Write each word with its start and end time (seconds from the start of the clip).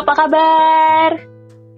apa 0.00 0.12
kabar? 0.16 1.10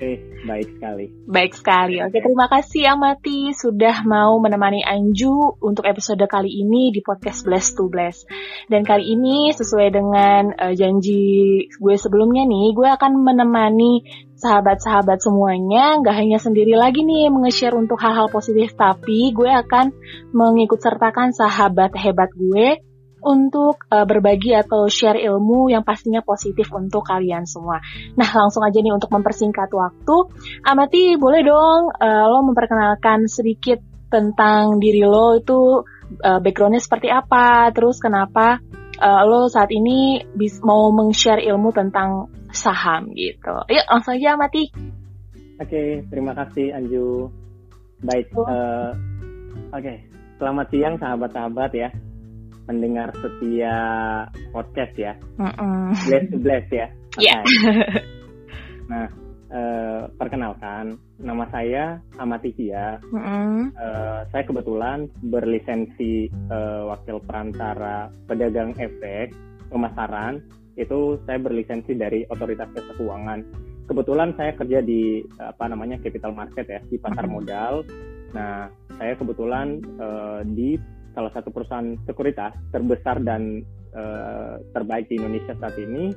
Eh, 0.02 0.18
baik 0.46 0.78
sekali. 0.78 1.06
Baik 1.30 1.52
sekali. 1.54 1.96
Oke, 2.02 2.18
terima 2.22 2.46
kasih 2.50 2.94
Amati 2.94 3.54
sudah 3.54 4.02
mau 4.02 4.38
menemani 4.42 4.82
Anju 4.82 5.58
untuk 5.62 5.86
episode 5.86 6.22
kali 6.26 6.50
ini 6.50 6.90
di 6.90 7.02
podcast 7.02 7.46
Bless 7.46 7.74
to 7.74 7.86
Bless. 7.86 8.26
Dan 8.66 8.82
kali 8.82 9.14
ini 9.14 9.54
sesuai 9.54 9.88
dengan 9.94 10.54
uh, 10.54 10.74
janji 10.74 11.66
gue 11.66 11.94
sebelumnya 11.98 12.46
nih, 12.46 12.74
gue 12.74 12.88
akan 12.90 13.26
menemani 13.26 14.02
sahabat-sahabat 14.38 15.22
semuanya, 15.22 15.98
nggak 16.02 16.14
hanya 16.18 16.38
sendiri 16.42 16.74
lagi 16.74 17.06
nih 17.06 17.30
menge-share 17.30 17.78
untuk 17.78 17.98
hal-hal 18.02 18.26
positif, 18.26 18.74
tapi 18.74 19.30
gue 19.30 19.50
akan 19.50 19.94
mengikut 20.34 20.82
sertakan 20.82 21.30
sahabat 21.30 21.94
hebat 21.94 22.30
gue 22.34 22.91
untuk 23.22 23.86
uh, 23.88 24.02
berbagi 24.02 24.52
atau 24.58 24.90
share 24.90 25.18
ilmu 25.18 25.70
yang 25.70 25.86
pastinya 25.86 26.20
positif 26.20 26.68
untuk 26.74 27.06
kalian 27.06 27.46
semua. 27.46 27.78
Nah, 28.18 28.28
langsung 28.34 28.66
aja 28.66 28.82
nih 28.82 28.90
untuk 28.90 29.08
mempersingkat 29.14 29.70
waktu, 29.70 30.16
Amati 30.66 31.14
boleh 31.16 31.42
dong 31.46 31.94
uh, 31.94 32.24
lo 32.28 32.42
memperkenalkan 32.42 33.30
sedikit 33.30 33.78
tentang 34.10 34.76
diri 34.82 35.06
lo 35.06 35.38
itu 35.40 35.86
uh, 36.20 36.38
backgroundnya 36.42 36.82
seperti 36.82 37.08
apa, 37.08 37.70
terus 37.72 38.02
kenapa 38.02 38.60
uh, 39.00 39.22
lo 39.24 39.48
saat 39.48 39.70
ini 39.72 40.26
bis 40.36 40.60
mau 40.60 40.90
meng-share 40.92 41.40
ilmu 41.40 41.72
tentang 41.72 42.28
saham 42.52 43.14
gitu. 43.16 43.54
Yuk 43.70 43.86
langsung 43.88 44.18
aja 44.18 44.36
Amati. 44.36 44.68
Oke, 45.62 46.02
terima 46.10 46.34
kasih 46.34 46.74
Anju. 46.74 47.30
Baik, 48.02 48.34
uh, 48.34 48.92
oke. 49.70 49.78
Okay. 49.78 49.96
Selamat 50.42 50.74
siang 50.74 50.98
sahabat-sahabat 50.98 51.70
ya 51.70 51.88
pendengar 52.66 53.10
setia 53.18 53.76
podcast 54.54 54.94
ya. 54.94 55.12
Mm-mm. 55.38 55.94
Bless 56.06 56.24
to 56.30 56.38
bless 56.38 56.66
ya. 56.70 56.86
Iya. 57.18 57.38
Yeah. 57.38 57.40
nah, 58.90 59.06
uh, 59.52 60.00
perkenalkan, 60.16 60.96
nama 61.20 61.44
saya 61.52 62.00
Amativia. 62.16 62.98
Mm-hmm. 63.12 63.76
Uh, 63.76 64.20
saya 64.32 64.42
kebetulan 64.46 65.10
berlisensi 65.20 66.30
uh, 66.50 66.88
wakil 66.94 67.20
perantara 67.22 68.08
pedagang 68.26 68.72
efek 68.78 69.34
pemasaran. 69.68 70.40
Itu 70.72 71.20
saya 71.28 71.36
berlisensi 71.36 71.92
dari 71.92 72.24
Otoritas 72.32 72.72
Jasa 72.72 72.96
Keuangan. 72.96 73.44
Kebetulan 73.84 74.32
saya 74.40 74.56
kerja 74.56 74.80
di 74.80 75.20
apa 75.36 75.68
namanya 75.68 76.00
capital 76.00 76.32
market 76.32 76.64
ya 76.64 76.80
di 76.88 76.96
pasar 76.96 77.28
mm-hmm. 77.28 77.36
modal. 77.36 77.74
Nah, 78.32 78.72
saya 78.96 79.12
kebetulan 79.20 79.84
uh, 80.00 80.40
di 80.48 80.80
salah 81.12 81.32
satu 81.32 81.52
perusahaan 81.52 81.96
sekuritas 82.08 82.52
terbesar 82.72 83.20
dan 83.22 83.64
uh, 83.96 84.60
terbaik 84.72 85.08
di 85.08 85.20
Indonesia 85.20 85.54
saat 85.60 85.76
ini 85.76 86.12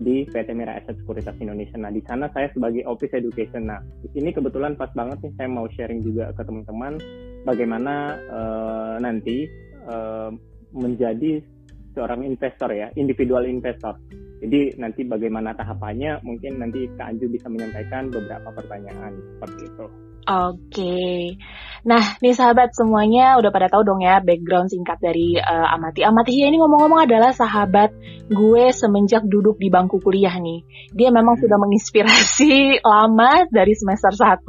di 0.00 0.24
PT 0.24 0.56
Mira 0.56 0.80
Asset 0.80 0.96
Sekuritas 0.96 1.36
Indonesia. 1.44 1.76
Nah, 1.76 1.92
di 1.92 2.00
sana 2.08 2.32
saya 2.32 2.48
sebagai 2.56 2.88
Office 2.88 3.12
Education. 3.12 3.68
Nah, 3.68 3.84
ini 4.16 4.32
kebetulan 4.32 4.72
pas 4.74 4.88
banget 4.96 5.20
nih 5.20 5.32
saya 5.36 5.48
mau 5.52 5.68
sharing 5.68 6.00
juga 6.00 6.32
ke 6.32 6.40
teman-teman 6.40 6.96
bagaimana 7.44 8.16
uh, 8.32 8.96
nanti 8.96 9.44
uh, 9.84 10.32
menjadi 10.72 11.44
seorang 11.92 12.24
investor 12.24 12.72
ya, 12.72 12.88
individual 12.96 13.44
investor. 13.44 14.00
Jadi 14.40 14.80
nanti 14.80 15.04
bagaimana 15.04 15.52
tahapannya, 15.52 16.24
mungkin 16.24 16.64
nanti 16.64 16.88
Kak 16.96 17.12
Anju 17.12 17.28
bisa 17.28 17.52
menyampaikan 17.52 18.08
beberapa 18.08 18.48
pertanyaan 18.56 19.20
seperti 19.36 19.68
itu. 19.68 19.86
Oke. 20.28 21.36
Nah, 21.80 22.20
nih 22.20 22.36
sahabat 22.36 22.76
semuanya 22.76 23.40
udah 23.40 23.48
pada 23.48 23.72
tahu 23.72 23.88
dong 23.88 24.04
ya 24.04 24.20
background 24.20 24.68
singkat 24.68 25.00
dari 25.00 25.40
uh, 25.40 25.72
Amati. 25.72 26.04
Amati 26.04 26.36
ini 26.36 26.60
ngomong-ngomong 26.60 27.08
adalah 27.08 27.32
sahabat 27.32 27.96
gue 28.28 28.64
semenjak 28.68 29.24
duduk 29.24 29.56
di 29.56 29.72
bangku 29.72 29.96
kuliah 30.04 30.36
nih. 30.36 30.60
Dia 30.92 31.08
memang 31.08 31.40
sudah 31.40 31.56
menginspirasi 31.56 32.78
lama 32.92 33.48
dari 33.48 33.72
semester 33.72 34.12
1. 34.12 34.44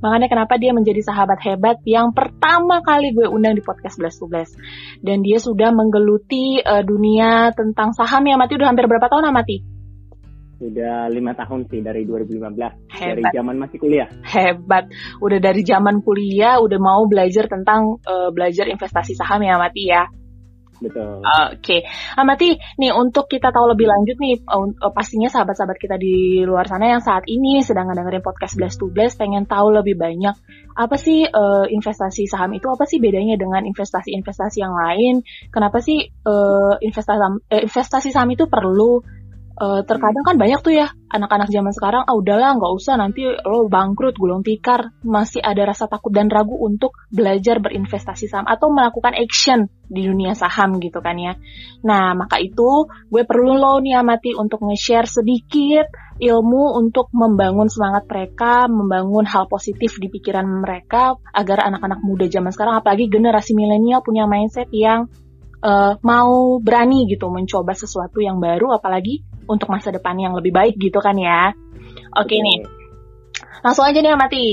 Makanya 0.00 0.32
kenapa 0.32 0.56
dia 0.56 0.72
menjadi 0.72 1.04
sahabat 1.04 1.44
hebat 1.44 1.76
yang 1.84 2.16
pertama 2.16 2.80
kali 2.80 3.12
gue 3.12 3.28
undang 3.28 3.52
di 3.52 3.60
podcast 3.60 4.00
Blast 4.00 4.24
to 4.24 4.26
Blast. 4.32 4.56
Dan 5.04 5.20
dia 5.20 5.36
sudah 5.36 5.76
menggeluti 5.76 6.56
uh, 6.64 6.80
dunia 6.80 7.52
tentang 7.52 7.92
saham 7.92 8.24
ya 8.24 8.40
Amati 8.40 8.56
udah 8.56 8.68
hampir 8.72 8.88
berapa 8.88 9.12
tahun 9.12 9.28
Amati? 9.28 9.71
Sudah 10.60 11.10
lima 11.10 11.34
tahun 11.34 11.66
sih 11.66 11.80
dari 11.82 12.06
2015 12.06 12.38
Hebat. 12.38 12.74
dari 12.96 13.22
zaman 13.34 13.56
masih 13.58 13.78
kuliah. 13.82 14.08
Hebat, 14.22 14.90
udah 15.18 15.38
dari 15.42 15.62
zaman 15.66 16.04
kuliah 16.04 16.62
udah 16.62 16.78
mau 16.78 17.02
belajar 17.10 17.50
tentang 17.50 17.98
uh, 18.06 18.30
belajar 18.30 18.70
investasi 18.70 19.18
saham 19.18 19.42
ya 19.42 19.58
Mati 19.58 19.84
ya. 19.90 20.06
Betul. 20.82 21.22
Oke, 21.22 21.62
okay. 21.62 21.80
Amati, 22.18 22.58
nih 22.58 22.90
untuk 22.90 23.30
kita 23.30 23.54
tahu 23.54 23.70
lebih 23.70 23.86
lanjut 23.86 24.18
nih, 24.18 24.42
uh, 24.50 24.90
pastinya 24.90 25.30
sahabat-sahabat 25.30 25.78
kita 25.78 25.94
di 25.94 26.42
luar 26.42 26.66
sana 26.66 26.90
yang 26.90 26.98
saat 26.98 27.22
ini 27.30 27.62
sedang 27.62 27.86
dengerin 27.94 28.20
podcast 28.20 28.58
Blast 28.58 28.82
to 28.82 28.90
Blast 28.90 29.14
pengen 29.14 29.46
tahu 29.46 29.70
lebih 29.70 29.94
banyak 29.94 30.34
apa 30.74 30.96
sih 30.98 31.28
uh, 31.28 31.68
investasi 31.68 32.26
saham 32.26 32.56
itu 32.56 32.66
apa 32.66 32.88
sih 32.88 32.98
bedanya 32.98 33.38
dengan 33.38 33.62
investasi-investasi 33.62 34.58
yang 34.58 34.74
lain? 34.74 35.22
Kenapa 35.54 35.78
sih 35.78 36.02
uh, 36.02 36.74
investasi 36.82 37.20
uh, 37.22 37.62
investasi 37.62 38.10
saham 38.10 38.34
itu 38.34 38.50
perlu? 38.50 39.21
Uh, 39.58 39.80
terkadang 39.84 40.24
kan 40.24 40.36
banyak 40.40 40.60
tuh 40.64 40.74
ya 40.74 40.92
anak-anak 41.12 41.52
zaman 41.52 41.72
sekarang 41.76 42.02
ah 42.08 42.16
udahlah 42.16 42.56
nggak 42.56 42.72
usah 42.72 42.96
nanti 42.96 43.28
lo 43.28 43.68
bangkrut 43.68 44.16
gulung 44.16 44.40
tikar. 44.40 44.94
Masih 45.04 45.44
ada 45.44 45.68
rasa 45.68 45.88
takut 45.88 46.12
dan 46.12 46.32
ragu 46.32 46.56
untuk 46.56 46.96
belajar 47.12 47.60
berinvestasi 47.60 48.32
saham 48.32 48.48
atau 48.48 48.72
melakukan 48.72 49.12
action 49.12 49.68
di 49.92 50.08
dunia 50.08 50.32
saham 50.32 50.80
gitu 50.80 51.04
kan 51.04 51.20
ya. 51.20 51.36
Nah 51.84 52.16
maka 52.16 52.40
itu 52.40 52.88
gue 53.12 53.22
perlu 53.28 53.58
lo 53.60 53.80
nih 53.84 54.00
amati 54.00 54.32
untuk 54.32 54.64
nge-share 54.64 55.08
sedikit 55.08 55.86
ilmu 56.22 56.78
untuk 56.78 57.10
membangun 57.10 57.66
semangat 57.66 58.06
mereka, 58.06 58.70
membangun 58.70 59.26
hal 59.26 59.50
positif 59.50 59.98
di 59.98 60.06
pikiran 60.06 60.46
mereka 60.46 61.18
agar 61.34 61.66
anak-anak 61.66 62.00
muda 62.00 62.30
zaman 62.30 62.54
sekarang 62.54 62.78
apalagi 62.78 63.10
generasi 63.10 63.58
milenial 63.58 64.06
punya 64.06 64.30
mindset 64.30 64.70
yang 64.70 65.10
uh, 65.62 65.98
mau 66.02 66.62
berani 66.62 67.10
gitu 67.10 67.30
mencoba 67.30 67.72
sesuatu 67.72 68.22
yang 68.22 68.38
baru 68.42 68.76
apalagi 68.76 69.24
untuk 69.46 69.68
masa 69.70 69.90
depan 69.90 70.18
yang 70.18 70.32
lebih 70.36 70.52
baik 70.54 70.78
gitu 70.78 70.98
kan 71.02 71.14
ya. 71.18 71.54
Oke 72.16 72.36
okay, 72.36 72.38
nih. 72.40 72.58
Langsung 73.62 73.86
aja 73.86 73.98
nih 74.02 74.12
Amati. 74.12 74.48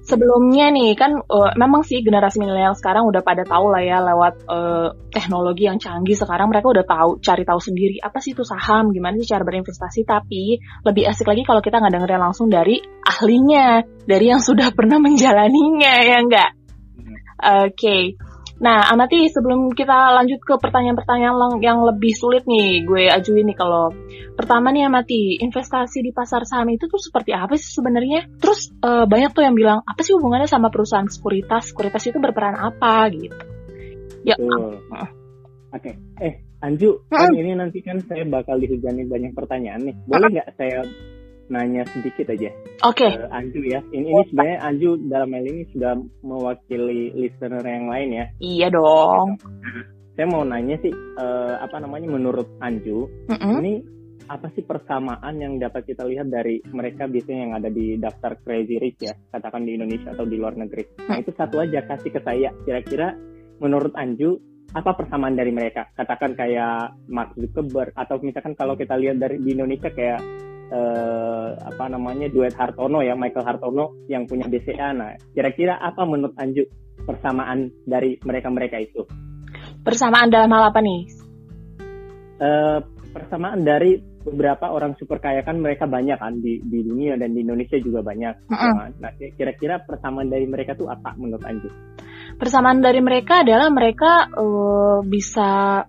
Sebelumnya 0.00 0.72
nih 0.72 0.96
kan 0.96 1.12
uh, 1.22 1.52
memang 1.54 1.84
sih 1.84 2.00
generasi 2.00 2.40
milenial 2.40 2.72
sekarang 2.72 3.04
udah 3.04 3.20
pada 3.20 3.44
tahu 3.44 3.68
lah 3.68 3.84
ya 3.84 4.00
lewat 4.00 4.34
uh, 4.48 4.96
teknologi 5.12 5.68
yang 5.68 5.76
canggih 5.76 6.16
sekarang 6.16 6.48
mereka 6.48 6.72
udah 6.72 6.82
tahu 6.88 7.20
cari 7.20 7.44
tahu 7.44 7.60
sendiri 7.60 8.00
apa 8.00 8.18
sih 8.18 8.32
itu 8.32 8.40
saham, 8.40 8.96
gimana 8.96 9.20
sih 9.20 9.28
cara 9.28 9.44
berinvestasi 9.44 10.08
tapi 10.08 10.56
lebih 10.88 11.04
asik 11.04 11.28
lagi 11.28 11.44
kalau 11.44 11.60
kita 11.60 11.78
nggak 11.78 11.92
dengerin 12.00 12.22
langsung 12.26 12.48
dari 12.48 12.80
ahlinya, 13.06 13.84
dari 14.08 14.32
yang 14.32 14.40
sudah 14.40 14.72
pernah 14.72 14.98
menjalaninya 15.04 15.94
ya 16.00 16.16
enggak. 16.24 16.50
Hmm. 16.96 17.68
Oke. 17.68 17.76
Okay. 17.76 18.02
Nah, 18.60 18.92
Amati, 18.92 19.24
sebelum 19.32 19.72
kita 19.72 20.12
lanjut 20.20 20.44
ke 20.44 20.60
pertanyaan-pertanyaan 20.60 21.56
yang 21.64 21.80
lebih 21.80 22.12
sulit 22.12 22.44
nih, 22.44 22.84
gue 22.84 23.08
ajuin 23.08 23.48
nih 23.48 23.56
kalau 23.56 23.88
pertama 24.36 24.68
nih 24.68 24.84
Amati, 24.84 25.40
investasi 25.40 26.04
di 26.04 26.12
pasar 26.12 26.44
saham 26.44 26.68
itu 26.68 26.84
tuh 26.84 27.00
seperti 27.00 27.32
apa 27.32 27.56
sih 27.56 27.72
sebenarnya? 27.72 28.28
Terus 28.36 28.68
uh, 28.84 29.08
banyak 29.08 29.32
tuh 29.32 29.48
yang 29.48 29.56
bilang, 29.56 29.80
apa 29.80 30.04
sih 30.04 30.12
hubungannya 30.12 30.44
sama 30.44 30.68
perusahaan 30.68 31.08
sekuritas? 31.08 31.72
Sekuritas 31.72 32.04
itu 32.04 32.20
berperan 32.20 32.60
apa 32.60 33.08
gitu? 33.08 33.40
Ya. 34.28 34.36
Oke. 34.36 35.08
Okay. 35.72 35.94
Eh, 36.20 36.34
Anju, 36.60 37.08
kan 37.08 37.32
ini 37.32 37.56
nanti 37.56 37.80
kan 37.80 37.96
saya 38.04 38.28
bakal 38.28 38.60
dihujani 38.60 39.08
banyak 39.08 39.32
pertanyaan 39.32 39.88
nih. 39.88 39.96
Boleh 40.04 40.28
nggak 40.28 40.52
saya 40.60 40.84
nanya 41.50 41.82
sedikit 41.90 42.30
aja. 42.30 42.54
Oke. 42.86 43.04
Okay. 43.04 43.12
Uh, 43.18 43.28
Anju 43.34 43.60
ya. 43.66 43.82
Ini 43.90 44.06
ini 44.06 44.22
sebenarnya 44.30 44.58
Anju 44.62 44.90
dalam 45.10 45.30
hal 45.34 45.44
ini 45.44 45.62
sudah 45.74 45.92
mewakili 46.22 47.10
listener 47.18 47.60
yang 47.66 47.90
lain 47.90 48.08
ya. 48.14 48.24
Iya 48.38 48.66
dong. 48.70 49.28
Saya 50.14 50.26
mau 50.30 50.46
nanya 50.46 50.78
sih 50.80 50.94
uh, 50.94 51.58
apa 51.58 51.82
namanya 51.82 52.08
menurut 52.08 52.46
Anju 52.62 53.10
mm 53.28 53.36
-hmm. 53.36 53.54
ini 53.60 53.74
apa 54.30 54.46
sih 54.54 54.62
persamaan 54.62 55.42
yang 55.42 55.58
dapat 55.58 55.90
kita 55.90 56.06
lihat 56.06 56.30
dari 56.30 56.62
mereka 56.70 57.10
biasanya 57.10 57.40
yang 57.50 57.54
ada 57.58 57.66
di 57.66 57.98
daftar 57.98 58.38
crazy 58.38 58.78
rich 58.78 59.02
ya, 59.02 59.14
katakan 59.34 59.66
di 59.66 59.74
Indonesia 59.74 60.14
atau 60.14 60.22
di 60.22 60.38
luar 60.38 60.54
negeri. 60.54 60.86
Nah 61.10 61.18
itu 61.18 61.34
satu 61.34 61.58
aja 61.58 61.82
kasih 61.82 62.14
ke 62.14 62.20
saya. 62.22 62.54
Kira-kira 62.62 63.10
menurut 63.58 63.90
Anju 63.98 64.38
apa 64.70 64.94
persamaan 64.94 65.34
dari 65.34 65.50
mereka? 65.50 65.90
Katakan 65.98 66.38
kayak 66.38 67.10
Mark 67.10 67.34
Zuckerberg 67.34 67.90
atau 67.98 68.22
misalkan 68.22 68.54
kalau 68.54 68.78
kita 68.78 68.94
lihat 68.94 69.18
dari 69.18 69.42
di 69.42 69.50
Indonesia 69.50 69.90
kayak 69.90 70.22
eh, 70.70 71.48
apa 71.58 71.84
namanya 71.90 72.30
duet 72.30 72.54
Hartono 72.54 73.02
ya 73.02 73.18
Michael 73.18 73.46
Hartono 73.46 74.06
yang 74.06 74.24
punya 74.24 74.46
BCA. 74.46 74.94
Nah, 74.94 75.18
kira-kira 75.34 75.76
apa 75.76 76.06
menurut 76.06 76.34
Anju 76.38 76.64
persamaan 77.04 77.74
dari 77.84 78.16
mereka-mereka 78.22 78.78
itu? 78.78 79.02
Persamaan 79.82 80.30
dalam 80.30 80.50
hal 80.54 80.70
apa 80.70 80.80
nih? 80.80 81.00
Eh, 82.40 82.78
persamaan 83.10 83.66
dari 83.66 83.98
beberapa 84.20 84.68
orang 84.68 84.94
super 85.00 85.16
kaya 85.16 85.40
kan 85.40 85.56
mereka 85.58 85.88
banyak 85.88 86.20
kan 86.20 86.44
di 86.44 86.60
di 86.60 86.84
dunia 86.84 87.16
dan 87.16 87.32
di 87.32 87.40
Indonesia 87.40 87.80
juga 87.80 88.04
banyak. 88.04 88.52
Mm 88.52 88.56
-hmm. 88.56 88.88
Nah, 89.00 89.10
kira-kira 89.34 89.80
persamaan 89.82 90.28
dari 90.28 90.44
mereka 90.44 90.76
tuh 90.76 90.92
apa 90.92 91.16
menurut 91.16 91.42
Anju? 91.44 91.68
Persamaan 92.36 92.80
dari 92.84 93.00
mereka 93.00 93.42
adalah 93.42 93.68
mereka 93.72 94.28
uh, 94.32 95.00
bisa 95.04 95.82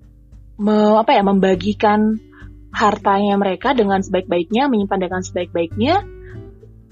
me, 0.59 0.75
apa 0.95 1.11
ya 1.15 1.23
membagikan 1.23 2.30
hartanya 2.71 3.35
mereka 3.35 3.75
dengan 3.75 3.99
sebaik-baiknya, 3.99 4.71
menyimpan 4.71 4.99
dengan 4.99 5.21
sebaik-baiknya, 5.21 6.03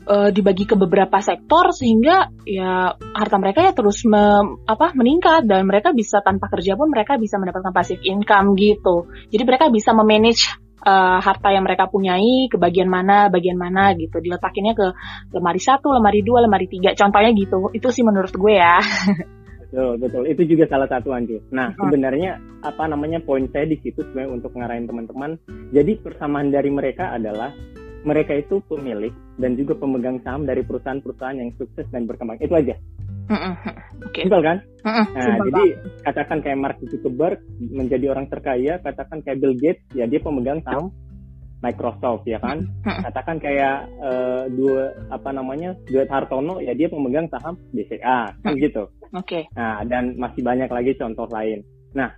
uh, 0.09 0.29
dibagi 0.33 0.65
ke 0.65 0.75
beberapa 0.75 1.21
sektor 1.21 1.69
sehingga 1.71 2.33
ya 2.43 2.97
harta 2.97 3.37
mereka 3.37 3.63
ya 3.69 3.71
terus 3.77 4.01
me, 4.03 4.57
apa 4.65 4.91
meningkat 4.97 5.45
dan 5.45 5.69
mereka 5.69 5.93
bisa 5.93 6.19
tanpa 6.25 6.49
kerja 6.49 6.73
pun 6.73 6.89
mereka 6.89 7.15
bisa 7.21 7.37
mendapatkan 7.37 7.71
passive 7.71 8.01
income 8.01 8.57
gitu. 8.57 9.07
Jadi 9.29 9.43
mereka 9.45 9.69
bisa 9.69 9.93
memanage 9.93 10.49
uh, 10.83 11.19
harta 11.21 11.53
yang 11.53 11.63
mereka 11.63 11.87
punyai 11.87 12.49
ke 12.49 12.57
bagian 12.57 12.89
mana, 12.89 13.29
bagian 13.29 13.55
mana 13.55 13.93
gitu. 13.95 14.17
Diletakinnya 14.19 14.73
ke 14.73 14.87
lemari 15.35 15.61
satu, 15.61 15.93
lemari 15.93 16.25
dua, 16.25 16.43
lemari 16.43 16.65
tiga. 16.65 16.97
Contohnya 16.97 17.31
gitu. 17.35 17.69
Itu 17.71 17.93
sih 17.93 18.03
menurut 18.03 18.33
gue 18.33 18.53
ya. 18.57 18.81
Betul, 19.69 20.01
betul. 20.01 20.23
Itu 20.25 20.41
juga 20.49 20.65
salah 20.65 20.89
satu 20.89 21.13
Anju. 21.13 21.53
Nah, 21.53 21.77
sebenarnya 21.77 22.41
apa 22.65 22.89
namanya 22.89 23.21
poin 23.21 23.45
saya 23.53 23.69
di 23.69 23.77
situ 23.85 24.01
sebenarnya 24.01 24.41
untuk 24.41 24.51
ngarahin 24.57 24.89
teman-teman. 24.89 25.37
Jadi 25.69 26.01
persamaan 26.01 26.49
dari 26.49 26.73
mereka 26.73 27.13
adalah 27.13 27.53
mereka 28.01 28.33
itu 28.33 28.63
pemilik 28.65 29.13
dan 29.37 29.53
juga 29.53 29.77
pemegang 29.77 30.17
saham 30.25 30.49
dari 30.49 30.65
perusahaan-perusahaan 30.65 31.37
yang 31.37 31.53
sukses 31.53 31.85
dan 31.93 32.09
berkembang. 32.09 32.41
Itu 32.41 32.57
aja. 32.57 32.73
Mm-hmm. 33.29 33.73
Okay. 34.09 34.25
Simpel 34.25 34.41
kan? 34.41 34.57
Mm-hmm. 34.81 35.05
Nah, 35.05 35.21
Simpel 35.21 35.45
jadi 35.45 35.53
banget. 35.53 36.01
katakan 36.01 36.37
kayak 36.41 36.57
Mark 36.57 36.77
Zuckerberg 36.81 37.39
menjadi 37.61 38.05
orang 38.09 38.25
terkaya, 38.25 38.73
katakan 38.81 39.21
kayak 39.21 39.37
Bill 39.37 39.53
Gates, 39.53 39.85
ya 39.93 40.09
dia 40.09 40.17
pemegang 40.17 40.65
saham 40.65 40.89
Microsoft 41.59 42.23
ya 42.25 42.39
kan. 42.39 42.63
Katakan 42.83 43.37
kayak 43.39 43.87
uh, 43.99 44.47
dua 44.51 44.95
apa 45.11 45.29
namanya 45.35 45.75
Duet 45.87 46.07
Hartono 46.07 46.63
ya 46.63 46.71
dia 46.75 46.87
pemegang 46.87 47.27
saham 47.27 47.59
BCA 47.75 48.31
kan 48.43 48.53
hmm. 48.55 48.63
gitu. 48.63 48.83
Oke. 49.15 49.23
Okay. 49.25 49.43
Nah 49.55 49.83
dan 49.87 50.15
masih 50.15 50.41
banyak 50.43 50.71
lagi 50.71 50.95
contoh 50.95 51.27
lain. 51.27 51.63
Nah 51.95 52.11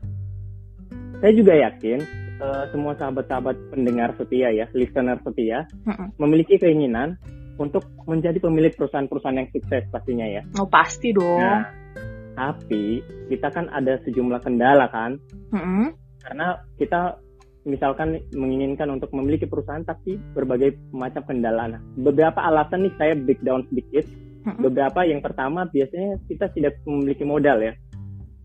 saya 1.21 1.33
juga 1.37 1.53
yakin 1.53 1.99
uh, 2.41 2.65
semua 2.73 2.97
sahabat-sahabat 2.97 3.55
pendengar 3.69 4.17
setia 4.17 4.49
ya, 4.49 4.65
listener 4.73 5.21
setia 5.21 5.69
memiliki 6.17 6.57
keinginan 6.57 7.17
untuk 7.61 7.85
menjadi 8.09 8.41
pemilik 8.41 8.73
perusahaan-perusahaan 8.73 9.37
yang 9.37 9.49
sukses 9.53 9.85
pastinya 9.93 10.25
ya. 10.25 10.41
Oh 10.57 10.65
pasti 10.65 11.13
dong. 11.13 11.37
Nah, 11.37 11.69
tapi 12.33 13.05
kita 13.29 13.53
kan 13.53 13.69
ada 13.69 14.01
sejumlah 14.01 14.41
kendala 14.41 14.89
kan. 14.89 15.21
Hmm. 15.53 15.93
Karena 16.21 16.57
kita 16.81 17.21
misalkan 17.65 18.21
menginginkan 18.33 18.89
untuk 18.89 19.13
memiliki 19.13 19.45
perusahaan 19.45 19.83
tapi 19.85 20.17
berbagai 20.33 20.77
macam 20.93 21.21
kendala. 21.25 21.77
Nah, 21.77 21.81
beberapa 21.97 22.41
alasan 22.41 22.87
nih 22.87 22.93
saya 22.97 23.13
breakdown 23.17 23.65
sedikit. 23.69 24.05
Beberapa 24.41 25.05
yang 25.05 25.21
pertama 25.21 25.69
biasanya 25.69 26.17
kita 26.25 26.49
tidak 26.49 26.81
memiliki 26.89 27.21
modal 27.21 27.61
ya. 27.61 27.73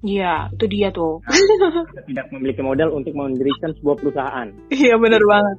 Iya, 0.04 0.52
itu 0.52 0.64
dia 0.68 0.88
tuh. 0.92 1.24
Nah, 1.24 2.04
tidak 2.04 2.26
memiliki 2.36 2.60
modal 2.60 2.92
untuk 2.92 3.16
mendirikan 3.16 3.72
sebuah 3.80 3.96
perusahaan. 3.96 4.48
Iya, 4.68 5.00
benar 5.00 5.24
banget. 5.24 5.56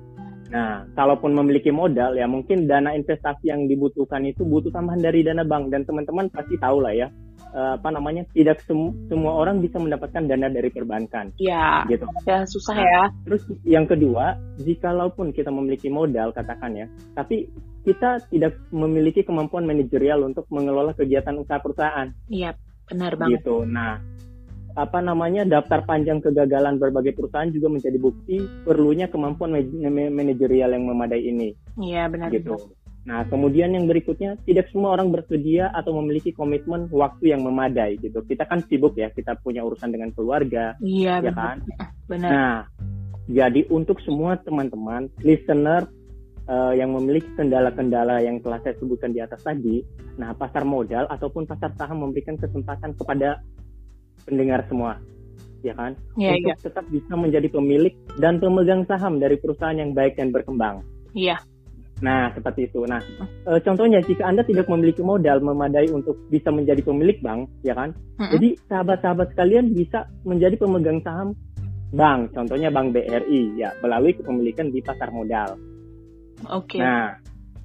Nah, 0.48 0.88
kalaupun 0.96 1.36
memiliki 1.36 1.76
modal 1.76 2.16
ya 2.16 2.24
mungkin 2.24 2.72
dana 2.72 2.96
investasi 2.96 3.52
yang 3.52 3.68
dibutuhkan 3.68 4.24
itu 4.24 4.48
butuh 4.48 4.72
tambahan 4.72 5.04
dari 5.04 5.20
dana 5.20 5.44
bank 5.44 5.74
dan 5.76 5.84
teman-teman 5.84 6.32
pasti 6.32 6.56
tahu 6.56 6.80
lah 6.80 6.96
ya 6.96 7.12
uh, 7.54 7.80
apa 7.80 7.90
namanya 7.94 8.24
tidak 8.34 8.64
semu 8.66 8.96
semua 9.08 9.38
orang 9.38 9.60
bisa 9.64 9.78
mendapatkan 9.78 10.26
dana 10.26 10.48
dari 10.50 10.70
perbankan. 10.72 11.36
Iya. 11.40 11.88
Gitu. 11.88 12.06
Ya 12.28 12.44
susah 12.48 12.78
ya. 12.80 13.04
Terus 13.24 13.44
yang 13.64 13.86
kedua, 13.86 14.36
jikalaupun 14.60 15.32
kita 15.32 15.52
memiliki 15.54 15.88
modal 15.88 16.32
katakan 16.36 16.76
ya, 16.76 16.86
tapi 17.16 17.48
kita 17.88 18.20
tidak 18.28 18.60
memiliki 18.76 19.24
kemampuan 19.24 19.64
manajerial 19.64 20.28
untuk 20.28 20.44
mengelola 20.52 20.92
kegiatan 20.92 21.40
usaha 21.40 21.64
perusahaan. 21.64 22.12
Iya, 22.28 22.52
benar 22.92 23.16
banget. 23.16 23.40
Gitu. 23.40 23.64
Nah, 23.64 24.04
apa 24.78 25.00
namanya 25.02 25.42
daftar 25.42 25.82
panjang 25.90 26.22
kegagalan 26.22 26.78
berbagai 26.78 27.18
perusahaan 27.18 27.50
juga 27.50 27.74
menjadi 27.74 27.98
bukti 27.98 28.38
perlunya 28.62 29.10
kemampuan 29.10 29.58
manajerial 30.14 30.70
yang 30.76 30.86
memadai 30.86 31.24
ini. 31.26 31.50
Iya 31.82 32.06
benar. 32.12 32.30
Gitu. 32.30 32.54
Nah 33.08 33.24
kemudian 33.32 33.72
yang 33.72 33.88
berikutnya 33.88 34.36
tidak 34.44 34.68
semua 34.76 35.00
orang 35.00 35.16
bersedia 35.16 35.72
atau 35.72 35.96
memiliki 36.04 36.36
komitmen 36.36 36.92
waktu 36.92 37.32
yang 37.32 37.42
memadai 37.42 37.96
gitu. 38.04 38.20
Kita 38.28 38.44
kan 38.44 38.68
sibuk 38.68 39.00
ya, 39.00 39.08
kita 39.16 39.40
punya 39.40 39.64
urusan 39.64 39.96
dengan 39.96 40.12
keluarga, 40.12 40.76
iya, 40.84 41.24
ya 41.24 41.32
benar. 41.32 41.36
kan. 41.40 41.58
Benar. 42.12 42.30
Nah 42.30 42.58
jadi 43.28 43.68
untuk 43.72 44.00
semua 44.04 44.40
teman-teman 44.44 45.12
listener 45.24 45.88
uh, 46.48 46.74
yang 46.76 46.96
memiliki 46.96 47.28
kendala-kendala 47.36 48.24
yang 48.24 48.40
telah 48.40 48.60
saya 48.64 48.76
sebutkan 48.80 49.12
di 49.12 49.20
atas 49.20 49.44
tadi, 49.44 49.84
nah 50.16 50.32
pasar 50.32 50.64
modal 50.64 51.08
ataupun 51.12 51.44
pasar 51.44 51.76
saham 51.76 52.08
memberikan 52.08 52.40
kesempatan 52.40 52.96
kepada 52.96 53.44
pendengar 54.24 54.64
semua, 54.72 55.00
ya 55.60 55.76
kan? 55.76 55.96
Ya, 56.16 56.40
Untuk 56.40 56.56
ya. 56.56 56.64
tetap 56.72 56.86
bisa 56.88 57.14
menjadi 57.20 57.48
pemilik 57.52 57.94
dan 58.16 58.40
pemegang 58.40 58.88
saham 58.88 59.20
dari 59.20 59.36
perusahaan 59.36 59.76
yang 59.76 59.92
baik 59.92 60.16
dan 60.16 60.32
berkembang. 60.32 60.84
Iya. 61.12 61.40
Nah, 61.98 62.30
seperti 62.30 62.70
itu. 62.70 62.86
Nah, 62.86 63.02
e, 63.26 63.58
contohnya 63.66 63.98
jika 64.06 64.30
Anda 64.30 64.46
tidak 64.46 64.70
memiliki 64.70 65.02
modal 65.02 65.42
memadai 65.42 65.90
untuk 65.90 66.30
bisa 66.30 66.54
menjadi 66.54 66.86
pemilik 66.86 67.18
bank, 67.26 67.50
ya 67.66 67.74
kan? 67.74 67.98
Mm-hmm. 68.22 68.32
Jadi 68.38 68.48
sahabat-sahabat 68.70 69.28
sekalian 69.34 69.74
bisa 69.74 70.06
menjadi 70.22 70.56
pemegang 70.62 71.02
saham 71.02 71.34
bank, 71.90 72.36
contohnya 72.36 72.70
Bank 72.70 72.94
BRI, 72.94 73.58
ya, 73.58 73.74
melalui 73.82 74.14
kepemilikan 74.14 74.70
di 74.70 74.84
pasar 74.84 75.10
modal. 75.10 75.58
Oke. 76.52 76.78
Okay. 76.78 76.80
Nah, 76.84 77.18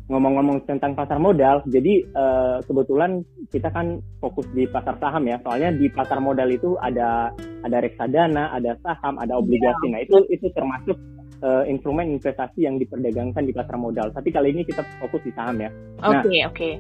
ngomong-ngomong 0.09 0.65
tentang 0.65 0.93
pasar 0.93 1.21
modal, 1.21 1.63
jadi 1.69 2.05
uh, 2.13 2.59
kebetulan 2.65 3.25
kita 3.53 3.69
kan 3.71 4.01
fokus 4.19 4.45
di 4.53 4.65
pasar 4.69 4.97
saham 4.99 5.25
ya. 5.29 5.41
Soalnya 5.41 5.73
di 5.77 5.87
pasar 5.93 6.19
modal 6.21 6.49
itu 6.51 6.75
ada 6.81 7.31
ada 7.63 7.79
reksadana, 7.81 8.53
ada 8.53 8.77
saham, 8.83 9.17
ada 9.17 9.39
obligasi. 9.39 9.89
Nah 9.89 10.01
itu 10.03 10.21
itu 10.29 10.51
termasuk 10.53 10.99
uh, 11.43 11.65
instrumen 11.67 12.09
investasi 12.15 12.65
yang 12.65 12.79
diperdagangkan 12.79 13.43
di 13.45 13.53
pasar 13.53 13.77
modal. 13.77 14.15
Tapi 14.15 14.31
kali 14.31 14.55
ini 14.55 14.63
kita 14.63 14.87
fokus 15.03 15.21
di 15.27 15.33
saham 15.35 15.59
ya. 15.59 15.71
Oke 16.01 16.31
okay, 16.31 16.41
nah, 16.41 16.49
oke. 16.49 16.57
Okay. 16.57 16.75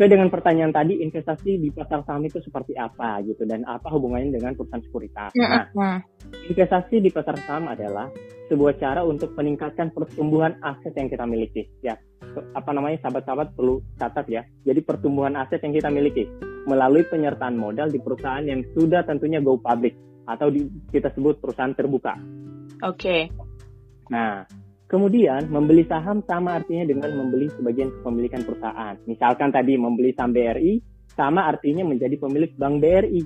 Sesuai 0.00 0.16
dengan 0.16 0.32
pertanyaan 0.32 0.72
tadi, 0.72 1.04
investasi 1.04 1.60
di 1.60 1.68
pasar 1.68 2.00
saham 2.08 2.24
itu 2.24 2.40
seperti 2.40 2.72
apa 2.72 3.20
gitu 3.20 3.44
dan 3.44 3.68
apa 3.68 3.92
hubungannya 3.92 4.32
dengan 4.32 4.56
perusahaan 4.56 4.80
sekuritas. 4.80 5.36
Nah, 5.36 6.00
investasi 6.48 7.04
di 7.04 7.12
pasar 7.12 7.36
saham 7.44 7.68
adalah 7.68 8.08
sebuah 8.48 8.80
cara 8.80 9.04
untuk 9.04 9.36
meningkatkan 9.36 9.92
pertumbuhan 9.92 10.56
aset 10.64 10.96
yang 10.96 11.12
kita 11.12 11.28
miliki. 11.28 11.68
Ya, 11.84 12.00
apa 12.56 12.70
namanya 12.72 12.96
sahabat-sahabat 13.04 13.52
perlu 13.52 13.84
catat 14.00 14.24
ya. 14.32 14.42
Jadi 14.64 14.80
pertumbuhan 14.80 15.36
aset 15.36 15.60
yang 15.68 15.76
kita 15.76 15.92
miliki 15.92 16.24
melalui 16.64 17.04
penyertaan 17.04 17.60
modal 17.60 17.92
di 17.92 18.00
perusahaan 18.00 18.40
yang 18.40 18.64
sudah 18.72 19.04
tentunya 19.04 19.44
go 19.44 19.60
public 19.60 19.92
atau 20.24 20.48
di, 20.48 20.64
kita 20.88 21.12
sebut 21.12 21.36
perusahaan 21.44 21.76
terbuka. 21.76 22.16
Oke. 22.88 23.28
Okay. 23.28 23.49
Nah, 24.10 24.44
kemudian 24.90 25.46
membeli 25.46 25.86
saham 25.86 26.20
sama 26.26 26.58
artinya 26.58 26.82
dengan 26.82 27.14
membeli 27.14 27.46
sebagian 27.54 27.94
kepemilikan 27.94 28.42
perusahaan. 28.42 28.98
Misalkan 29.06 29.54
tadi 29.54 29.78
membeli 29.78 30.10
saham 30.12 30.34
BRI 30.34 30.82
sama 31.14 31.46
artinya 31.46 31.86
menjadi 31.86 32.18
pemilik 32.18 32.50
Bank 32.58 32.82
BRI. 32.82 33.22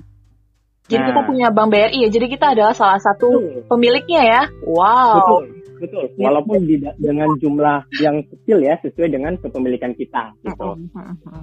Jadi 0.85 1.01
nah, 1.01 1.07
kita 1.09 1.21
punya 1.25 1.47
Bank 1.49 1.69
BRI 1.73 1.97
ya. 2.05 2.09
Jadi 2.13 2.25
kita 2.29 2.53
adalah 2.53 2.77
salah 2.77 3.01
satu 3.01 3.29
betul. 3.33 3.65
pemiliknya 3.65 4.21
ya. 4.21 4.41
Wow. 4.61 5.13
Betul. 5.17 5.54
Betul. 5.79 6.11
Walaupun 6.15 6.63
di, 6.63 6.79
dengan 6.99 7.29
jumlah 7.39 7.89
yang 7.99 8.23
kecil 8.27 8.63
ya 8.63 8.79
sesuai 8.79 9.09
dengan 9.11 9.33
kepemilikan 9.39 9.93
kita 9.95 10.31
gitu. 10.43 10.79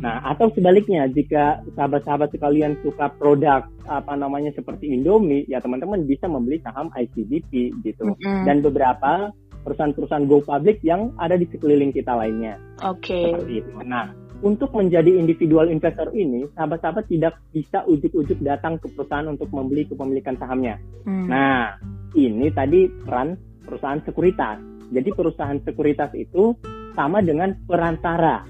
Nah, 0.00 0.24
atau 0.28 0.48
sebaliknya 0.52 1.08
jika 1.10 1.60
sahabat-sahabat 1.76 2.32
sekalian 2.32 2.80
suka 2.80 3.12
produk 3.16 3.68
apa 3.86 4.14
namanya 4.16 4.54
seperti 4.54 4.92
Indomie, 4.92 5.44
ya 5.46 5.60
teman-teman 5.60 6.08
bisa 6.08 6.26
membeli 6.26 6.62
saham 6.64 6.88
ICBP 6.92 7.82
gitu. 7.84 8.16
Dan 8.22 8.64
beberapa 8.64 9.30
perusahaan-perusahaan 9.62 10.26
go 10.26 10.42
public 10.42 10.82
yang 10.82 11.14
ada 11.18 11.38
di 11.38 11.46
sekeliling 11.46 11.94
kita 11.94 12.18
lainnya. 12.18 12.58
Oke. 12.82 13.30
Okay. 13.30 13.62
Nah, 13.86 14.10
untuk 14.42 14.74
menjadi 14.74 15.22
individual 15.22 15.70
investor 15.70 16.10
ini, 16.10 16.50
sahabat-sahabat 16.58 17.06
tidak 17.06 17.38
bisa 17.54 17.86
ujuk-ujuk 17.86 18.42
datang 18.42 18.74
ke 18.82 18.90
perusahaan 18.90 19.30
untuk 19.30 19.46
membeli 19.54 19.86
kepemilikan 19.86 20.34
sahamnya. 20.34 20.82
Hmm. 21.06 21.30
Nah, 21.30 21.78
ini 22.18 22.50
tadi 22.50 22.90
peran 22.90 23.38
perusahaan 23.64 24.02
sekuritas. 24.04 24.58
Jadi 24.92 25.08
perusahaan 25.16 25.58
sekuritas 25.64 26.12
itu 26.12 26.52
sama 26.92 27.24
dengan 27.24 27.56
perantara, 27.64 28.44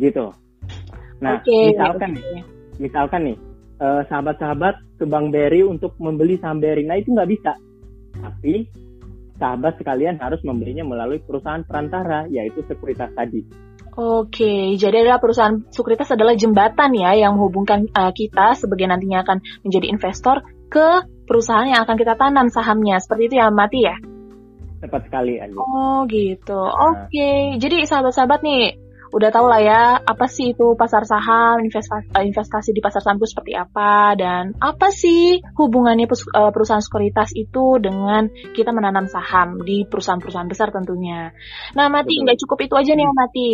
gitu. 0.00 0.34
Nah, 1.22 1.38
okay. 1.38 1.70
misalkan 1.70 2.10
nih, 2.18 2.42
misalkan 2.82 3.20
nih, 3.30 3.36
eh, 3.78 4.02
sahabat-sahabat 4.10 4.74
ke 4.98 5.04
Bank 5.06 5.30
BRI 5.30 5.62
untuk 5.62 5.94
membeli 6.02 6.34
saham 6.42 6.58
BRI, 6.58 6.82
nah 6.82 6.98
itu 6.98 7.14
nggak 7.14 7.30
bisa. 7.30 7.54
Tapi 8.18 8.66
sahabat 9.38 9.78
sekalian 9.78 10.18
harus 10.18 10.42
membelinya 10.42 10.82
melalui 10.82 11.22
perusahaan 11.22 11.62
perantara, 11.62 12.26
yaitu 12.26 12.66
sekuritas 12.66 13.14
tadi. 13.14 13.46
Oke, 13.92 14.72
jadi 14.80 15.04
adalah 15.04 15.20
perusahaan 15.20 15.68
sekuritas 15.68 16.16
adalah 16.16 16.32
jembatan 16.32 16.96
ya 16.96 17.12
yang 17.12 17.36
menghubungkan 17.36 17.92
uh, 17.92 18.08
kita 18.16 18.56
sebagai 18.56 18.88
nantinya 18.88 19.20
akan 19.20 19.44
menjadi 19.68 19.86
investor 19.92 20.40
ke 20.72 21.04
perusahaan 21.28 21.68
yang 21.68 21.84
akan 21.84 22.00
kita 22.00 22.16
tanam 22.16 22.48
sahamnya. 22.48 22.96
Seperti 23.04 23.28
itu 23.28 23.34
ya, 23.36 23.52
Mati 23.52 23.84
ya? 23.84 24.00
Tepat 24.82 25.06
sekali, 25.06 25.38
Andi. 25.38 25.54
Oh 25.54 26.02
gitu. 26.10 26.58
Nah. 26.58 26.90
Oke, 26.90 27.06
okay. 27.06 27.38
jadi 27.62 27.86
sahabat-sahabat 27.86 28.42
nih, 28.42 28.82
udah 29.12 29.28
tahu 29.28 29.46
lah 29.46 29.60
ya 29.60 29.82
apa 30.00 30.24
sih 30.24 30.56
itu 30.56 30.72
pasar 30.74 31.04
saham, 31.04 31.60
investasi, 31.62 32.10
eh, 32.16 32.24
investasi 32.26 32.70
di 32.72 32.80
pasar 32.80 33.04
saham 33.04 33.20
itu 33.20 33.28
seperti 33.28 33.52
apa 33.52 34.16
dan 34.16 34.56
apa 34.56 34.88
sih 34.88 35.38
hubungannya 35.54 36.08
eh, 36.08 36.50
perusahaan 36.50 36.80
sekuritas 36.80 37.36
itu 37.36 37.76
dengan 37.76 38.32
kita 38.56 38.72
menanam 38.72 39.06
saham 39.06 39.60
di 39.62 39.84
perusahaan-perusahaan 39.84 40.48
besar 40.48 40.72
tentunya. 40.72 41.30
Nah, 41.76 41.86
Mati 41.92 42.18
nggak 42.24 42.40
cukup 42.40 42.58
itu 42.64 42.74
aja 42.74 42.92
nih, 42.96 43.06
Mati. 43.12 43.50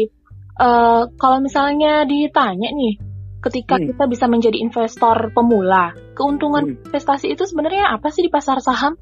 Uh, 0.59 1.07
kalau 1.15 1.39
misalnya 1.39 2.03
ditanya 2.03 2.75
nih, 2.75 2.99
ketika 3.39 3.79
hmm. 3.79 3.95
kita 3.95 4.05
bisa 4.11 4.27
menjadi 4.27 4.59
investor 4.59 5.31
pemula, 5.31 5.95
keuntungan 6.19 6.67
hmm. 6.67 6.91
investasi 6.91 7.31
itu 7.31 7.47
sebenarnya 7.47 7.95
apa 7.95 8.11
sih 8.11 8.27
di 8.27 8.31
pasar 8.31 8.59
saham? 8.59 8.99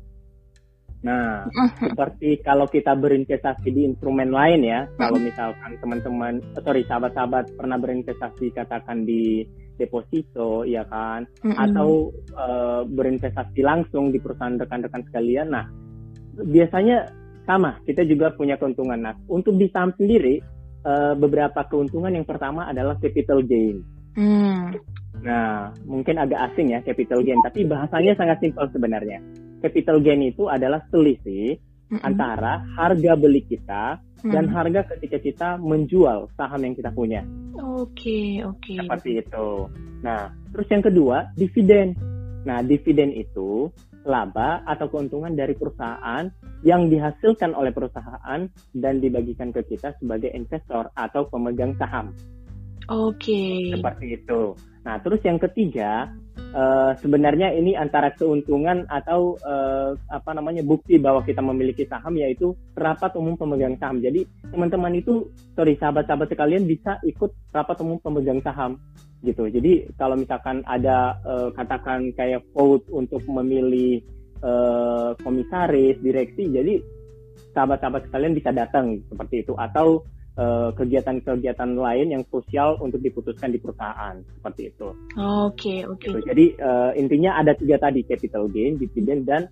Nah, 1.05 1.45
seperti 1.77 2.41
kalau 2.41 2.65
kita 2.67 2.97
berinvestasi 2.97 3.69
di 3.69 3.85
instrumen 3.85 4.33
lain 4.33 4.65
ya, 4.65 4.89
kalau 4.97 5.21
misalkan 5.21 5.77
teman-teman, 5.79 6.41
eh, 6.41 6.63
sorry 6.65 6.83
sahabat-sahabat 6.89 7.53
pernah 7.53 7.77
berinvestasi 7.77 8.57
katakan 8.57 9.05
di 9.05 9.45
deposito, 9.77 10.65
ya 10.65 10.89
kan, 10.89 11.29
atau 11.45 12.09
uh, 12.33 12.89
berinvestasi 12.89 13.61
langsung 13.61 14.09
di 14.09 14.17
perusahaan 14.17 14.57
rekan-rekan 14.57 15.05
sekalian, 15.05 15.53
nah 15.53 15.69
biasanya 16.49 17.13
sama, 17.45 17.77
kita 17.85 18.09
juga 18.09 18.33
punya 18.33 18.57
keuntungan. 18.57 18.97
Nah, 18.97 19.15
untuk 19.29 19.61
di 19.61 19.69
saham 19.69 19.93
sendiri, 20.01 20.41
uh, 20.81 21.13
beberapa 21.13 21.61
keuntungan 21.69 22.17
yang 22.17 22.25
pertama 22.25 22.73
adalah 22.73 22.97
capital 22.97 23.45
gain. 23.45 23.85
Hmm. 24.17 24.73
Nah, 25.21 25.77
mungkin 25.85 26.25
agak 26.25 26.53
asing 26.53 26.73
ya 26.73 26.81
capital 26.81 27.21
gain, 27.21 27.45
tapi 27.45 27.69
bahasanya 27.69 28.17
sangat 28.17 28.41
simpel 28.41 28.65
sebenarnya 28.73 29.21
capital 29.61 30.03
gain 30.03 30.23
itu 30.25 30.49
adalah 30.49 30.83
selisih 30.91 31.57
mm-hmm. 31.57 32.03
antara 32.03 32.65
harga 32.77 33.13
beli 33.17 33.43
kita 33.47 33.99
mm. 34.25 34.33
dan 34.33 34.45
harga 34.51 34.81
ketika 34.97 35.19
kita 35.23 35.49
menjual 35.59 36.29
saham 36.35 36.61
yang 36.63 36.75
kita 36.75 36.91
punya. 36.93 37.23
Oke, 37.57 37.93
okay, 37.93 38.27
oke. 38.45 38.61
Okay. 38.63 38.77
Seperti 38.81 39.11
itu. 39.23 39.49
Nah, 40.05 40.33
terus 40.53 40.69
yang 40.69 40.85
kedua, 40.85 41.17
dividen. 41.35 41.97
Nah, 42.47 42.63
dividen 42.63 43.11
itu 43.11 43.73
laba 44.07 44.63
atau 44.63 44.87
keuntungan 44.87 45.35
dari 45.35 45.59
perusahaan 45.59 46.31
yang 46.63 46.87
dihasilkan 46.87 47.53
oleh 47.59 47.75
perusahaan 47.75 48.47
dan 48.71 48.95
dibagikan 49.03 49.51
ke 49.51 49.67
kita 49.67 49.99
sebagai 49.99 50.31
investor 50.31 50.95
atau 50.95 51.27
pemegang 51.27 51.75
saham. 51.75 52.15
Oke. 52.87 53.19
Okay. 53.19 53.75
Seperti 53.75 54.07
itu. 54.15 54.55
Nah, 54.87 55.03
terus 55.03 55.19
yang 55.27 55.43
ketiga, 55.43 56.15
uh, 56.55 56.95
sebenarnya 57.03 57.51
ini 57.59 57.75
antara 57.75 58.15
keuntungan 58.15 58.87
atau 58.87 59.35
uh, 59.43 59.99
apa 60.07 60.31
namanya 60.31 60.63
bukti 60.63 60.95
bahwa 61.03 61.27
kita 61.27 61.43
memiliki 61.43 61.83
saham 61.91 62.15
yaitu 62.15 62.55
rapat 62.79 63.11
umum 63.19 63.35
pemegang 63.35 63.75
saham. 63.83 63.99
Jadi 63.99 64.23
teman-teman 64.47 64.95
itu, 64.95 65.27
sorry 65.59 65.75
sahabat-sahabat 65.75 66.31
sekalian 66.31 66.71
bisa 66.71 67.03
ikut 67.03 67.35
rapat 67.51 67.83
umum 67.83 67.99
pemegang 67.99 68.39
saham 68.47 68.79
gitu. 69.27 69.51
Jadi 69.51 69.91
kalau 69.99 70.15
misalkan 70.15 70.63
ada 70.71 71.19
uh, 71.27 71.51
katakan 71.51 72.15
kayak 72.15 72.47
vote 72.55 72.87
untuk 72.95 73.27
memilih 73.27 73.99
uh, 74.47 75.19
komisaris, 75.19 75.99
direksi, 75.99 76.47
jadi 76.47 76.79
sahabat-sahabat 77.59 78.07
sekalian 78.07 78.39
bisa 78.39 78.55
datang 78.55 79.03
seperti 79.11 79.43
itu 79.43 79.59
atau 79.59 80.07
Eh, 80.37 80.71
kegiatan-kegiatan 80.77 81.81
lain 81.81 82.13
yang 82.13 82.21
sosial 82.29 82.77
untuk 82.85 83.01
diputuskan 83.01 83.49
di 83.49 83.57
perusahaan 83.57 84.21
seperti 84.37 84.69
itu. 84.69 84.93
Oke 85.17 85.17
okay, 85.17 85.79
oke. 85.89 85.97
Okay. 85.97 86.13
Gitu. 86.13 86.19
Jadi 86.29 86.47
uh, 86.61 86.93
intinya 86.93 87.41
ada 87.41 87.57
tiga 87.57 87.81
tadi 87.81 88.05
capital 88.05 88.45
gain, 88.53 88.77
dividen 88.77 89.25
dan 89.25 89.49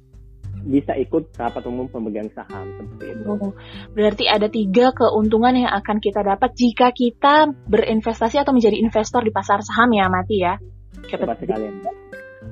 bisa 0.60 0.92
ikut 0.92 1.32
rapat 1.40 1.64
umum 1.72 1.88
pemegang 1.88 2.28
saham 2.36 2.68
seperti 2.76 3.16
itu. 3.16 3.24
Oh, 3.32 3.56
berarti 3.96 4.28
ada 4.28 4.52
tiga 4.52 4.92
keuntungan 4.92 5.56
yang 5.56 5.72
akan 5.72 6.04
kita 6.04 6.20
dapat 6.20 6.52
jika 6.52 6.92
kita 6.92 7.48
berinvestasi 7.64 8.44
atau 8.44 8.52
menjadi 8.52 8.76
investor 8.76 9.24
di 9.24 9.32
pasar 9.32 9.64
saham 9.64 9.88
ya, 9.88 10.12
Mati 10.12 10.36
ya. 10.36 10.60
Capital 11.08 11.40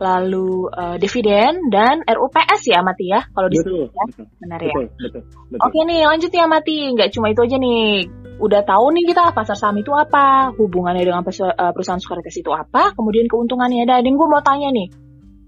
lalu 0.00 0.72
uh, 0.72 0.96
dividen 0.96 1.68
dan 1.68 2.00
RUPS 2.08 2.60
ya 2.64 2.80
Mati 2.80 3.12
ya 3.12 3.20
kalau 3.28 3.52
di 3.52 3.60
betul, 3.60 3.92
ya 3.92 4.04
betul, 4.08 4.24
benar 4.40 4.60
ya 4.64 4.72
betul, 4.72 4.86
betul, 4.96 5.22
betul. 5.52 5.60
oke 5.68 5.78
nih 5.84 6.00
lanjut 6.08 6.32
ya 6.32 6.44
Mati 6.48 6.76
nggak 6.96 7.10
cuma 7.12 7.26
itu 7.28 7.40
aja 7.44 7.56
nih 7.60 8.08
udah 8.42 8.61
tahu 8.66 8.90
nih 8.90 9.04
kita 9.14 9.30
pasar 9.30 9.54
saham 9.54 9.78
itu 9.78 9.94
apa 9.94 10.50
hubungannya 10.58 11.06
dengan 11.06 11.22
eh, 11.22 11.70
perusahaan 11.70 12.02
sekuritas 12.02 12.34
itu 12.34 12.50
apa 12.50 12.90
kemudian 12.99 13.30
keuntungannya 13.30 13.87
dan 13.87 14.02
gue 14.02 14.26
mau 14.26 14.42
tanya 14.42 14.75
nih 14.75 14.90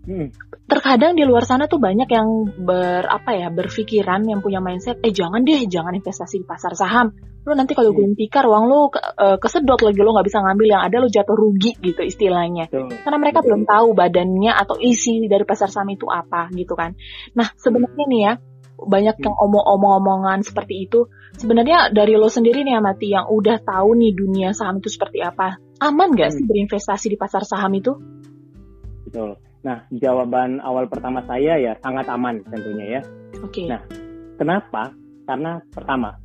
hmm. 0.06 0.28
terkadang 0.70 1.18
di 1.18 1.26
luar 1.26 1.42
sana 1.42 1.66
tuh 1.66 1.82
banyak 1.82 2.06
yang 2.06 2.28
ber 2.62 3.02
apa 3.02 3.34
ya 3.34 3.48
berpikiran 3.50 4.22
yang 4.30 4.38
punya 4.38 4.62
mindset 4.62 5.02
eh 5.02 5.10
jangan 5.10 5.42
deh 5.42 5.66
jangan 5.66 5.98
investasi 5.98 6.40
di 6.40 6.46
pasar 6.46 6.78
saham 6.78 7.10
lu 7.44 7.52
nanti 7.52 7.76
kalau 7.76 7.92
gue 7.92 8.16
tikar 8.16 8.48
uang 8.48 8.64
lu 8.70 8.88
ke, 8.88 8.96
uh, 9.02 9.36
kesedot 9.36 9.76
lagi 9.84 10.00
lu 10.00 10.14
nggak 10.14 10.26
bisa 10.30 10.40
ngambil 10.40 10.66
yang 10.78 10.82
ada 10.86 10.96
lu 11.02 11.12
jatuh 11.12 11.36
rugi 11.36 11.76
gitu 11.76 12.00
istilahnya 12.00 12.72
Tuh. 12.72 12.88
karena 13.04 13.18
mereka 13.20 13.42
Tuh. 13.42 13.52
belum 13.52 13.62
tahu 13.68 13.92
badannya 13.92 14.52
atau 14.54 14.80
isi 14.80 15.28
dari 15.28 15.44
pasar 15.44 15.68
saham 15.68 15.92
itu 15.92 16.08
apa 16.08 16.48
gitu 16.56 16.72
kan 16.72 16.96
nah 17.36 17.50
sebenarnya 17.58 18.04
nih 18.08 18.22
ya 18.22 18.34
banyak 18.74 19.16
yang 19.22 19.34
omong-omong-omongan 19.38 20.42
seperti 20.42 20.90
itu 20.90 21.06
sebenarnya 21.38 21.94
dari 21.94 22.18
lo 22.18 22.26
sendiri 22.26 22.66
nih 22.66 22.78
Amati 22.78 23.14
yang 23.14 23.30
udah 23.30 23.62
tahu 23.62 23.94
nih 23.94 24.12
dunia 24.12 24.50
saham 24.50 24.82
itu 24.82 24.90
seperti 24.90 25.22
apa 25.22 25.58
aman 25.78 26.14
gak 26.14 26.34
sih 26.34 26.42
hmm. 26.42 26.50
berinvestasi 26.50 27.06
di 27.14 27.18
pasar 27.18 27.46
saham 27.46 27.72
itu 27.74 27.94
betul 29.06 29.38
nah 29.64 29.86
jawaban 29.88 30.60
awal 30.60 30.90
pertama 30.90 31.24
saya 31.24 31.56
ya 31.56 31.72
sangat 31.80 32.04
aman 32.10 32.42
tentunya 32.44 32.98
ya 32.98 33.00
oke 33.40 33.48
okay. 33.48 33.66
nah 33.70 33.80
kenapa 34.36 34.92
karena 35.24 35.62
pertama 35.72 36.20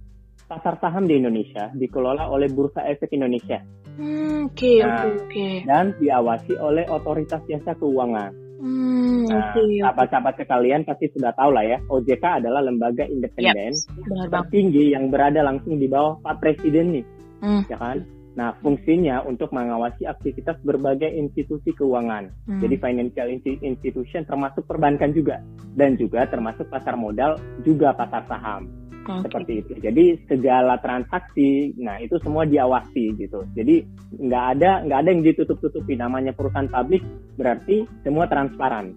pasar 0.50 0.82
saham 0.82 1.06
di 1.06 1.22
Indonesia 1.22 1.70
dikelola 1.78 2.26
oleh 2.26 2.50
Bursa 2.50 2.82
Efek 2.90 3.14
Indonesia. 3.14 3.62
Hmm, 4.02 4.50
oke, 4.50 4.74
nah, 4.82 5.06
oke, 5.06 5.30
oke. 5.30 5.48
Dan 5.70 5.94
diawasi 6.02 6.58
oleh 6.58 6.90
Otoritas 6.90 7.46
Jasa 7.46 7.78
Keuangan. 7.78 8.49
Hmm, 8.60 9.24
nah, 9.24 9.56
sahabat-sahabat 9.56 10.36
sekalian 10.44 10.84
pasti 10.84 11.08
sudah 11.16 11.32
tahu 11.32 11.56
lah 11.56 11.64
ya, 11.64 11.78
OJK 11.88 12.44
adalah 12.44 12.60
lembaga 12.60 13.08
independen 13.08 13.72
yep, 13.72 14.28
tertinggi 14.28 14.92
yang 14.92 15.08
berada 15.08 15.40
langsung 15.48 15.80
di 15.80 15.88
bawah 15.88 16.20
Pak 16.20 16.44
Presiden 16.44 17.00
nih, 17.00 17.06
hmm. 17.40 17.72
ya 17.72 17.80
kan? 17.80 18.04
Nah, 18.36 18.56
fungsinya 18.60 19.24
untuk 19.24 19.56
mengawasi 19.56 20.08
aktivitas 20.08 20.60
berbagai 20.64 21.08
institusi 21.08 21.72
keuangan. 21.72 22.32
Hmm. 22.48 22.60
Jadi 22.60 22.76
financial 22.80 23.28
institution 23.64 24.28
termasuk 24.28 24.68
perbankan 24.68 25.16
juga 25.16 25.40
dan 25.80 25.96
juga 25.96 26.28
termasuk 26.28 26.68
pasar 26.68 27.00
modal 27.00 27.40
juga 27.64 27.96
pasar 27.96 28.28
saham 28.28 28.89
okay. 29.10 29.26
seperti 29.26 29.54
itu. 29.66 29.74
Jadi 29.82 30.06
segala 30.30 30.78
transaksi, 30.78 31.74
nah 31.82 31.98
itu 31.98 32.22
semua 32.22 32.46
diawasi 32.46 33.18
gitu. 33.18 33.42
Jadi 33.58 33.82
nggak 34.14 34.46
ada 34.58 34.72
nggak 34.86 35.00
ada 35.02 35.10
yang 35.10 35.24
ditutup-tutupi. 35.26 35.98
Namanya 35.98 36.38
perusahaan 36.38 36.70
publik 36.70 37.02
berarti 37.36 37.90
semua 38.06 38.30
transparan 38.30 38.94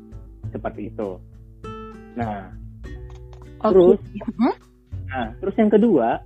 seperti 0.52 0.92
itu. 0.92 1.16
Nah, 2.12 2.52
okay. 3.56 3.72
terus, 3.72 3.98
hmm? 4.36 4.54
nah 5.08 5.26
terus 5.40 5.54
yang 5.56 5.72
kedua, 5.72 6.20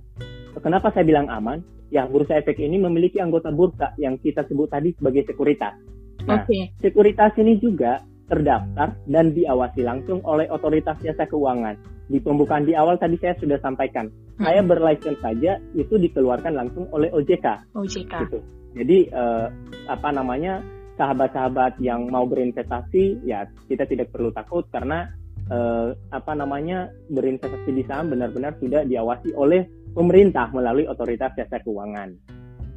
kenapa 0.59 0.91
saya 0.91 1.07
bilang 1.07 1.31
aman? 1.31 1.63
Ya, 1.87 2.03
bursa 2.03 2.35
efek 2.35 2.59
ini 2.59 2.75
memiliki 2.75 3.23
anggota 3.23 3.47
bursa 3.47 3.95
yang 3.95 4.19
kita 4.19 4.43
sebut 4.43 4.67
tadi 4.67 4.91
sebagai 4.91 5.23
sekuritas. 5.23 5.79
Nah, 6.27 6.43
okay. 6.43 6.75
sekuritas 6.83 7.31
ini 7.39 7.55
juga 7.63 8.03
terdaftar 8.27 8.99
dan 9.07 9.31
diawasi 9.31 9.81
langsung 9.87 10.19
oleh 10.27 10.45
otoritas 10.51 10.99
jasa 10.99 11.25
keuangan. 11.25 11.79
Di 12.07 12.23
pembukaan 12.23 12.63
di 12.63 12.71
awal 12.71 12.95
tadi 12.95 13.19
saya 13.19 13.35
sudah 13.35 13.59
sampaikan, 13.59 14.07
hmm. 14.07 14.43
saya 14.43 14.63
berlicense 14.63 15.19
saja 15.19 15.59
itu 15.75 15.95
dikeluarkan 15.99 16.55
langsung 16.55 16.87
oleh 16.95 17.11
OJK. 17.11 17.75
OJK. 17.75 18.13
Gitu. 18.27 18.39
Jadi 18.77 18.97
eh, 19.11 19.47
apa 19.87 20.09
namanya 20.11 20.63
sahabat-sahabat 20.95 21.79
yang 21.79 22.07
mau 22.07 22.25
berinvestasi 22.27 23.23
ya 23.23 23.47
kita 23.69 23.85
tidak 23.85 24.11
perlu 24.11 24.31
takut 24.31 24.67
karena 24.71 25.07
eh, 25.47 25.95
apa 26.11 26.31
namanya 26.35 26.91
berinvestasi 27.11 27.69
di 27.71 27.83
saham 27.87 28.11
benar-benar 28.11 28.55
sudah 28.59 28.83
diawasi 28.83 29.35
oleh 29.35 29.67
pemerintah 29.91 30.51
melalui 30.53 30.85
otoritas 30.85 31.33
jasa 31.35 31.59
keuangan. 31.63 32.13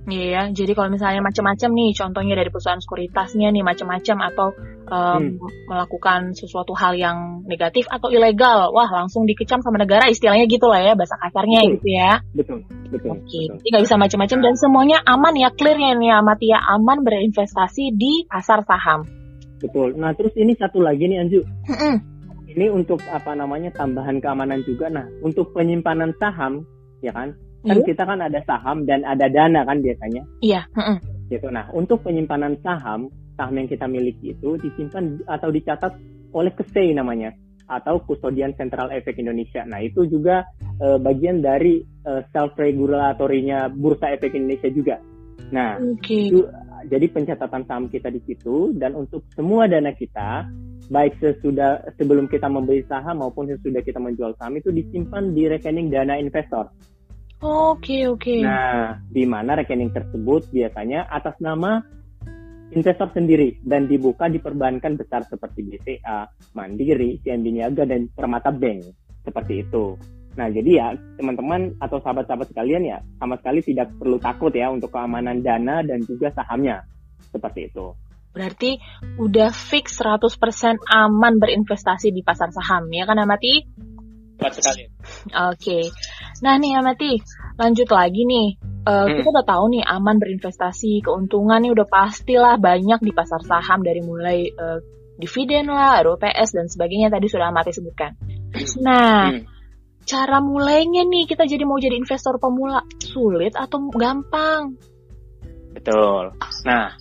Iya 0.09 0.27
ya, 0.33 0.43
jadi 0.49 0.73
kalau 0.73 0.89
misalnya 0.89 1.21
macam-macam 1.21 1.71
nih, 1.77 1.91
contohnya 1.93 2.33
dari 2.33 2.49
perusahaan 2.49 2.81
sekuritasnya 2.81 3.53
nih 3.53 3.61
macam-macam 3.61 4.17
atau 4.33 4.47
um, 4.89 5.37
hmm. 5.37 5.69
melakukan 5.69 6.33
sesuatu 6.33 6.73
hal 6.73 6.97
yang 6.97 7.45
negatif 7.45 7.85
atau 7.85 8.09
ilegal, 8.09 8.73
wah 8.73 8.89
langsung 8.89 9.29
dikecam 9.29 9.61
sama 9.61 9.77
negara 9.77 10.09
istilahnya 10.09 10.49
gitu 10.49 10.73
lah 10.73 10.81
ya 10.81 10.93
bahasa 10.97 11.21
kasarnya 11.21 11.61
betul. 11.69 11.73
gitu 11.77 11.89
ya. 11.93 12.13
Betul, 12.33 12.59
betul. 12.89 13.11
Oke, 13.13 13.29
okay. 13.29 13.45
jadi 13.61 13.69
nggak 13.77 13.85
bisa 13.85 13.97
macam-macam 14.01 14.39
dan 14.41 14.55
semuanya 14.57 14.99
aman 15.05 15.35
ya, 15.37 15.49
clearnya 15.53 15.91
nih 16.01 16.11
Amati 16.17 16.47
ya 16.49 16.59
aman 16.65 16.99
berinvestasi 17.05 17.93
di 17.93 18.25
pasar 18.25 18.65
saham. 18.65 19.05
Betul. 19.61 20.01
Nah 20.01 20.17
terus 20.17 20.33
ini 20.41 20.57
satu 20.57 20.81
lagi 20.81 21.05
nih 21.05 21.21
Anju. 21.21 21.41
Ini 22.51 22.67
untuk 22.73 22.99
apa 23.07 23.37
namanya 23.37 23.71
tambahan 23.71 24.19
keamanan 24.19 24.65
juga. 24.65 24.89
Nah 24.91 25.07
untuk 25.21 25.53
penyimpanan 25.53 26.17
saham, 26.17 26.65
ya 27.05 27.13
kan? 27.13 27.37
Kan 27.61 27.79
iya. 27.81 27.87
kita 27.87 28.03
kan 28.09 28.21
ada 28.25 28.41
saham 28.49 28.89
dan 28.89 29.05
ada 29.05 29.29
dana 29.29 29.65
kan 29.69 29.79
biasanya. 29.85 30.23
Iya. 30.41 30.65
Mm 30.77 30.99
Gitu. 31.31 31.47
Nah, 31.47 31.71
untuk 31.71 32.03
penyimpanan 32.03 32.59
saham, 32.59 33.07
saham 33.39 33.55
yang 33.55 33.71
kita 33.71 33.87
miliki 33.87 34.35
itu 34.35 34.59
disimpan 34.59 35.23
atau 35.31 35.55
dicatat 35.55 35.95
oleh 36.35 36.51
KSEI 36.51 36.99
namanya 36.99 37.31
atau 37.71 38.03
Kustodian 38.03 38.51
Sentral 38.59 38.91
Efek 38.91 39.23
Indonesia. 39.23 39.63
Nah, 39.63 39.79
itu 39.79 40.11
juga 40.11 40.43
e, 40.59 40.99
bagian 40.99 41.39
dari 41.39 41.79
uh, 42.03 42.27
self 42.35 42.59
regulatorinya 42.59 43.71
Bursa 43.71 44.11
Efek 44.11 44.35
Indonesia 44.35 44.67
juga. 44.75 44.99
Nah, 45.55 45.79
okay. 45.79 46.35
itu, 46.35 46.51
jadi 46.91 47.07
pencatatan 47.15 47.63
saham 47.71 47.87
kita 47.87 48.11
di 48.11 48.19
situ 48.27 48.75
dan 48.75 48.99
untuk 48.99 49.23
semua 49.31 49.71
dana 49.71 49.95
kita 49.95 50.51
baik 50.91 51.23
sesudah 51.23 51.95
sebelum 51.95 52.27
kita 52.27 52.51
membeli 52.51 52.83
saham 52.91 53.23
maupun 53.23 53.47
sesudah 53.47 53.79
kita 53.87 54.03
menjual 54.03 54.35
saham 54.35 54.59
itu 54.59 54.75
disimpan 54.75 55.31
di 55.31 55.47
rekening 55.47 55.95
dana 55.95 56.19
investor. 56.19 56.67
Oke 57.41 57.49
okay, 57.49 58.03
oke. 58.05 58.21
Okay. 58.21 58.41
Nah, 58.45 59.01
di 59.09 59.25
mana 59.25 59.57
rekening 59.57 59.97
tersebut 59.97 60.53
biasanya 60.53 61.09
atas 61.09 61.41
nama 61.41 61.81
investor 62.77 63.09
sendiri 63.17 63.59
dan 63.65 63.89
dibuka 63.89 64.29
di 64.29 64.39
perbankan 64.39 65.01
besar 65.01 65.25
seperti 65.25 65.65
BCA, 65.65 66.29
Mandiri, 66.53 67.17
CIMB 67.25 67.47
Niaga 67.49 67.89
dan 67.89 68.13
Permata 68.13 68.53
Bank 68.53 68.85
seperti 69.25 69.65
itu. 69.65 69.97
Nah, 70.39 70.47
jadi 70.53 70.71
ya 70.71 70.87
teman-teman 71.19 71.81
atau 71.83 71.99
sahabat-sahabat 71.99 72.53
sekalian 72.55 72.87
ya 72.87 72.99
sama 73.19 73.41
sekali 73.41 73.65
tidak 73.67 73.91
perlu 73.99 74.21
takut 74.21 74.53
ya 74.55 74.71
untuk 74.71 74.95
keamanan 74.95 75.43
dana 75.43 75.83
dan 75.83 76.05
juga 76.07 76.31
sahamnya 76.31 76.87
seperti 77.33 77.73
itu. 77.73 77.97
Berarti 78.31 78.79
udah 79.19 79.51
fix 79.51 79.99
100% 79.99 80.31
aman 80.87 81.35
berinvestasi 81.43 82.15
di 82.15 82.23
pasar 82.23 82.55
saham, 82.55 82.87
ya 82.95 83.03
kan 83.03 83.19
Amati? 83.19 83.67
Tepat 84.41 84.53
sekali. 84.57 84.83
Oke. 84.89 85.53
Okay. 85.61 85.85
Nah 86.41 86.57
nih 86.57 86.81
Amati, 86.81 87.21
lanjut 87.61 87.89
lagi 87.93 88.25
nih. 88.25 88.49
Uh, 88.89 89.05
hmm. 89.05 89.21
Kita 89.21 89.29
udah 89.29 89.45
tahu 89.45 89.65
nih 89.77 89.85
aman 89.85 90.17
berinvestasi, 90.17 91.05
keuntungan 91.05 91.61
nih 91.61 91.77
udah 91.77 91.85
pastilah 91.85 92.57
banyak 92.57 93.05
di 93.05 93.13
pasar 93.13 93.45
saham 93.45 93.85
dari 93.85 94.01
mulai 94.01 94.49
uh, 94.49 94.81
dividen 95.21 95.69
lah, 95.69 96.01
RUPS 96.01 96.57
dan 96.57 96.67
sebagainya 96.73 97.13
tadi 97.13 97.29
sudah 97.29 97.53
Amati 97.53 97.77
sebutkan. 97.77 98.17
Nah, 98.81 99.29
hmm. 99.29 99.45
cara 100.09 100.41
mulainya 100.41 101.05
nih 101.05 101.29
kita 101.29 101.45
jadi 101.45 101.69
mau 101.69 101.77
jadi 101.77 102.01
investor 102.01 102.41
pemula 102.41 102.81
sulit 102.97 103.53
atau 103.53 103.93
gampang? 103.93 104.81
Betul. 105.77 106.33
Nah, 106.65 106.97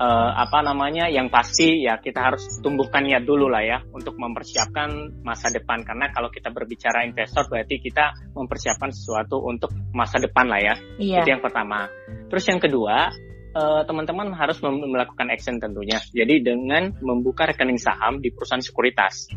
uh, 0.00 0.30
apa 0.32 0.64
namanya 0.64 1.12
yang 1.12 1.28
pasti 1.28 1.84
ya 1.84 2.00
kita 2.00 2.32
harus 2.32 2.58
tumbuhkan 2.64 3.04
niat 3.04 3.28
dulu 3.28 3.52
lah 3.52 3.60
ya 3.60 3.78
untuk 3.92 4.16
mempersiapkan 4.16 5.20
masa 5.20 5.52
depan. 5.52 5.84
Karena 5.84 6.08
kalau 6.10 6.32
kita 6.32 6.48
berbicara 6.48 7.04
investor 7.04 7.44
berarti 7.46 7.76
kita 7.78 8.32
mempersiapkan 8.32 8.90
sesuatu 8.90 9.44
untuk 9.44 9.70
masa 9.92 10.16
depan 10.18 10.48
lah 10.48 10.60
ya. 10.60 10.74
Iya. 10.96 11.22
itu 11.22 11.36
yang 11.36 11.44
pertama. 11.44 11.86
Terus 12.32 12.44
yang 12.48 12.58
kedua 12.58 13.12
uh, 13.54 13.82
teman-teman 13.84 14.32
harus 14.32 14.56
melakukan 14.64 15.28
action 15.28 15.60
tentunya. 15.60 16.00
Jadi 16.10 16.40
dengan 16.40 16.96
membuka 17.04 17.44
rekening 17.44 17.78
saham 17.78 18.24
di 18.24 18.32
perusahaan 18.32 18.64
sekuritas. 18.64 19.28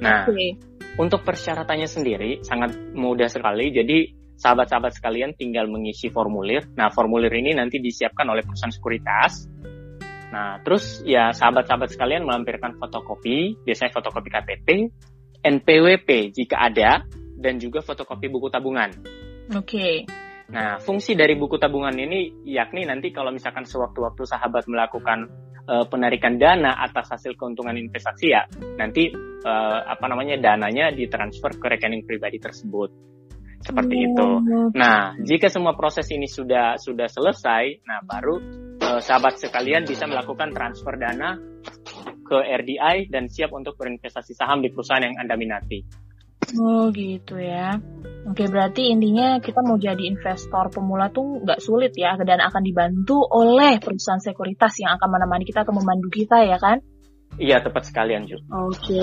Nah 0.00 0.26
okay. 0.26 0.56
untuk 0.96 1.22
persyaratannya 1.22 1.86
sendiri 1.86 2.30
sangat 2.40 2.72
mudah 2.96 3.28
sekali. 3.28 3.70
Jadi 3.70 4.21
sahabat-sahabat 4.42 4.98
sekalian 4.98 5.38
tinggal 5.38 5.70
mengisi 5.70 6.10
formulir. 6.10 6.66
Nah, 6.74 6.90
formulir 6.90 7.30
ini 7.30 7.54
nanti 7.54 7.78
disiapkan 7.78 8.26
oleh 8.26 8.42
perusahaan 8.42 8.74
sekuritas. 8.74 9.46
Nah, 10.34 10.58
terus 10.66 11.06
ya 11.06 11.30
sahabat-sahabat 11.30 11.94
sekalian 11.94 12.26
melampirkan 12.26 12.74
fotokopi, 12.74 13.62
biasanya 13.62 13.94
fotokopi 13.94 14.28
KTP, 14.34 14.68
NPWP 15.46 16.34
jika 16.34 16.58
ada, 16.58 17.06
dan 17.38 17.62
juga 17.62 17.86
fotokopi 17.86 18.26
buku 18.26 18.50
tabungan. 18.50 18.90
Oke. 19.54 19.62
Okay. 19.62 19.94
Nah, 20.50 20.82
fungsi 20.82 21.14
dari 21.14 21.38
buku 21.38 21.56
tabungan 21.56 21.94
ini 21.94 22.42
yakni 22.44 22.82
nanti 22.82 23.14
kalau 23.14 23.30
misalkan 23.30 23.62
sewaktu-waktu 23.62 24.26
sahabat 24.26 24.66
melakukan 24.68 25.30
uh, 25.70 25.86
penarikan 25.86 26.36
dana 26.36 26.76
atas 26.82 27.14
hasil 27.14 27.38
keuntungan 27.38 27.78
investasi 27.78 28.26
ya, 28.34 28.42
nanti 28.76 29.08
uh, 29.46 29.78
apa 29.86 30.04
namanya 30.10 30.36
dananya 30.36 30.92
ditransfer 30.92 31.56
ke 31.56 31.66
rekening 31.72 32.04
pribadi 32.04 32.36
tersebut 32.36 33.11
seperti 33.62 33.94
oh, 33.94 34.06
itu. 34.10 34.28
Nah, 34.74 35.14
jika 35.22 35.46
semua 35.48 35.78
proses 35.78 36.06
ini 36.10 36.26
sudah 36.26 36.76
sudah 36.76 37.06
selesai, 37.06 37.86
nah 37.86 38.02
baru 38.02 38.36
eh, 38.82 39.00
sahabat 39.00 39.38
sekalian 39.38 39.86
bisa 39.86 40.04
melakukan 40.10 40.50
transfer 40.50 40.94
dana 40.98 41.38
ke 42.26 42.38
RDI 42.38 43.12
dan 43.12 43.30
siap 43.30 43.54
untuk 43.54 43.78
berinvestasi 43.78 44.34
saham 44.34 44.60
di 44.60 44.72
perusahaan 44.72 45.02
yang 45.02 45.16
Anda 45.20 45.36
minati. 45.38 46.02
Oh 46.58 46.90
gitu 46.92 47.38
ya. 47.38 47.78
Oke 48.28 48.46
berarti 48.50 48.92
intinya 48.92 49.38
kita 49.38 49.62
mau 49.64 49.78
jadi 49.78 50.04
investor 50.04 50.68
pemula 50.68 51.08
tuh 51.08 51.42
nggak 51.42 51.62
sulit 51.62 51.94
ya 51.96 52.18
dan 52.20 52.42
akan 52.42 52.62
dibantu 52.62 53.24
oleh 53.24 53.78
perusahaan 53.78 54.20
sekuritas 54.20 54.76
yang 54.82 54.98
akan 54.98 55.08
menemani 55.10 55.46
kita 55.46 55.64
atau 55.64 55.74
memandu 55.74 56.10
kita 56.12 56.44
ya 56.44 56.58
kan? 56.60 56.82
Iya 57.40 57.64
tepat 57.64 57.88
sekali 57.88 58.12
Anju. 58.18 58.36
Oke 58.52 59.00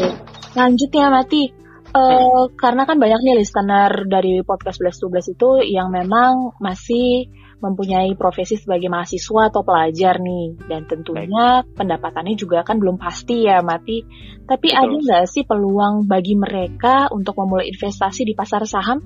lanjut 0.54 0.92
ya 0.94 1.08
Mati. 1.10 1.69
Uh, 1.90 2.54
karena 2.54 2.86
kan 2.86 3.02
banyak 3.02 3.18
nih 3.26 3.42
listener 3.42 4.06
dari 4.06 4.46
podcast 4.46 4.78
11 4.78 5.10
12 5.10 5.34
itu 5.34 5.50
yang 5.74 5.90
memang 5.90 6.54
masih 6.62 7.26
mempunyai 7.60 8.14
profesi 8.16 8.56
sebagai 8.56 8.88
mahasiswa 8.88 9.52
atau 9.52 9.66
pelajar 9.66 10.22
nih 10.22 10.56
dan 10.70 10.88
tentunya 10.88 11.66
Baik. 11.66 11.76
pendapatannya 11.76 12.36
juga 12.40 12.64
kan 12.64 12.80
belum 12.80 12.96
pasti 13.02 13.50
ya 13.50 13.60
mati 13.66 14.06
tapi 14.48 14.70
Betul. 14.72 14.80
ada 14.80 14.96
nggak 15.02 15.26
sih 15.28 15.44
peluang 15.44 16.06
bagi 16.06 16.38
mereka 16.40 17.12
untuk 17.12 17.36
memulai 17.42 17.74
investasi 17.74 18.22
di 18.22 18.34
pasar 18.34 18.64
saham? 18.70 19.04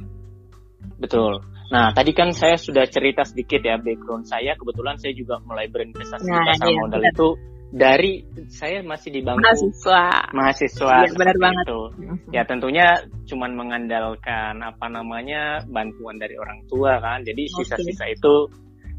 Betul. 0.99 1.39
Nah 1.73 1.95
tadi 1.95 2.11
kan 2.13 2.35
saya 2.35 2.59
sudah 2.59 2.85
cerita 2.85 3.25
sedikit 3.25 3.63
ya 3.63 3.81
background 3.81 4.29
saya 4.29 4.53
kebetulan 4.59 4.99
saya 5.01 5.17
juga 5.17 5.41
mulai 5.41 5.71
berinvestasi 5.71 6.27
nah, 6.29 6.43
di 6.43 6.49
pasar 6.53 6.67
iya, 6.69 6.79
modal 6.83 7.01
benar. 7.01 7.13
itu 7.15 7.27
dari 7.73 8.21
saya 8.53 8.85
masih 8.85 9.09
di 9.09 9.21
bangku. 9.25 9.41
Mahasiswa. 9.41 10.29
Mahasiswa 10.29 11.09
ya, 11.09 11.11
benar 11.17 11.37
banget. 11.41 11.65
itu. 11.65 11.81
Ya 12.29 12.41
tentunya 12.45 12.87
cuman 13.25 13.57
mengandalkan 13.57 14.61
apa 14.61 14.85
namanya 14.93 15.65
bantuan 15.65 16.21
dari 16.21 16.37
orang 16.37 16.61
tua 16.69 17.01
kan. 17.01 17.25
Jadi 17.25 17.49
sisa-sisa 17.49 18.05
okay. 18.05 18.13
itu 18.13 18.33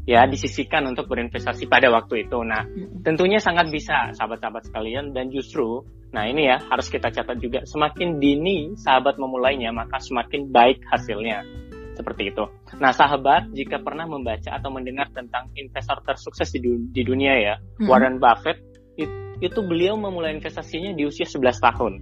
ya 0.03 0.27
disisikan 0.27 0.91
untuk 0.91 1.07
berinvestasi 1.07 1.71
pada 1.71 1.87
waktu 1.87 2.27
itu. 2.27 2.43
Nah 2.43 2.67
tentunya 3.07 3.39
sangat 3.39 3.71
bisa 3.71 4.11
sahabat-sahabat 4.11 4.67
sekalian. 4.67 5.15
Dan 5.15 5.31
justru 5.31 5.87
nah 6.11 6.27
ini 6.27 6.51
ya 6.51 6.59
harus 6.67 6.91
kita 6.91 7.15
catat 7.15 7.39
juga. 7.39 7.63
Semakin 7.63 8.19
dini 8.19 8.75
sahabat 8.75 9.15
memulainya 9.15 9.71
maka 9.71 10.03
semakin 10.03 10.51
baik 10.51 10.83
hasilnya 10.91 11.47
seperti 11.95 12.35
itu. 12.35 12.43
Nah, 12.77 12.91
sahabat, 12.91 13.49
jika 13.55 13.79
pernah 13.81 14.05
membaca 14.05 14.51
atau 14.51 14.69
mendengar 14.69 15.09
tentang 15.15 15.49
investor 15.55 16.03
tersukses 16.03 16.51
di, 16.51 16.59
du 16.59 16.77
di 16.91 17.01
dunia 17.01 17.33
ya, 17.39 17.55
hmm. 17.57 17.87
Warren 17.87 18.19
Buffett, 18.21 18.59
it, 18.99 19.09
itu 19.39 19.59
beliau 19.63 19.95
memulai 19.95 20.35
investasinya 20.35 20.93
di 20.93 21.07
usia 21.07 21.25
11 21.25 21.41
tahun. 21.57 21.93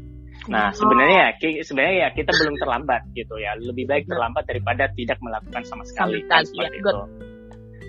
Nah, 0.51 0.75
sebenarnya 0.75 1.31
ya, 1.39 1.63
sebenarnya 1.63 1.95
ya 2.03 2.09
kita 2.11 2.35
belum 2.35 2.59
terlambat 2.59 3.01
gitu 3.15 3.39
ya. 3.39 3.55
Lebih 3.55 3.87
baik 3.87 4.11
terlambat 4.11 4.43
daripada 4.43 4.91
tidak 4.91 5.15
melakukan 5.23 5.63
sama 5.63 5.87
sekali. 5.87 6.19
Kan, 6.27 6.43
seperti 6.43 6.83
ya, 6.83 6.83
itu. 6.83 6.99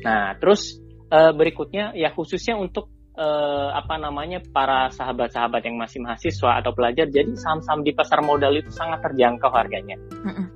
Nah, 0.07 0.39
terus 0.39 0.79
uh, 1.11 1.33
berikutnya 1.35 1.97
ya 1.99 2.15
khususnya 2.15 2.55
untuk 2.55 2.94
uh, 3.19 3.71
apa 3.75 3.95
namanya 3.99 4.43
para 4.43 4.91
sahabat-sahabat 4.91 5.63
yang 5.67 5.79
masih 5.79 6.03
mahasiswa 6.03 6.61
atau 6.61 6.75
pelajar 6.75 7.07
jadi 7.11 7.31
saham-saham 7.35 7.87
di 7.87 7.95
pasar 7.95 8.21
modal 8.23 8.55
itu 8.59 8.71
sangat 8.71 9.03
terjangkau 9.03 9.51
harganya. 9.51 9.99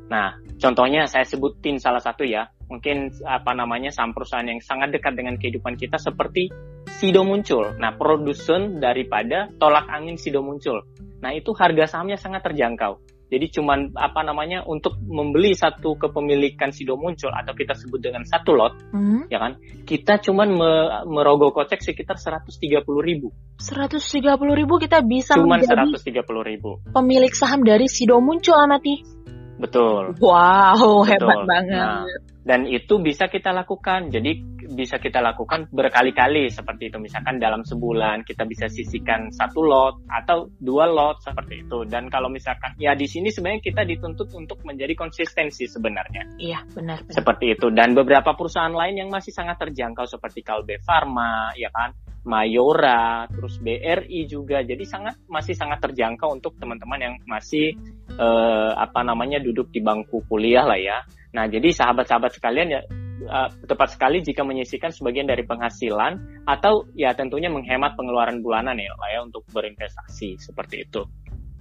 Nah, 0.08 0.38
contohnya 0.58 1.06
saya 1.06 1.24
sebutin 1.26 1.78
salah 1.78 2.02
satu 2.02 2.26
ya, 2.26 2.50
mungkin 2.66 3.12
apa 3.24 3.54
namanya 3.54 3.94
saham 3.94 4.12
perusahaan 4.12 4.46
yang 4.46 4.60
sangat 4.62 4.94
dekat 4.94 5.14
dengan 5.14 5.38
kehidupan 5.38 5.78
kita 5.78 5.96
seperti 5.98 6.50
Sido 6.88 7.22
muncul. 7.22 7.76
Nah, 7.78 7.94
produsen 7.94 8.80
daripada 8.80 9.52
tolak 9.60 9.86
angin 9.92 10.16
Sido 10.18 10.40
muncul. 10.40 10.82
Nah, 11.20 11.36
itu 11.36 11.52
harga 11.54 11.84
sahamnya 11.98 12.16
sangat 12.16 12.42
terjangkau. 12.48 13.17
Jadi 13.28 13.60
cuman 13.60 13.92
apa 13.92 14.24
namanya 14.24 14.64
untuk 14.64 14.96
membeli 15.04 15.52
satu 15.52 16.00
kepemilikan 16.00 16.72
Sido 16.72 16.96
muncul 16.96 17.28
atau 17.28 17.52
kita 17.52 17.76
sebut 17.76 18.00
dengan 18.00 18.24
satu 18.24 18.56
lot, 18.56 18.72
hmm. 18.96 19.28
ya 19.28 19.36
kan? 19.36 19.60
Kita 19.84 20.16
cuman 20.24 20.48
me 20.48 20.72
merogoh 21.04 21.52
kocek 21.52 21.84
sekitar 21.84 22.16
130 22.16 22.84
ribu. 23.04 23.28
130 23.60 24.24
ribu 24.32 24.74
kita 24.80 25.04
bisa 25.04 25.36
cuman 25.36 25.60
130 25.60 26.00
ribu. 26.24 26.80
Pemilik 26.88 27.32
saham 27.36 27.60
dari 27.60 27.84
Sido 27.84 28.16
muncul 28.24 28.56
amati. 28.56 29.18
Betul. 29.58 30.14
Wow, 30.22 31.02
Betul. 31.02 31.10
hebat 31.10 31.40
banget. 31.44 31.82
Nah, 31.82 32.06
dan 32.48 32.64
itu 32.64 32.96
bisa 32.96 33.28
kita 33.28 33.52
lakukan. 33.52 34.08
Jadi 34.08 34.56
bisa 34.72 34.96
kita 34.96 35.20
lakukan 35.20 35.68
berkali-kali 35.68 36.48
seperti 36.48 36.88
itu. 36.88 36.96
Misalkan 36.96 37.36
dalam 37.36 37.60
sebulan 37.60 38.24
kita 38.24 38.48
bisa 38.48 38.72
sisihkan 38.72 39.28
satu 39.28 39.60
lot 39.60 40.00
atau 40.08 40.48
dua 40.56 40.88
lot 40.88 41.20
seperti 41.20 41.68
itu. 41.68 41.84
Dan 41.84 42.08
kalau 42.08 42.32
misalkan 42.32 42.72
ya 42.80 42.96
di 42.96 43.04
sini 43.04 43.28
sebenarnya 43.28 43.60
kita 43.60 43.84
dituntut 43.84 44.32
untuk 44.32 44.64
menjadi 44.64 44.96
konsistensi 44.96 45.68
sebenarnya. 45.68 46.40
Iya 46.40 46.64
benar, 46.72 47.04
benar. 47.04 47.12
Seperti 47.20 47.52
itu. 47.52 47.68
Dan 47.68 47.92
beberapa 47.92 48.32
perusahaan 48.32 48.72
lain 48.72 49.04
yang 49.04 49.12
masih 49.12 49.36
sangat 49.36 49.60
terjangkau 49.68 50.08
seperti 50.08 50.40
Kalbe 50.40 50.80
Farma, 50.80 51.52
ya 51.52 51.68
kan, 51.68 51.92
Mayora, 52.24 53.28
terus 53.28 53.60
BRI 53.60 54.24
juga. 54.24 54.64
Jadi 54.64 54.88
sangat 54.88 55.20
masih 55.28 55.52
sangat 55.52 55.84
terjangkau 55.84 56.32
untuk 56.32 56.56
teman-teman 56.56 57.12
yang 57.12 57.14
masih 57.28 57.76
eh, 58.16 58.72
apa 58.72 59.04
namanya 59.04 59.36
duduk 59.36 59.68
di 59.68 59.84
bangku 59.84 60.24
kuliah 60.32 60.64
lah 60.64 60.80
ya. 60.80 61.04
Nah, 61.28 61.44
jadi 61.44 61.68
sahabat-sahabat 61.68 62.32
sekalian 62.36 62.68
ya 62.72 62.80
uh, 63.28 63.48
tepat 63.68 63.92
sekali 63.92 64.24
jika 64.24 64.46
menyisikan 64.46 64.88
sebagian 64.88 65.28
dari 65.28 65.44
penghasilan 65.44 66.44
atau 66.48 66.88
ya 66.96 67.12
tentunya 67.12 67.52
menghemat 67.52 67.96
pengeluaran 68.00 68.40
bulanan 68.40 68.80
ya 68.80 68.96
lah 68.96 69.08
ya 69.12 69.20
untuk 69.24 69.44
berinvestasi 69.52 70.40
seperti 70.40 70.88
itu. 70.88 71.04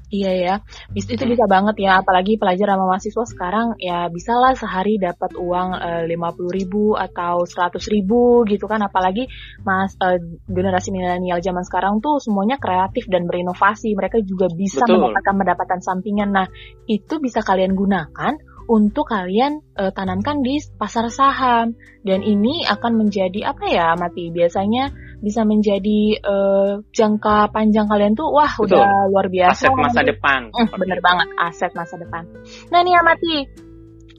Iya 0.08 0.32
ya, 0.40 0.56
itu 0.96 1.20
bisa 1.20 1.44
banget 1.52 1.84
ya, 1.84 2.00
apalagi 2.00 2.40
pelajar 2.40 2.72
sama 2.72 2.88
mahasiswa 2.88 3.28
sekarang 3.28 3.76
ya 3.76 4.08
bisa 4.08 4.40
lah 4.40 4.56
sehari 4.56 4.96
dapat 4.96 5.36
uang 5.36 5.76
eh, 5.76 6.04
lima 6.08 6.32
puluh 6.32 6.48
ribu 6.48 6.96
atau 6.96 7.44
seratus 7.44 7.92
ribu 7.92 8.48
gitu 8.48 8.72
kan, 8.72 8.80
apalagi 8.88 9.28
mas 9.68 10.00
uh, 10.00 10.16
generasi 10.48 10.96
milenial 10.96 11.44
zaman 11.44 11.68
sekarang 11.68 12.00
tuh 12.00 12.24
semuanya 12.24 12.56
kreatif 12.56 13.04
dan 13.12 13.28
berinovasi, 13.28 14.00
mereka 14.00 14.24
juga 14.24 14.48
bisa 14.48 14.88
Betul. 14.88 15.12
mendapatkan 15.12 15.36
pendapatan 15.44 15.80
sampingan. 15.84 16.32
Nah 16.32 16.48
itu 16.88 17.20
bisa 17.20 17.44
kalian 17.44 17.76
gunakan 17.76 18.40
untuk 18.68 19.08
kalian 19.08 19.64
uh, 19.80 19.96
tanamkan 19.96 20.44
di 20.44 20.60
pasar 20.76 21.08
saham 21.08 21.80
dan 22.04 22.20
ini 22.20 22.68
akan 22.68 23.00
menjadi 23.00 23.56
apa 23.56 23.64
ya 23.68 23.96
mati 23.96 24.28
biasanya 24.28 24.92
bisa 25.24 25.48
menjadi 25.48 26.20
uh, 26.22 26.84
jangka 26.94 27.50
panjang 27.50 27.90
kalian 27.90 28.14
tuh 28.14 28.30
wah 28.30 28.52
Betul. 28.54 28.78
udah 28.78 29.10
luar 29.10 29.28
biasa. 29.32 29.72
Aset 29.72 29.80
masa 29.80 30.02
depan. 30.06 30.52
Hmm, 30.54 30.70
bener 30.78 31.00
banget 31.02 31.28
aset 31.40 31.72
masa 31.74 31.96
depan. 31.98 32.28
Nah 32.70 32.80
nih 32.86 32.94
Amati, 33.00 33.36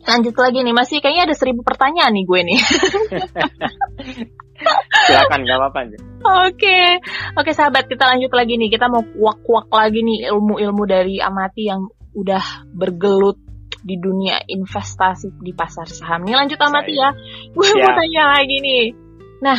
lanjut 0.08 0.34
lagi 0.34 0.58
nih 0.64 0.74
masih 0.74 0.98
kayaknya 0.98 1.30
ada 1.30 1.36
seribu 1.36 1.62
pertanyaan 1.62 2.12
nih 2.16 2.24
gue 2.26 2.40
nih. 2.42 2.60
Silakan 5.06 5.46
gak 5.46 5.54
apa-apa 5.54 5.78
Oke, 5.86 6.02
okay. 6.18 6.86
oke 7.38 7.46
okay, 7.46 7.54
sahabat 7.54 7.86
kita 7.86 8.10
lanjut 8.10 8.34
lagi 8.34 8.58
nih 8.58 8.74
kita 8.74 8.90
mau 8.90 9.06
kuak-kuak 9.06 9.70
lagi 9.70 10.02
nih 10.02 10.34
ilmu-ilmu 10.34 10.82
dari 10.82 11.22
Amati 11.22 11.70
yang 11.70 11.86
udah 12.18 12.66
bergelut 12.74 13.47
di 13.82 13.96
dunia 13.98 14.42
investasi 14.46 15.38
di 15.38 15.52
pasar 15.54 15.86
saham. 15.86 16.26
Nih 16.26 16.34
lanjut 16.34 16.58
Amati 16.58 16.94
ya, 16.94 17.10
gue 17.52 17.68
mau 17.78 17.92
tanya 17.94 18.22
lagi 18.38 18.56
nih. 18.58 18.84
Nah, 19.38 19.58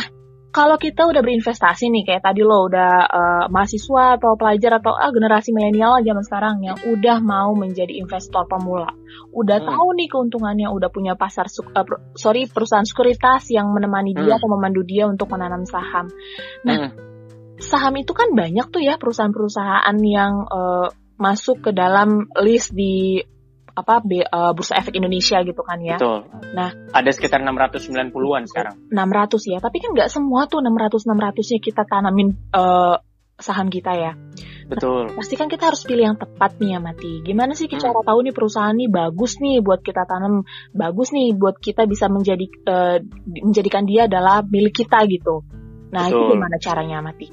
kalau 0.50 0.76
kita 0.82 1.06
udah 1.06 1.22
berinvestasi 1.22 1.94
nih 1.94 2.02
kayak 2.02 2.26
tadi 2.26 2.42
lo 2.42 2.66
udah 2.66 2.92
uh, 3.06 3.44
mahasiswa 3.54 4.18
atau 4.18 4.34
pelajar 4.34 4.82
atau 4.82 4.98
ah 4.98 5.14
generasi 5.14 5.54
milenial 5.54 6.02
zaman 6.02 6.26
sekarang 6.26 6.54
yang 6.66 6.74
udah 6.90 7.22
mau 7.22 7.54
menjadi 7.54 7.94
investor 8.02 8.50
pemula, 8.50 8.90
udah 9.30 9.58
hmm. 9.62 9.68
tahu 9.70 9.88
nih 9.94 10.08
keuntungannya, 10.10 10.68
udah 10.74 10.90
punya 10.90 11.14
pasar 11.14 11.46
uh, 11.46 11.86
sorry 12.18 12.50
perusahaan 12.50 12.86
sekuritas 12.86 13.46
yang 13.54 13.70
menemani 13.70 14.10
dia 14.10 14.34
hmm. 14.34 14.38
atau 14.42 14.48
memandu 14.50 14.82
dia 14.82 15.06
untuk 15.06 15.30
menanam 15.30 15.62
saham. 15.70 16.10
Nah, 16.66 16.90
hmm. 16.90 16.90
saham 17.62 17.94
itu 18.02 18.10
kan 18.10 18.34
banyak 18.34 18.66
tuh 18.74 18.82
ya 18.82 18.98
perusahaan-perusahaan 18.98 19.96
yang 20.02 20.50
uh, 20.50 20.90
masuk 21.14 21.62
ke 21.62 21.70
dalam 21.70 22.26
list 22.42 22.74
di 22.74 23.22
apa 23.72 24.02
uh, 24.02 24.52
Bursa 24.52 24.78
Efek 24.78 24.98
Indonesia 24.98 25.40
gitu 25.42 25.62
kan 25.62 25.78
ya. 25.80 25.96
Betul. 25.96 26.26
Nah, 26.54 26.70
ada 26.92 27.10
sekitar 27.10 27.40
690-an 27.42 28.44
sekarang. 28.50 28.74
600 28.90 29.52
ya, 29.52 29.58
tapi 29.62 29.78
kan 29.78 29.90
nggak 29.94 30.10
semua 30.10 30.46
tuh 30.50 30.60
600 30.60 31.06
600-nya 31.06 31.58
kita 31.62 31.82
tanamin 31.86 32.28
uh, 32.54 32.98
saham 33.40 33.72
kita 33.72 33.92
ya. 33.96 34.12
Betul. 34.70 35.10
Nah, 35.10 35.18
pasti 35.18 35.34
kan 35.34 35.50
kita 35.50 35.72
harus 35.72 35.82
pilih 35.82 36.14
yang 36.14 36.18
tepat 36.20 36.60
nih 36.62 36.76
ya 36.76 36.78
Mati. 36.78 37.12
Gimana 37.26 37.58
sih 37.58 37.66
kita 37.66 37.90
hmm. 37.90 38.06
tahu 38.06 38.18
nih 38.22 38.34
perusahaan 38.36 38.76
nih 38.76 38.86
bagus 38.86 39.42
nih 39.42 39.58
buat 39.58 39.82
kita 39.82 40.06
tanam, 40.06 40.46
bagus 40.70 41.10
nih 41.10 41.34
buat 41.34 41.58
kita 41.58 41.90
bisa 41.90 42.06
menjadi 42.06 42.46
uh, 42.70 43.02
menjadikan 43.26 43.82
dia 43.88 44.06
adalah 44.06 44.46
milik 44.46 44.86
kita 44.86 45.02
gitu. 45.10 45.42
Nah, 45.90 46.06
Betul. 46.06 46.22
itu 46.22 46.22
gimana 46.38 46.56
caranya 46.62 46.98
Mati? 47.02 47.26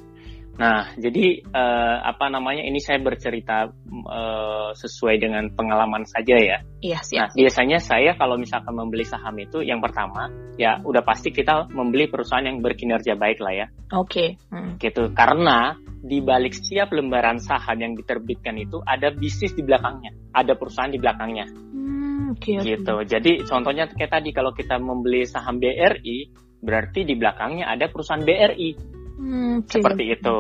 Nah, 0.57 0.89
jadi 0.97 1.45
uh, 1.53 2.01
apa 2.01 2.33
namanya 2.33 2.65
ini 2.65 2.81
saya 2.81 2.97
bercerita 2.97 3.69
uh, 4.09 4.73
sesuai 4.73 5.21
dengan 5.21 5.53
pengalaman 5.53 6.01
saja 6.09 6.33
ya. 6.33 6.57
Iya, 6.81 6.99
siap. 7.05 7.29
Nah, 7.33 7.37
biasanya 7.37 7.77
saya 7.77 8.17
kalau 8.17 8.41
misalkan 8.41 8.73
membeli 8.73 9.05
saham 9.05 9.37
itu 9.37 9.61
yang 9.61 9.77
pertama 9.77 10.33
ya 10.57 10.81
udah 10.81 11.05
pasti 11.05 11.29
kita 11.29 11.69
membeli 11.69 12.09
perusahaan 12.09 12.41
yang 12.41 12.65
berkinerja 12.65 13.13
baik 13.13 13.37
lah 13.37 13.53
ya. 13.53 13.67
Oke. 13.93 14.09
Okay. 14.09 14.29
Hmm. 14.49 14.81
Gitu. 14.81 15.13
Karena 15.13 15.77
di 16.01 16.25
balik 16.25 16.57
setiap 16.57 16.89
lembaran 16.89 17.37
saham 17.37 17.77
yang 17.77 17.93
diterbitkan 17.93 18.57
itu 18.57 18.81
ada 18.81 19.13
bisnis 19.13 19.53
di 19.53 19.61
belakangnya, 19.61 20.13
ada 20.33 20.57
perusahaan 20.57 20.89
di 20.89 20.97
belakangnya. 20.97 21.45
Hmm, 21.53 22.33
okay, 22.33 22.65
gitu. 22.65 23.05
Okay. 23.05 23.17
Jadi 23.17 23.31
contohnya 23.45 23.85
kayak 23.93 24.09
tadi 24.09 24.29
kalau 24.33 24.53
kita 24.57 24.81
membeli 24.81 25.25
saham 25.29 25.61
BRI, 25.61 26.33
berarti 26.61 27.05
di 27.05 27.13
belakangnya 27.13 27.69
ada 27.69 27.85
perusahaan 27.89 28.25
BRI 28.25 28.96
Hmm, 29.17 29.65
okay. 29.65 29.81
Seperti 29.81 30.03
itu. 30.13 30.39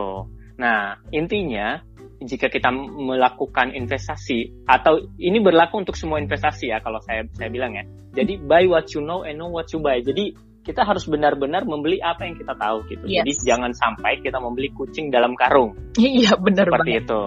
Nah, 0.57 0.97
intinya 1.13 1.81
jika 2.17 2.49
kita 2.49 2.73
melakukan 2.73 3.77
investasi 3.77 4.65
atau 4.65 4.97
ini 5.21 5.37
berlaku 5.37 5.85
untuk 5.85 5.93
semua 5.93 6.17
investasi 6.17 6.73
ya 6.73 6.81
kalau 6.81 6.97
saya 7.05 7.25
saya 7.37 7.49
bilang 7.53 7.77
ya. 7.77 7.85
Jadi 8.17 8.41
buy 8.41 8.65
what 8.65 8.89
you 8.93 9.05
know 9.05 9.21
and 9.21 9.37
know 9.37 9.53
what 9.53 9.69
you 9.69 9.77
buy. 9.77 10.01
Jadi 10.01 10.33
kita 10.65 10.83
harus 10.83 11.07
benar-benar 11.07 11.63
membeli 11.63 12.01
apa 12.03 12.27
yang 12.27 12.35
kita 12.35 12.51
tahu 12.59 12.83
gitu. 12.91 13.05
Yes. 13.07 13.23
Jadi 13.23 13.31
jangan 13.53 13.71
sampai 13.71 14.19
kita 14.19 14.41
membeli 14.41 14.67
kucing 14.75 15.07
dalam 15.13 15.37
karung. 15.37 15.77
Iya 15.95 16.35
benar 16.35 16.67
Seperti 16.67 16.91
banget. 16.91 17.03
itu. 17.07 17.23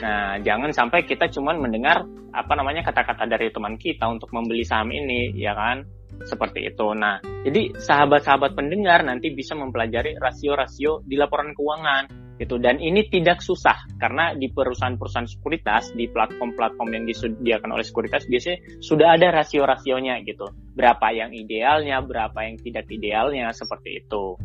Nah 0.00 0.40
jangan 0.40 0.70
sampai 0.72 1.00
kita 1.04 1.28
cuma 1.34 1.52
mendengar 1.58 2.06
apa 2.32 2.52
namanya 2.56 2.86
kata-kata 2.86 3.28
dari 3.28 3.52
teman 3.52 3.76
kita 3.76 4.08
untuk 4.08 4.30
membeli 4.32 4.64
saham 4.64 4.88
ini, 4.94 5.34
ya 5.36 5.52
kan? 5.52 5.84
Seperti 6.24 6.68
itu. 6.68 6.86
Nah, 6.96 7.22
jadi 7.46 7.74
sahabat-sahabat 7.76 8.58
pendengar 8.58 9.04
nanti 9.06 9.32
bisa 9.32 9.54
mempelajari 9.54 10.18
rasio-rasio 10.18 11.06
di 11.06 11.14
laporan 11.14 11.54
keuangan 11.54 12.28
gitu 12.38 12.54
dan 12.62 12.78
ini 12.78 13.10
tidak 13.10 13.42
susah 13.42 13.74
karena 13.98 14.30
di 14.30 14.46
perusahaan-perusahaan 14.54 15.26
sekuritas 15.26 15.90
di 15.98 16.06
platform-platform 16.06 16.90
yang 16.94 17.04
disediakan 17.10 17.74
oleh 17.74 17.82
sekuritas 17.82 18.30
biasanya 18.30 18.78
sudah 18.78 19.18
ada 19.18 19.34
rasio-rasionya 19.42 20.22
gitu. 20.22 20.46
Berapa 20.78 21.10
yang 21.10 21.34
idealnya, 21.34 21.98
berapa 21.98 22.38
yang 22.46 22.56
tidak 22.62 22.86
idealnya 22.94 23.50
seperti 23.50 24.06
itu. 24.06 24.38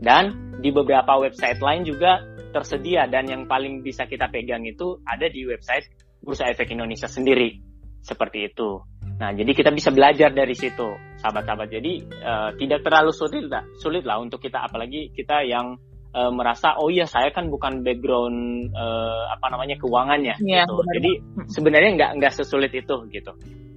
Dan 0.00 0.56
di 0.60 0.68
beberapa 0.72 1.16
website 1.20 1.60
lain 1.60 1.84
juga 1.84 2.20
tersedia 2.52 3.08
dan 3.08 3.28
yang 3.28 3.42
paling 3.48 3.80
bisa 3.80 4.04
kita 4.04 4.28
pegang 4.28 4.64
itu 4.68 5.00
ada 5.08 5.28
di 5.28 5.44
website 5.48 5.88
Bursa 6.20 6.48
Efek 6.52 6.72
Indonesia 6.76 7.08
sendiri. 7.08 7.56
Seperti 8.00 8.52
itu. 8.52 8.89
Nah, 9.20 9.36
jadi 9.36 9.52
kita 9.52 9.68
bisa 9.76 9.92
belajar 9.92 10.32
dari 10.32 10.56
situ, 10.56 10.96
sahabat-sahabat. 11.20 11.68
Jadi 11.68 11.92
uh, 12.24 12.56
tidak 12.56 12.80
terlalu 12.80 13.12
sulit 13.12 13.44
lah, 13.52 13.68
sulit 13.76 14.00
lah 14.08 14.16
untuk 14.16 14.40
kita, 14.40 14.64
apalagi 14.64 15.12
kita 15.12 15.44
yang 15.44 15.76
uh, 16.16 16.32
merasa 16.32 16.80
oh 16.80 16.88
iya 16.88 17.04
saya 17.04 17.28
kan 17.28 17.52
bukan 17.52 17.84
background 17.84 18.72
uh, 18.72 19.28
apa 19.36 19.46
namanya 19.52 19.76
keuangannya, 19.76 20.40
ya, 20.40 20.64
gitu. 20.64 20.72
Benar. 20.72 20.92
Jadi 20.96 21.12
sebenarnya 21.52 21.90
nggak 22.00 22.10
nggak 22.16 22.32
sesulit 22.32 22.72
itu, 22.72 22.96
gitu, 23.12 23.32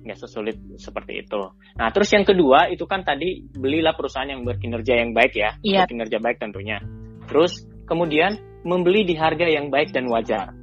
nggak 0.08 0.16
sesulit 0.16 0.56
seperti 0.80 1.28
itu. 1.28 1.52
Nah, 1.76 1.92
terus 1.92 2.08
yang 2.16 2.24
kedua 2.24 2.72
itu 2.72 2.88
kan 2.88 3.04
tadi 3.04 3.44
belilah 3.44 4.00
perusahaan 4.00 4.32
yang 4.32 4.48
berkinerja 4.48 4.96
yang 4.96 5.12
baik 5.12 5.36
ya, 5.36 5.60
ya. 5.60 5.84
berkinerja 5.84 6.24
baik 6.24 6.40
tentunya. 6.40 6.80
Terus 7.28 7.68
kemudian 7.84 8.40
membeli 8.64 9.04
di 9.04 9.20
harga 9.20 9.44
yang 9.44 9.68
baik 9.68 9.92
dan 9.92 10.08
wajar. 10.08 10.63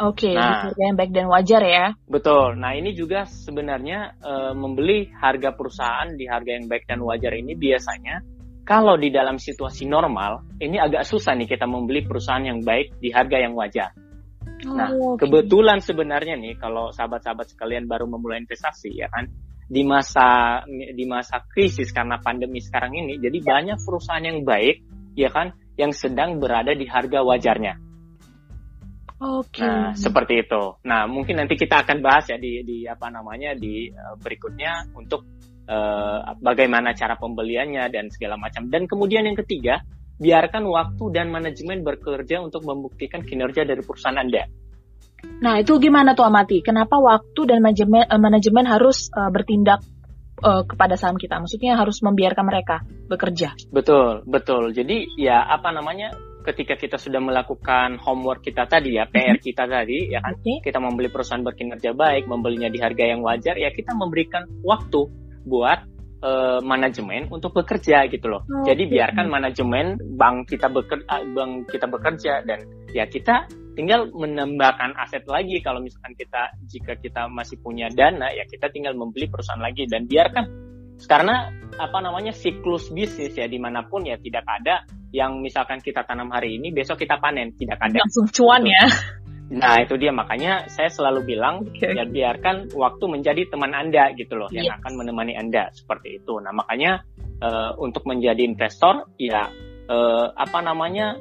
Oke, 0.00 0.32
okay, 0.32 0.34
nah, 0.34 0.64
harga 0.64 0.80
yang 0.80 0.96
baik 0.96 1.12
dan 1.12 1.28
wajar 1.28 1.60
ya. 1.60 1.86
Betul. 2.08 2.56
Nah 2.56 2.72
ini 2.72 2.96
juga 2.96 3.28
sebenarnya 3.28 4.16
e, 4.16 4.32
membeli 4.56 5.12
harga 5.12 5.52
perusahaan 5.52 6.08
di 6.16 6.24
harga 6.24 6.56
yang 6.56 6.72
baik 6.72 6.88
dan 6.88 7.04
wajar 7.04 7.36
ini 7.36 7.52
biasanya 7.52 8.24
kalau 8.64 8.96
di 8.96 9.12
dalam 9.12 9.36
situasi 9.36 9.84
normal 9.84 10.56
ini 10.56 10.80
agak 10.80 11.04
susah 11.04 11.36
nih 11.36 11.52
kita 11.52 11.68
membeli 11.68 12.00
perusahaan 12.08 12.40
yang 12.40 12.64
baik 12.64 12.96
di 12.96 13.12
harga 13.12 13.44
yang 13.44 13.52
wajar. 13.52 13.92
Oh, 14.64 14.72
nah 14.72 14.88
okay. 14.88 15.28
kebetulan 15.28 15.84
sebenarnya 15.84 16.40
nih 16.40 16.56
kalau 16.56 16.88
sahabat-sahabat 16.96 17.52
sekalian 17.52 17.84
baru 17.84 18.08
memulai 18.08 18.40
investasi 18.40 18.96
ya 18.96 19.08
kan 19.12 19.28
di 19.68 19.84
masa 19.84 20.60
di 20.68 21.04
masa 21.04 21.44
krisis 21.44 21.92
karena 21.92 22.16
pandemi 22.24 22.64
sekarang 22.64 22.96
ini 22.96 23.20
jadi 23.20 23.36
banyak 23.36 23.78
perusahaan 23.84 24.24
yang 24.24 24.48
baik 24.48 24.80
ya 25.12 25.28
kan 25.28 25.52
yang 25.76 25.92
sedang 25.92 26.40
berada 26.40 26.72
di 26.72 26.88
harga 26.88 27.20
wajarnya. 27.20 27.89
Oke. 29.20 29.60
Okay. 29.60 29.68
Nah, 29.68 29.92
seperti 29.92 30.48
itu. 30.48 30.80
Nah, 30.88 31.04
mungkin 31.04 31.36
nanti 31.36 31.52
kita 31.52 31.84
akan 31.84 32.00
bahas 32.00 32.24
ya 32.32 32.40
di 32.40 32.64
di 32.64 32.88
apa 32.88 33.12
namanya 33.12 33.52
di 33.52 33.92
uh, 33.92 34.16
berikutnya 34.16 34.96
untuk 34.96 35.28
uh, 35.68 36.32
bagaimana 36.40 36.96
cara 36.96 37.20
pembeliannya 37.20 37.84
dan 37.92 38.08
segala 38.08 38.40
macam. 38.40 38.72
Dan 38.72 38.88
kemudian 38.88 39.28
yang 39.28 39.36
ketiga, 39.36 39.84
biarkan 40.16 40.64
waktu 40.64 41.04
dan 41.12 41.28
manajemen 41.28 41.84
bekerja 41.84 42.40
untuk 42.40 42.64
membuktikan 42.64 43.20
kinerja 43.20 43.68
dari 43.68 43.84
perusahaan 43.84 44.16
Anda. 44.16 44.48
Nah, 45.44 45.60
itu 45.60 45.76
gimana 45.76 46.16
tuh 46.16 46.24
Amati? 46.24 46.64
Kenapa 46.64 46.96
waktu 46.96 47.44
dan 47.44 47.60
manajemen, 47.60 48.08
uh, 48.08 48.16
manajemen 48.16 48.64
harus 48.64 49.12
uh, 49.12 49.28
bertindak 49.28 49.84
uh, 50.40 50.64
kepada 50.64 50.96
saham 50.96 51.20
kita? 51.20 51.36
Maksudnya 51.36 51.76
harus 51.76 52.00
membiarkan 52.00 52.48
mereka 52.48 52.80
bekerja. 53.04 53.52
Betul, 53.68 54.24
betul. 54.24 54.72
Jadi 54.72 55.12
ya 55.20 55.44
apa 55.44 55.76
namanya? 55.76 56.29
Ketika 56.50 56.74
kita 56.74 56.96
sudah 56.98 57.22
melakukan 57.22 57.96
homework 58.02 58.42
kita 58.42 58.66
tadi 58.66 58.98
ya, 58.98 59.06
PR 59.06 59.38
mhm. 59.38 59.44
kita 59.44 59.64
tadi 59.70 60.10
ya 60.10 60.18
kan, 60.18 60.34
okay. 60.34 60.58
kita 60.60 60.82
membeli 60.82 61.08
perusahaan 61.08 61.46
berkinerja 61.46 61.94
baik, 61.94 62.26
membelinya 62.26 62.66
di 62.66 62.82
harga 62.82 63.04
yang 63.06 63.22
wajar, 63.22 63.54
ya 63.54 63.70
kita 63.70 63.94
memberikan 63.94 64.44
waktu 64.66 65.06
buat 65.46 65.78
uh, 66.26 66.60
manajemen 66.60 67.30
untuk 67.30 67.54
bekerja 67.54 68.10
gitu 68.10 68.26
loh. 68.26 68.42
Okay. 68.44 68.74
Jadi 68.74 68.82
biarkan 68.90 69.26
manajemen 69.30 69.96
bank 70.18 70.50
kita 70.50 70.66
bekerja, 70.68 71.06
ah, 71.08 71.22
bank 71.22 71.70
kita 71.70 71.86
bekerja 71.86 72.32
dan 72.44 72.60
ya 72.90 73.06
kita 73.06 73.46
tinggal 73.78 74.10
menambahkan 74.12 74.92
aset 74.98 75.24
lagi 75.30 75.62
kalau 75.62 75.80
misalkan 75.80 76.12
kita 76.18 76.52
jika 76.68 76.92
kita 76.98 77.30
masih 77.30 77.56
punya 77.62 77.86
dana 77.88 78.28
ya 78.34 78.42
kita 78.44 78.66
tinggal 78.74 78.92
membeli 78.98 79.30
perusahaan 79.30 79.62
lagi 79.62 79.86
dan 79.86 80.10
biarkan 80.10 80.69
karena 81.06 81.52
apa 81.78 81.98
namanya 82.02 82.34
siklus 82.34 82.92
bisnis 82.92 83.32
ya 83.36 83.46
di 83.48 83.56
mana 83.56 83.86
pun 83.86 84.04
ya 84.04 84.20
tidak 84.20 84.44
ada 84.44 84.84
yang 85.10 85.40
misalkan 85.40 85.80
kita 85.80 86.04
tanam 86.04 86.28
hari 86.30 86.60
ini 86.60 86.70
besok 86.70 87.00
kita 87.00 87.18
panen 87.18 87.56
tidak 87.56 87.80
ada 87.80 88.04
langsung 88.04 88.28
cuan 88.30 88.64
ya 88.66 88.84
Nah 89.50 89.82
itu 89.82 89.98
dia 89.98 90.14
makanya 90.14 90.70
saya 90.70 90.86
selalu 90.86 91.34
bilang 91.34 91.66
okay. 91.66 91.90
ya 91.90 92.06
biarkan 92.06 92.70
waktu 92.70 93.04
menjadi 93.10 93.50
teman 93.50 93.74
anda 93.74 94.14
gitu 94.14 94.38
loh 94.38 94.46
yes. 94.54 94.62
yang 94.62 94.78
akan 94.78 94.92
menemani 94.94 95.34
anda 95.34 95.74
seperti 95.74 96.22
itu. 96.22 96.38
Nah 96.38 96.54
makanya 96.54 97.02
uh, 97.42 97.74
untuk 97.82 98.06
menjadi 98.06 98.46
investor 98.46 99.10
ya 99.18 99.50
uh, 99.90 100.26
apa 100.38 100.58
namanya 100.62 101.18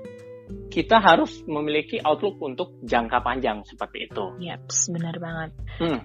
kita 0.69 1.01
harus 1.01 1.41
memiliki 1.49 1.97
outlook 2.05 2.37
untuk 2.37 2.77
jangka 2.85 3.17
panjang 3.25 3.65
seperti 3.65 4.05
itu. 4.13 4.25
Yaps 4.45 4.93
benar 4.93 5.17
banget. 5.17 5.49
Hmm. 5.81 5.99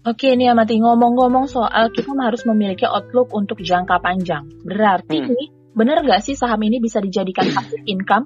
Oke 0.00 0.32
nih 0.32 0.48
Amati 0.48 0.80
ngomong-ngomong 0.80 1.44
soal 1.44 1.92
kita 1.92 2.16
harus 2.16 2.48
memiliki 2.48 2.88
outlook 2.88 3.36
untuk 3.36 3.60
jangka 3.60 4.00
panjang. 4.00 4.48
Berarti 4.64 5.20
hmm. 5.20 5.28
nih 5.28 5.48
benar 5.76 6.00
nggak 6.00 6.24
sih 6.24 6.32
saham 6.32 6.60
ini 6.64 6.80
bisa 6.80 7.04
dijadikan 7.04 7.44
passive 7.56 7.84
income? 7.84 8.24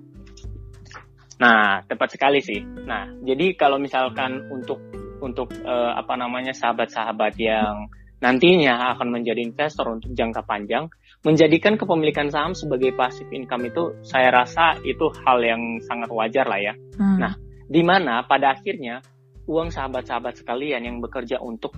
Nah, 1.42 1.82
tepat 1.82 2.14
sekali 2.14 2.38
sih. 2.38 2.62
Nah, 2.62 3.10
jadi 3.26 3.58
kalau 3.58 3.82
misalkan 3.82 4.46
untuk 4.54 4.78
untuk 5.18 5.50
uh, 5.66 5.98
apa 5.98 6.14
namanya 6.14 6.54
sahabat-sahabat 6.54 7.34
yang 7.42 7.90
nantinya 8.22 8.94
akan 8.94 9.10
menjadi 9.10 9.42
investor 9.42 9.98
untuk 9.98 10.14
jangka 10.14 10.46
panjang, 10.46 10.86
menjadikan 11.26 11.74
kepemilikan 11.74 12.30
saham 12.30 12.54
sebagai 12.54 12.94
passive 12.94 13.34
income 13.34 13.66
itu 13.66 13.98
saya 14.06 14.30
rasa 14.30 14.78
itu 14.86 15.10
hal 15.26 15.42
yang 15.42 15.82
sangat 15.82 16.06
wajar 16.14 16.46
lah 16.46 16.60
ya. 16.62 16.74
Hmm. 17.02 17.18
Nah, 17.18 17.34
di 17.66 17.82
mana 17.82 18.22
pada 18.22 18.54
akhirnya 18.54 19.02
uang 19.44 19.68
sahabat-sahabat 19.72 20.40
sekalian 20.44 20.84
yang 20.84 20.96
bekerja 21.00 21.40
untuk 21.40 21.76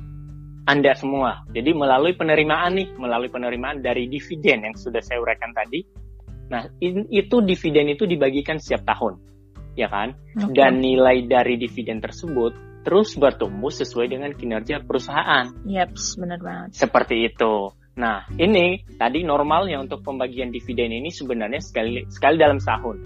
anda 0.67 0.93
semua. 0.99 1.47
Jadi 1.55 1.71
melalui 1.75 2.19
penerimaan 2.19 2.75
nih, 2.75 2.89
melalui 2.99 3.31
penerimaan 3.31 3.83
dari 3.83 4.11
dividen 4.11 4.67
yang 4.67 4.75
sudah 4.75 4.99
saya 4.99 5.23
uraikan 5.23 5.55
tadi. 5.55 5.87
Nah, 6.51 6.67
in, 6.83 7.07
itu 7.11 7.43
dividen 7.43 7.91
itu 7.91 8.07
dibagikan 8.07 8.59
setiap 8.59 8.87
tahun 8.87 9.27
ya 9.77 9.93
kan? 9.93 10.17
Okay. 10.35 10.57
Dan 10.57 10.81
nilai 10.81 11.29
dari 11.29 11.61
dividen 11.61 12.01
tersebut 12.01 12.83
terus 12.83 13.15
bertumbuh 13.15 13.71
sesuai 13.71 14.09
dengan 14.09 14.33
kinerja 14.33 14.83
perusahaan. 14.83 15.53
Yep, 15.69 15.91
benar 16.19 16.41
banget. 16.41 16.69
Seperti 16.75 17.29
itu. 17.29 17.71
Nah, 17.97 18.29
ini 18.37 18.85
tadi 18.97 19.25
normalnya 19.25 19.81
untuk 19.81 20.05
pembagian 20.05 20.53
dividen 20.53 20.93
ini 20.93 21.13
sebenarnya 21.13 21.61
sekali 21.61 22.05
sekali 22.09 22.37
dalam 22.41 22.59
setahun. 22.61 22.97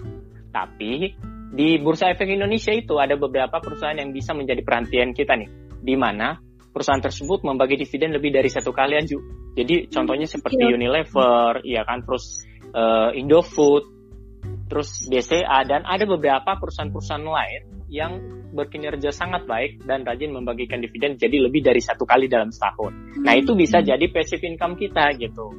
Tapi 0.51 1.15
di 1.51 1.75
Bursa 1.83 2.07
Efek 2.07 2.31
Indonesia 2.31 2.71
itu 2.71 2.95
ada 2.95 3.19
beberapa 3.19 3.59
perusahaan 3.59 3.95
yang 3.99 4.15
bisa 4.15 4.31
menjadi 4.31 4.63
perhatian 4.63 5.11
kita 5.11 5.35
nih, 5.35 5.51
di 5.83 5.95
mana 5.99 6.39
perusahaan 6.71 7.03
tersebut 7.03 7.43
membagi 7.43 7.75
dividen 7.75 8.15
lebih 8.15 8.31
dari 8.31 8.47
satu 8.47 8.71
kali 8.71 8.95
aja. 8.95 9.19
Jadi 9.59 9.91
contohnya 9.91 10.23
seperti 10.31 10.63
iya. 10.63 10.79
Unilever, 10.79 11.59
ya 11.67 11.83
kan, 11.83 12.07
terus 12.07 12.47
uh, 12.71 13.11
Indofood, 13.11 13.83
terus 14.71 15.03
BCA 15.11 15.67
dan 15.67 15.83
ada 15.83 16.07
beberapa 16.07 16.55
perusahaan-perusahaan 16.55 17.27
lain 17.27 17.61
yang 17.91 18.23
berkinerja 18.55 19.11
sangat 19.11 19.43
baik 19.43 19.83
dan 19.83 20.07
rajin 20.07 20.31
membagikan 20.31 20.79
dividen 20.79 21.19
jadi 21.19 21.51
lebih 21.51 21.59
dari 21.59 21.83
satu 21.83 22.07
kali 22.07 22.31
dalam 22.31 22.47
setahun. 22.47 22.95
Nah 23.27 23.35
itu 23.35 23.51
bisa 23.59 23.83
hmm. 23.83 23.87
jadi 23.91 24.05
passive 24.07 24.47
income 24.47 24.79
kita 24.79 25.11
gitu. 25.19 25.51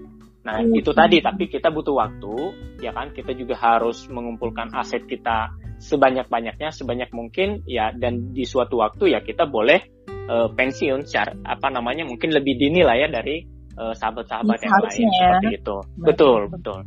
Nah 0.42 0.64
itu 0.64 0.90
tadi 0.96 1.20
tapi 1.20 1.52
kita 1.52 1.68
butuh 1.68 1.92
waktu 2.00 2.35
ya 2.81 2.96
kan 2.96 3.12
kita 3.12 3.37
juga 3.37 3.61
harus 3.61 4.09
mengumpulkan 4.09 4.72
aset 4.72 5.05
kita 5.05 5.52
sebanyak-banyaknya 5.83 6.71
sebanyak 6.71 7.11
mungkin 7.11 7.66
ya 7.66 7.90
dan 7.90 8.31
di 8.31 8.47
suatu 8.47 8.79
waktu 8.79 9.18
ya 9.18 9.21
kita 9.27 9.51
boleh 9.51 9.83
uh, 10.31 10.47
pensiun 10.55 11.03
secara 11.03 11.35
apa 11.42 11.68
namanya 11.75 12.07
mungkin 12.07 12.31
lebih 12.31 12.55
dini 12.55 12.87
lah 12.87 12.95
ya 12.95 13.11
dari 13.11 13.42
uh, 13.75 13.90
sahabat-sahabat 13.90 14.59
yang 14.62 14.79
lain 14.79 15.07
ya. 15.11 15.11
seperti 15.11 15.49
itu. 15.59 15.77
Betul 15.99 16.40
betul 16.55 16.81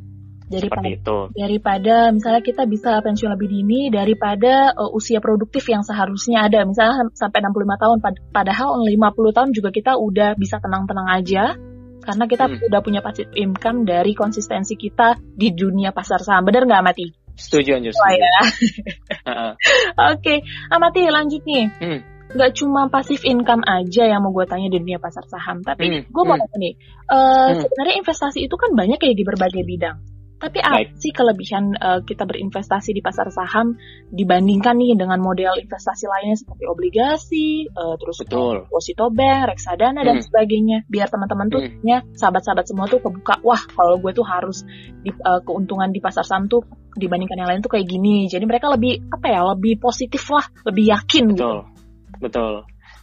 daripada 0.46 0.88
itu. 0.88 1.18
daripada 1.34 1.96
misalnya 2.14 2.42
kita 2.46 2.70
bisa 2.70 3.02
pensiun 3.02 3.34
lebih 3.34 3.50
dini 3.50 3.90
daripada 3.90 4.78
uh, 4.78 4.94
usia 4.94 5.18
produktif 5.18 5.66
yang 5.66 5.82
seharusnya 5.82 6.46
ada 6.46 6.62
misalnya 6.62 7.10
sampai 7.18 7.42
65 7.42 7.82
tahun 7.82 7.98
pad 7.98 8.16
padahal 8.30 8.86
50 8.86 9.38
tahun 9.38 9.50
juga 9.58 9.70
kita 9.74 9.98
udah 9.98 10.38
bisa 10.38 10.62
tenang-tenang 10.62 11.08
aja 11.10 11.58
karena 12.06 12.26
kita 12.30 12.46
hmm. 12.46 12.70
udah 12.70 12.82
punya 12.86 13.02
passive 13.02 13.34
income 13.34 13.90
dari 13.90 14.14
konsistensi 14.14 14.78
kita 14.78 15.18
di 15.18 15.50
dunia 15.50 15.90
pasar 15.90 16.22
saham 16.22 16.46
benar 16.46 16.70
nggak 16.70 16.82
Amati? 16.86 17.25
Setuju 17.36 17.80
Anjur. 17.80 17.92
Oh, 17.92 18.12
ya. 18.12 18.36
Oke, 18.44 19.54
okay. 20.16 20.38
Amati 20.72 21.08
lanjut 21.08 21.44
nih. 21.44 21.68
Hmm 21.80 22.16
nggak 22.26 22.52
cuma 22.58 22.92
pasif 22.92 23.22
income 23.24 23.62
aja 23.64 24.10
yang 24.10 24.20
mau 24.20 24.34
gue 24.34 24.44
tanya 24.50 24.68
di 24.68 24.82
dunia 24.82 25.00
pasar 25.00 25.24
saham, 25.30 25.64
tapi 25.64 25.88
hmm, 25.88 26.02
gue 26.12 26.24
mau 26.26 26.36
hmm. 26.36 26.58
nih, 26.58 26.74
uh, 27.08 27.54
hmm. 27.54 27.62
sebenarnya 27.64 27.96
investasi 28.02 28.40
itu 28.44 28.56
kan 28.58 28.76
banyak 28.76 28.98
ya 29.00 29.14
di 29.14 29.24
berbagai 29.24 29.64
bidang. 29.64 29.98
Tapi 30.36 30.60
apa 30.60 30.92
sih 31.00 31.16
kelebihan 31.16 31.80
uh, 31.80 32.00
kita 32.04 32.28
berinvestasi 32.28 32.92
di 32.92 33.00
pasar 33.00 33.32
saham 33.32 33.80
dibandingkan 34.12 34.76
nih 34.76 35.00
dengan 35.00 35.24
model 35.24 35.58
investasi 35.64 36.12
lainnya 36.12 36.36
seperti 36.36 36.64
obligasi, 36.68 37.48
uh, 37.72 37.96
terus 37.96 38.20
deposito 38.28 39.08
bank, 39.16 39.56
reksadana 39.56 40.04
hmm. 40.04 40.08
dan 40.08 40.18
sebagainya. 40.20 40.78
Biar 40.92 41.08
teman-teman 41.08 41.48
tuh 41.48 41.62
hmm. 41.64 41.88
ya 41.88 42.04
sahabat-sahabat 42.20 42.66
semua 42.68 42.86
tuh 42.92 43.00
kebuka, 43.00 43.40
wah 43.48 43.64
kalau 43.74 43.96
gue 43.98 44.12
tuh 44.12 44.28
harus 44.28 44.68
di, 45.02 45.16
uh, 45.24 45.40
keuntungan 45.42 45.90
di 45.90 46.04
pasar 46.04 46.28
saham 46.28 46.52
tuh 46.52 46.68
dibandingkan 46.96 47.40
yang 47.40 47.50
lain 47.50 47.62
tuh 47.64 47.72
kayak 47.72 47.88
gini. 47.88 48.28
Jadi 48.28 48.44
mereka 48.44 48.68
lebih 48.68 49.08
apa 49.08 49.28
ya, 49.32 49.42
lebih 49.56 49.80
positif 49.80 50.24
lah, 50.32 50.44
lebih 50.68 50.92
yakin. 50.92 51.32
Betul. 51.32 51.64
gitu. 51.64 52.20
Betul. 52.20 52.54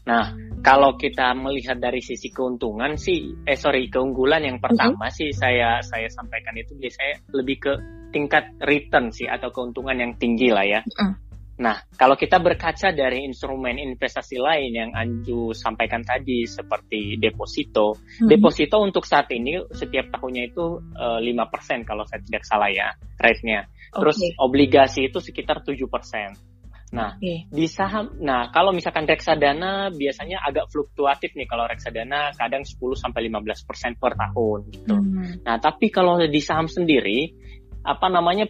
Nah, 0.02 0.34
kalau 0.62 0.98
kita 0.98 1.30
melihat 1.34 1.78
dari 1.78 2.02
sisi 2.02 2.30
keuntungan 2.30 2.98
sih, 2.98 3.34
eh 3.46 3.58
sorry 3.58 3.86
keunggulan 3.86 4.42
yang 4.42 4.58
pertama 4.58 5.06
mm-hmm. 5.06 5.18
sih 5.18 5.30
saya 5.30 5.78
saya 5.82 6.10
sampaikan 6.10 6.54
itu 6.58 6.74
biasanya 6.74 7.22
lebih 7.34 7.56
ke 7.62 7.72
tingkat 8.10 8.50
return 8.62 9.14
sih 9.14 9.30
atau 9.30 9.54
keuntungan 9.54 9.94
yang 9.94 10.12
tinggi 10.18 10.50
lah 10.50 10.66
ya. 10.66 10.82
Mm-hmm. 10.82 11.30
Nah, 11.62 11.78
kalau 11.94 12.18
kita 12.18 12.42
berkaca 12.42 12.90
dari 12.90 13.22
instrumen 13.22 13.78
investasi 13.78 14.42
lain 14.42 14.72
yang 14.74 14.90
Anju 14.90 15.54
sampaikan 15.54 16.02
tadi 16.02 16.42
seperti 16.50 17.22
deposito, 17.22 17.94
mm-hmm. 17.94 18.26
deposito 18.26 18.82
untuk 18.82 19.06
saat 19.06 19.30
ini 19.30 19.62
setiap 19.70 20.10
tahunnya 20.18 20.50
itu 20.50 20.82
uh, 20.98 21.22
eh, 21.22 21.30
5% 21.30 21.86
kalau 21.86 22.02
saya 22.10 22.18
tidak 22.26 22.42
salah 22.42 22.70
ya 22.72 22.90
rate-nya. 23.22 23.70
Terus 23.94 24.18
okay. 24.18 24.34
obligasi 24.42 25.00
itu 25.06 25.22
sekitar 25.22 25.62
7%. 25.62 26.51
Nah, 26.92 27.16
okay. 27.16 27.48
di 27.48 27.64
saham, 27.72 28.20
nah 28.20 28.52
kalau 28.52 28.68
misalkan 28.68 29.08
reksadana 29.08 29.88
biasanya 29.88 30.44
agak 30.44 30.68
fluktuatif 30.68 31.32
nih 31.32 31.48
kalau 31.48 31.64
reksadana 31.64 32.36
kadang 32.36 32.68
10 32.68 32.76
sampai 33.00 33.32
15 33.32 33.64
persen 33.64 33.96
per 33.96 34.12
tahun 34.12 34.60
gitu. 34.68 34.96
Hmm. 35.00 35.40
Nah, 35.40 35.56
tapi 35.56 35.88
kalau 35.88 36.20
di 36.20 36.40
saham 36.44 36.68
sendiri, 36.68 37.32
apa 37.80 38.12
namanya 38.12 38.44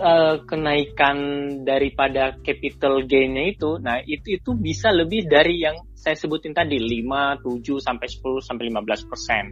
uh, 0.00 0.40
kenaikan 0.48 1.16
daripada 1.68 2.40
capital 2.40 3.04
gainnya 3.04 3.52
itu, 3.52 3.76
nah 3.76 4.00
itu 4.00 4.40
itu 4.40 4.56
bisa 4.56 4.88
lebih 4.88 5.28
dari 5.28 5.60
yang 5.60 5.76
saya 5.92 6.16
sebutin 6.16 6.56
tadi 6.56 6.80
5, 6.80 7.44
7 7.44 7.84
sampai 7.84 8.08
10 8.08 8.48
sampai 8.48 8.64
15 8.72 9.10
persen 9.12 9.44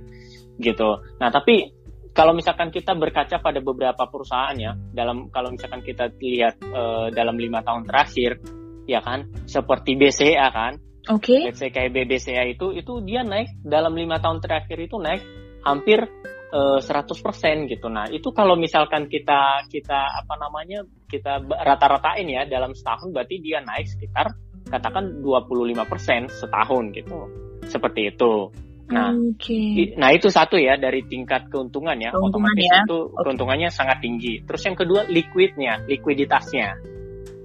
gitu. 0.57 1.05
Nah, 1.21 1.29
tapi 1.29 1.76
kalau 2.17 2.33
misalkan 2.33 2.73
kita 2.73 2.97
berkaca 2.97 3.45
pada 3.45 3.61
beberapa 3.61 4.09
perusahaan 4.09 4.57
ya 4.57 4.73
dalam 4.73 5.29
kalau 5.29 5.53
misalkan 5.53 5.85
kita 5.85 6.09
lihat 6.17 6.57
uh, 6.73 7.13
dalam 7.13 7.37
lima 7.37 7.61
tahun 7.61 7.85
terakhir 7.85 8.41
ya 8.89 9.05
kan 9.05 9.29
seperti 9.45 10.01
BCA 10.01 10.49
kan 10.49 10.81
oke. 11.13 11.53
okay. 11.53 11.69
kayak 11.69 11.93
BCA 11.93 12.57
itu 12.57 12.73
itu 12.73 13.05
dia 13.05 13.21
naik 13.21 13.53
dalam 13.61 13.93
lima 13.93 14.17
tahun 14.17 14.41
terakhir 14.41 14.81
itu 14.81 14.97
naik 14.97 15.21
hampir 15.61 16.09
uh, 16.57 16.79
eh, 16.79 16.81
100% 16.81 17.67
gitu. 17.69 17.87
Nah 17.91 18.07
itu 18.09 18.31
kalau 18.31 18.55
misalkan 18.55 19.11
kita 19.11 19.67
kita 19.69 20.01
apa 20.25 20.35
namanya 20.41 20.87
kita 21.11 21.43
rata-ratain 21.43 22.31
ya 22.31 22.43
dalam 22.47 22.73
setahun 22.73 23.13
berarti 23.13 23.43
dia 23.43 23.61
naik 23.61 23.91
sekitar 23.91 24.33
katakan 24.71 25.21
25% 25.21 26.31
setahun 26.31 26.85
gitu. 26.95 27.19
Seperti 27.67 28.15
itu 28.15 28.51
Nah, 28.87 29.11
okay. 29.35 29.99
nah 29.99 30.15
itu 30.15 30.31
satu 30.31 30.55
ya 30.55 30.79
dari 30.79 31.03
tingkat 31.03 31.51
keuntungan 31.51 31.99
ya, 31.99 32.15
keuntungan 32.15 32.55
otomatis 32.55 32.71
ya. 32.71 32.87
itu 32.87 32.99
okay. 33.11 33.23
keuntungannya 33.27 33.69
sangat 33.75 33.99
tinggi. 33.99 34.47
Terus 34.47 34.63
yang 34.63 34.77
kedua 34.79 35.01
liquidnya, 35.11 35.83
likuiditasnya. 35.91 36.69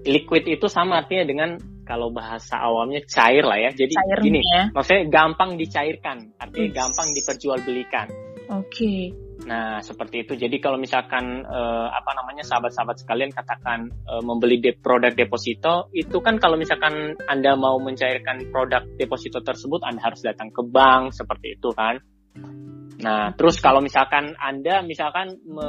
Liquid 0.06 0.46
itu 0.46 0.66
sama 0.70 1.02
artinya 1.02 1.26
dengan 1.26 1.50
kalau 1.82 2.14
bahasa 2.14 2.62
awamnya 2.62 3.02
cair 3.10 3.42
lah 3.42 3.58
ya. 3.58 3.74
Jadi 3.74 3.94
Cairnya. 3.98 4.22
gini, 4.22 4.42
maksudnya 4.70 5.02
gampang 5.10 5.58
dicairkan, 5.58 6.18
artinya 6.38 6.70
yes. 6.70 6.78
gampang 6.78 7.08
diperjualbelikan. 7.18 8.08
Oke. 8.54 8.70
Okay. 8.70 9.02
Nah, 9.42 9.82
seperti 9.82 10.22
itu. 10.22 10.34
Jadi 10.38 10.62
kalau 10.62 10.78
misalkan 10.78 11.42
uh, 11.46 11.88
apa 11.90 12.12
namanya 12.14 12.46
sahabat-sahabat 12.46 13.02
sekalian 13.02 13.34
katakan 13.34 13.90
uh, 14.06 14.22
membeli 14.22 14.62
de 14.62 14.78
produk 14.78 15.10
deposito, 15.14 15.90
itu 15.98 16.22
kan 16.22 16.38
kalau 16.38 16.60
misalkan 16.60 17.18
Anda 17.26 17.58
mau 17.58 17.82
mencairkan 17.82 18.54
produk 18.54 18.86
deposito 19.02 19.42
tersebut, 19.42 19.82
Anda 19.82 20.02
harus 20.06 20.22
datang 20.22 20.54
ke 20.54 20.62
bank 20.62 21.18
seperti 21.18 21.58
itu 21.58 21.74
kan. 21.74 21.98
Nah, 23.02 23.34
terus 23.34 23.58
kalau 23.58 23.82
misalkan 23.82 24.38
Anda 24.38 24.86
misalkan 24.86 25.42
me, 25.50 25.68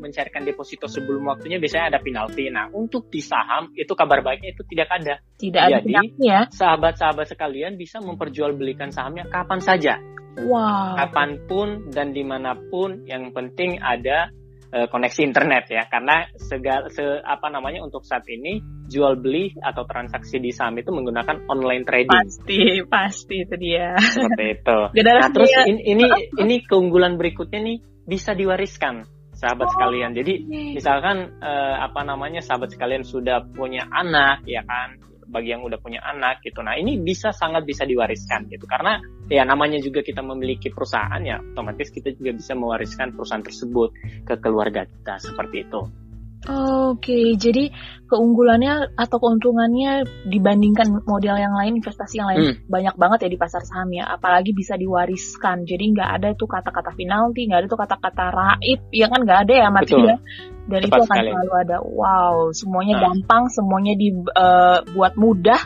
mencairkan 0.00 0.48
deposito 0.48 0.88
sebelum 0.88 1.28
waktunya 1.28 1.60
biasanya 1.60 1.92
ada 1.92 2.00
penalti. 2.00 2.48
Nah, 2.48 2.72
untuk 2.72 3.12
di 3.12 3.20
saham 3.20 3.70
itu 3.76 3.92
kabar 3.92 4.24
baiknya 4.24 4.56
itu 4.56 4.64
tidak 4.72 4.88
ada. 4.88 5.14
Tidak 5.36 5.62
ada 5.62 5.78
Jadi, 5.84 6.16
ya. 6.16 6.48
sahabat-sahabat 6.48 7.28
sekalian 7.28 7.76
bisa 7.76 8.00
memperjualbelikan 8.00 8.88
sahamnya 8.88 9.28
kapan 9.28 9.60
saja. 9.60 10.00
Wow. 10.32 10.96
Kapan 10.96 11.44
pun 11.44 11.92
dan 11.92 12.16
di 12.16 12.24
mana 12.24 12.56
pun, 12.56 13.04
yang 13.04 13.36
penting 13.36 13.76
ada 13.84 14.32
uh, 14.72 14.86
koneksi 14.88 15.20
internet 15.22 15.68
ya. 15.68 15.86
Karena 15.86 16.26
segala 16.34 16.88
se, 16.88 17.04
apa 17.22 17.52
namanya 17.52 17.84
untuk 17.84 18.02
saat 18.02 18.24
ini 18.26 18.58
jual 18.88 19.20
beli 19.20 19.52
atau 19.60 19.84
transaksi 19.84 20.40
di 20.40 20.50
saham 20.50 20.80
itu 20.80 20.90
menggunakan 20.90 21.46
online 21.46 21.84
trading. 21.84 22.12
Pasti 22.12 22.60
pasti 22.88 23.34
itu 23.44 23.54
dia. 23.60 23.94
Seperti 24.00 24.44
itu. 24.58 24.78
Nah 25.12 25.28
terus 25.30 25.52
ini, 25.68 25.80
ini 25.84 26.04
ini 26.40 26.56
keunggulan 26.64 27.20
berikutnya 27.20 27.60
nih 27.62 27.78
bisa 28.08 28.32
diwariskan 28.32 29.04
sahabat 29.36 29.68
oh, 29.68 29.72
sekalian. 29.76 30.16
Jadi 30.16 30.34
misalkan 30.74 31.36
uh, 31.42 31.76
apa 31.84 32.00
namanya 32.02 32.40
sahabat 32.40 32.72
sekalian 32.72 33.04
sudah 33.04 33.44
punya 33.52 33.86
anak 33.92 34.42
ya 34.48 34.64
kan 34.64 35.11
bagi 35.32 35.56
yang 35.56 35.64
udah 35.64 35.80
punya 35.80 36.04
anak 36.04 36.44
gitu. 36.44 36.60
Nah 36.60 36.76
ini 36.76 37.00
bisa 37.00 37.32
sangat 37.32 37.64
bisa 37.64 37.88
diwariskan 37.88 38.52
gitu 38.52 38.68
karena 38.68 39.00
ya 39.32 39.48
namanya 39.48 39.80
juga 39.80 40.04
kita 40.04 40.20
memiliki 40.20 40.68
perusahaan 40.68 41.24
ya 41.24 41.40
otomatis 41.40 41.88
kita 41.88 42.12
juga 42.12 42.36
bisa 42.36 42.52
mewariskan 42.52 43.16
perusahaan 43.16 43.40
tersebut 43.40 43.90
ke 44.28 44.34
keluarga 44.36 44.84
kita 44.84 45.16
seperti 45.16 45.64
itu. 45.64 46.01
Oke, 46.42 47.38
jadi 47.38 47.70
keunggulannya 48.10 48.98
atau 48.98 49.16
keuntungannya 49.22 50.02
dibandingkan 50.26 51.06
model 51.06 51.38
yang 51.38 51.54
lain, 51.54 51.78
investasi 51.78 52.18
yang 52.18 52.28
lain 52.34 52.42
hmm. 52.42 52.56
banyak 52.66 52.94
banget 52.98 53.18
ya 53.24 53.28
di 53.30 53.38
pasar 53.38 53.62
saham 53.62 53.94
ya. 53.94 54.10
Apalagi 54.10 54.50
bisa 54.50 54.74
diwariskan. 54.74 55.62
Jadi 55.62 55.94
nggak 55.94 56.10
ada 56.18 56.28
tuh 56.34 56.50
kata-kata 56.50 56.98
penalti, 56.98 57.46
nggak 57.46 57.60
ada 57.62 57.68
tuh 57.70 57.78
kata-kata 57.78 58.24
raib, 58.34 58.80
ya 58.90 59.06
kan 59.06 59.22
nggak 59.22 59.38
ada 59.46 59.54
ya 59.54 59.68
mati 59.70 59.94
ya. 59.94 60.16
Dan 60.66 60.80
Tepat 60.82 60.90
itu 60.90 60.98
akan 60.98 61.14
sekali. 61.14 61.30
selalu 61.30 61.52
ada. 61.54 61.76
Wow, 61.78 62.36
semuanya 62.50 62.94
nah. 62.98 63.02
gampang, 63.06 63.42
semuanya 63.46 63.94
dibuat 63.94 65.14
uh, 65.14 65.18
mudah 65.18 65.60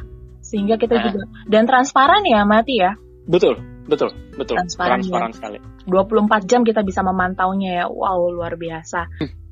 sehingga 0.45 0.77
kita 0.77 1.01
nah. 1.01 1.03
juga 1.09 1.21
dan 1.49 1.65
transparan 1.65 2.21
ya 2.29 2.45
mati 2.45 2.85
ya. 2.85 2.93
Betul, 3.25 3.65
betul, 3.89 4.13
betul. 4.37 4.61
Transparan, 4.61 5.01
transparan 5.01 5.33
ya. 5.33 5.37
sekali. 5.41 5.59
24 5.89 6.51
jam 6.51 6.61
kita 6.69 6.85
bisa 6.85 7.01
memantaunya 7.01 7.81
ya. 7.81 7.85
Wow, 7.89 8.29
luar 8.29 8.61
biasa. 8.61 9.09
Hmm 9.25 9.46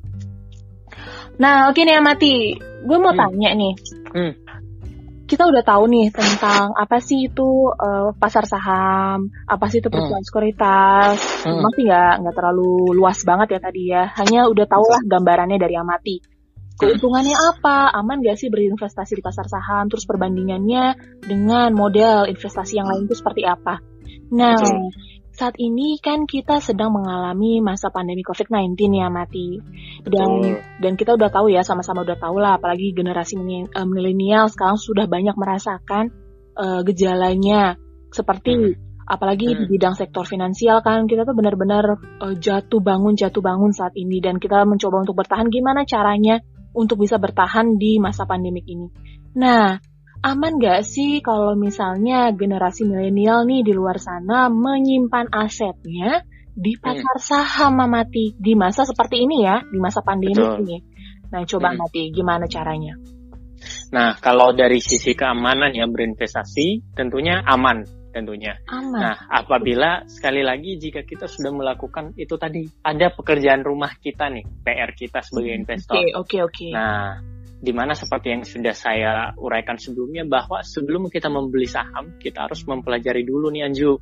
Nah, 1.34 1.70
oke 1.70 1.80
nih 1.82 1.98
Amati, 1.98 2.54
gue 2.58 2.98
mau 3.00 3.10
hmm. 3.10 3.20
tanya 3.20 3.50
nih. 3.58 3.74
Hmm. 4.14 4.32
Kita 5.24 5.48
udah 5.48 5.64
tahu 5.64 5.88
nih 5.88 6.12
tentang 6.12 6.76
apa 6.76 7.00
sih 7.00 7.32
itu 7.32 7.72
uh, 7.72 8.12
pasar 8.14 8.44
saham, 8.44 9.32
apa 9.48 9.66
sih 9.72 9.80
itu 9.82 9.88
perusahaan 9.90 10.20
hmm. 10.22 10.30
sekuritas. 10.30 11.16
Hmm. 11.42 11.64
Masih 11.64 11.90
nggak 11.90 12.12
nggak 12.22 12.34
terlalu 12.36 12.94
luas 12.94 13.18
banget 13.26 13.58
ya 13.58 13.60
tadi 13.60 13.82
ya. 13.90 14.04
Hanya 14.14 14.46
udah 14.46 14.66
tau 14.68 14.84
lah 14.84 15.02
gambarannya 15.02 15.58
dari 15.58 15.74
Amati. 15.74 16.16
Keuntungannya 16.74 17.38
apa? 17.38 17.94
Aman 17.94 18.18
gak 18.18 18.34
sih 18.34 18.50
berinvestasi 18.50 19.14
di 19.14 19.22
pasar 19.22 19.46
saham? 19.46 19.86
Terus 19.86 20.10
perbandingannya 20.10 20.98
dengan 21.22 21.70
model 21.70 22.26
investasi 22.26 22.82
yang 22.82 22.90
lain 22.90 23.06
itu 23.06 23.14
seperti 23.14 23.46
apa? 23.46 23.78
Nah, 24.34 24.58
Betul 24.58 25.13
saat 25.34 25.58
ini 25.58 25.98
kan 25.98 26.30
kita 26.30 26.62
sedang 26.62 26.94
mengalami 26.94 27.58
masa 27.58 27.90
pandemi 27.90 28.22
COVID-19 28.22 28.78
ya 28.94 29.10
mati 29.10 29.58
dan 30.06 30.30
oh. 30.30 30.58
dan 30.78 30.94
kita 30.94 31.18
udah 31.18 31.26
tahu 31.26 31.50
ya 31.50 31.66
sama-sama 31.66 32.06
udah 32.06 32.14
tahu 32.14 32.38
lah 32.38 32.62
apalagi 32.62 32.94
generasi 32.94 33.34
eh, 33.42 33.86
milenial 33.86 34.46
sekarang 34.46 34.78
sudah 34.78 35.10
banyak 35.10 35.34
merasakan 35.34 36.14
uh, 36.54 36.86
gejalanya 36.86 37.74
seperti 38.14 38.54
hmm. 38.54 39.10
apalagi 39.10 39.50
hmm. 39.50 39.58
di 39.58 39.64
bidang 39.74 39.98
sektor 39.98 40.22
finansial 40.22 40.86
kan 40.86 41.10
kita 41.10 41.26
tuh 41.26 41.34
benar-benar 41.34 41.98
uh, 42.22 42.34
jatuh 42.38 42.78
bangun 42.78 43.18
jatuh 43.18 43.42
bangun 43.42 43.74
saat 43.74 43.98
ini 43.98 44.22
dan 44.22 44.38
kita 44.38 44.62
mencoba 44.62 45.02
untuk 45.02 45.18
bertahan 45.18 45.50
gimana 45.50 45.82
caranya 45.82 46.38
untuk 46.74 47.02
bisa 47.02 47.18
bertahan 47.22 47.78
di 47.78 48.02
masa 48.02 48.26
pandemik 48.26 48.66
ini. 48.66 48.90
Nah, 49.38 49.78
aman 50.24 50.56
gak 50.56 50.88
sih 50.88 51.20
kalau 51.20 51.52
misalnya 51.52 52.32
generasi 52.32 52.88
milenial 52.88 53.44
nih 53.44 53.60
di 53.60 53.72
luar 53.76 54.00
sana 54.00 54.48
menyimpan 54.48 55.28
asetnya 55.28 56.24
di 56.54 56.72
hmm. 56.78 56.80
pasar 56.80 57.16
hmm. 57.20 57.26
saham 57.28 57.76
Mati 57.84 58.32
di 58.38 58.56
masa 58.56 58.88
seperti 58.88 59.26
ini 59.26 59.44
ya, 59.44 59.60
di 59.60 59.78
masa 59.82 60.00
pandemi 60.00 60.38
Betul. 60.38 60.64
ini. 60.64 60.78
Nah, 61.28 61.42
coba 61.44 61.74
hmm. 61.74 61.78
Mati 61.82 62.02
gimana 62.14 62.46
caranya? 62.48 62.94
Nah, 63.92 64.16
kalau 64.22 64.54
dari 64.54 64.78
sisi 64.80 65.12
keamanan 65.12 65.74
ya 65.74 65.84
berinvestasi 65.84 66.96
tentunya 66.96 67.42
aman 67.44 67.84
tentunya. 68.14 68.54
Aman. 68.70 69.02
Nah, 69.02 69.26
apabila 69.26 70.06
sekali 70.06 70.46
lagi 70.46 70.78
jika 70.78 71.02
kita 71.02 71.26
sudah 71.26 71.50
melakukan 71.50 72.14
itu 72.14 72.38
tadi 72.38 72.62
ada 72.86 73.10
pekerjaan 73.10 73.66
rumah 73.66 73.90
kita 73.98 74.30
nih, 74.30 74.46
PR 74.62 74.94
kita 74.94 75.18
sebagai 75.26 75.50
hmm, 75.50 75.60
investor. 75.66 75.98
Oke, 75.98 76.06
okay, 76.06 76.14
oke, 76.14 76.22
okay, 76.22 76.40
oke. 76.40 76.54
Okay. 76.54 76.70
Nah, 76.70 77.33
di 77.64 77.72
mana 77.72 77.96
seperti 77.96 78.36
yang 78.36 78.44
sudah 78.44 78.76
saya 78.76 79.32
uraikan 79.40 79.80
sebelumnya 79.80 80.28
bahwa 80.28 80.60
sebelum 80.60 81.08
kita 81.08 81.32
membeli 81.32 81.64
saham 81.64 82.20
kita 82.20 82.44
harus 82.44 82.60
mempelajari 82.68 83.24
dulu 83.24 83.48
nih 83.48 83.64
Anju. 83.64 83.92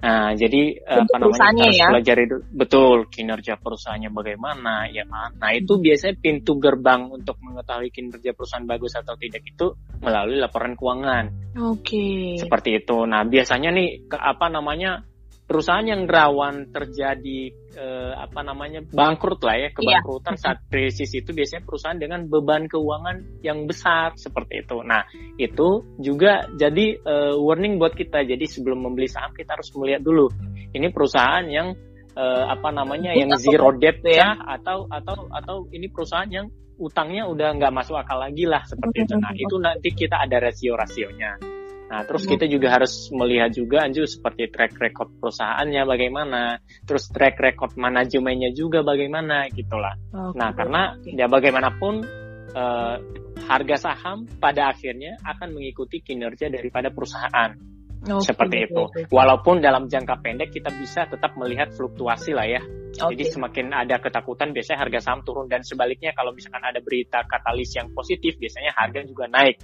Nah, 0.00 0.32
jadi 0.32 0.80
apa 0.80 1.12
namanya 1.20 1.36
kita 1.36 1.60
harus 1.60 1.76
ya? 1.76 1.88
pelajari 1.92 2.24
dulu, 2.24 2.42
betul 2.56 2.98
kinerja 3.12 3.60
perusahaannya 3.60 4.08
bagaimana 4.08 4.88
ya 4.88 5.04
kan. 5.04 5.36
Nah, 5.36 5.52
itu 5.52 5.76
biasanya 5.76 6.16
pintu 6.16 6.56
gerbang 6.56 7.12
untuk 7.12 7.36
mengetahui 7.44 7.92
kinerja 7.92 8.32
perusahaan 8.32 8.64
bagus 8.64 8.96
atau 8.96 9.12
tidak 9.20 9.44
itu 9.44 9.76
melalui 10.00 10.40
laporan 10.40 10.72
keuangan. 10.72 11.52
Oke. 11.68 11.84
Okay. 11.84 12.40
Seperti 12.40 12.80
itu. 12.80 12.96
Nah, 13.04 13.28
biasanya 13.28 13.76
nih 13.76 14.08
ke 14.08 14.16
apa 14.16 14.48
namanya 14.48 15.04
perusahaan 15.50 15.82
yang 15.82 16.06
rawan 16.06 16.70
terjadi 16.70 17.50
eh, 17.74 18.12
apa 18.14 18.46
namanya 18.46 18.86
bangkrut 18.86 19.42
lah 19.42 19.58
ya 19.58 19.68
kebangkrutan 19.74 20.38
yeah. 20.38 20.42
saat 20.46 20.58
krisis 20.70 21.10
itu 21.10 21.34
biasanya 21.34 21.66
perusahaan 21.66 21.98
dengan 21.98 22.30
beban 22.30 22.70
keuangan 22.70 23.42
yang 23.42 23.66
besar 23.66 24.14
seperti 24.14 24.62
itu. 24.62 24.78
Nah 24.86 25.02
itu 25.42 25.82
juga 25.98 26.46
jadi 26.54 27.02
eh, 27.02 27.34
warning 27.34 27.82
buat 27.82 27.98
kita. 27.98 28.22
Jadi 28.22 28.46
sebelum 28.46 28.86
membeli 28.86 29.10
saham 29.10 29.34
kita 29.34 29.58
harus 29.58 29.74
melihat 29.74 30.06
dulu 30.06 30.30
ini 30.70 30.86
perusahaan 30.94 31.42
yang 31.50 31.74
eh, 32.14 32.44
apa 32.46 32.70
namanya 32.70 33.10
yang 33.18 33.34
zero 33.34 33.74
debt 33.74 34.06
ya 34.06 34.38
atau 34.38 34.86
atau 34.86 35.26
atau 35.34 35.66
ini 35.74 35.90
perusahaan 35.90 36.30
yang 36.30 36.46
utangnya 36.78 37.26
udah 37.26 37.58
nggak 37.58 37.74
masuk 37.74 37.98
akal 37.98 38.22
lagi 38.22 38.46
lah 38.46 38.62
seperti 38.70 39.02
itu. 39.02 39.18
Nah 39.18 39.34
itu 39.42 39.58
nanti 39.58 39.90
kita 39.98 40.14
ada 40.14 40.38
rasio 40.38 40.78
rasionya. 40.78 41.59
Nah, 41.90 42.06
terus 42.06 42.22
kita 42.22 42.46
juga 42.46 42.70
harus 42.70 43.10
melihat 43.10 43.50
juga 43.50 43.82
Anju 43.82 44.06
seperti 44.06 44.46
track 44.46 44.78
record 44.78 45.10
perusahaannya 45.18 45.82
bagaimana, 45.82 46.62
terus 46.86 47.10
track 47.10 47.42
record 47.42 47.74
manajemennya 47.74 48.54
juga 48.54 48.86
bagaimana 48.86 49.50
gitulah. 49.50 49.98
Okay. 50.14 50.38
Nah, 50.38 50.54
karena 50.54 50.94
ya 51.02 51.26
bagaimanapun 51.26 52.06
uh, 52.54 52.96
harga 53.42 53.76
saham 53.90 54.22
pada 54.38 54.70
akhirnya 54.70 55.18
akan 55.26 55.50
mengikuti 55.50 55.98
kinerja 55.98 56.46
daripada 56.46 56.94
perusahaan. 56.94 57.58
Okay. 58.06 58.22
Seperti 58.22 58.70
itu. 58.70 58.82
Walaupun 59.10 59.58
dalam 59.58 59.90
jangka 59.90 60.22
pendek 60.22 60.54
kita 60.54 60.70
bisa 60.70 61.10
tetap 61.10 61.34
melihat 61.34 61.74
fluktuasi 61.74 62.30
lah 62.38 62.46
ya. 62.46 62.62
Okay. 62.94 63.18
Jadi 63.18 63.24
semakin 63.34 63.66
ada 63.74 63.98
ketakutan 63.98 64.54
biasanya 64.54 64.86
harga 64.86 65.10
saham 65.10 65.26
turun 65.26 65.50
dan 65.50 65.66
sebaliknya 65.66 66.14
kalau 66.14 66.30
misalkan 66.30 66.62
ada 66.62 66.78
berita 66.78 67.26
katalis 67.26 67.74
yang 67.74 67.90
positif 67.90 68.38
biasanya 68.38 68.78
harga 68.78 69.02
juga 69.02 69.26
naik 69.26 69.58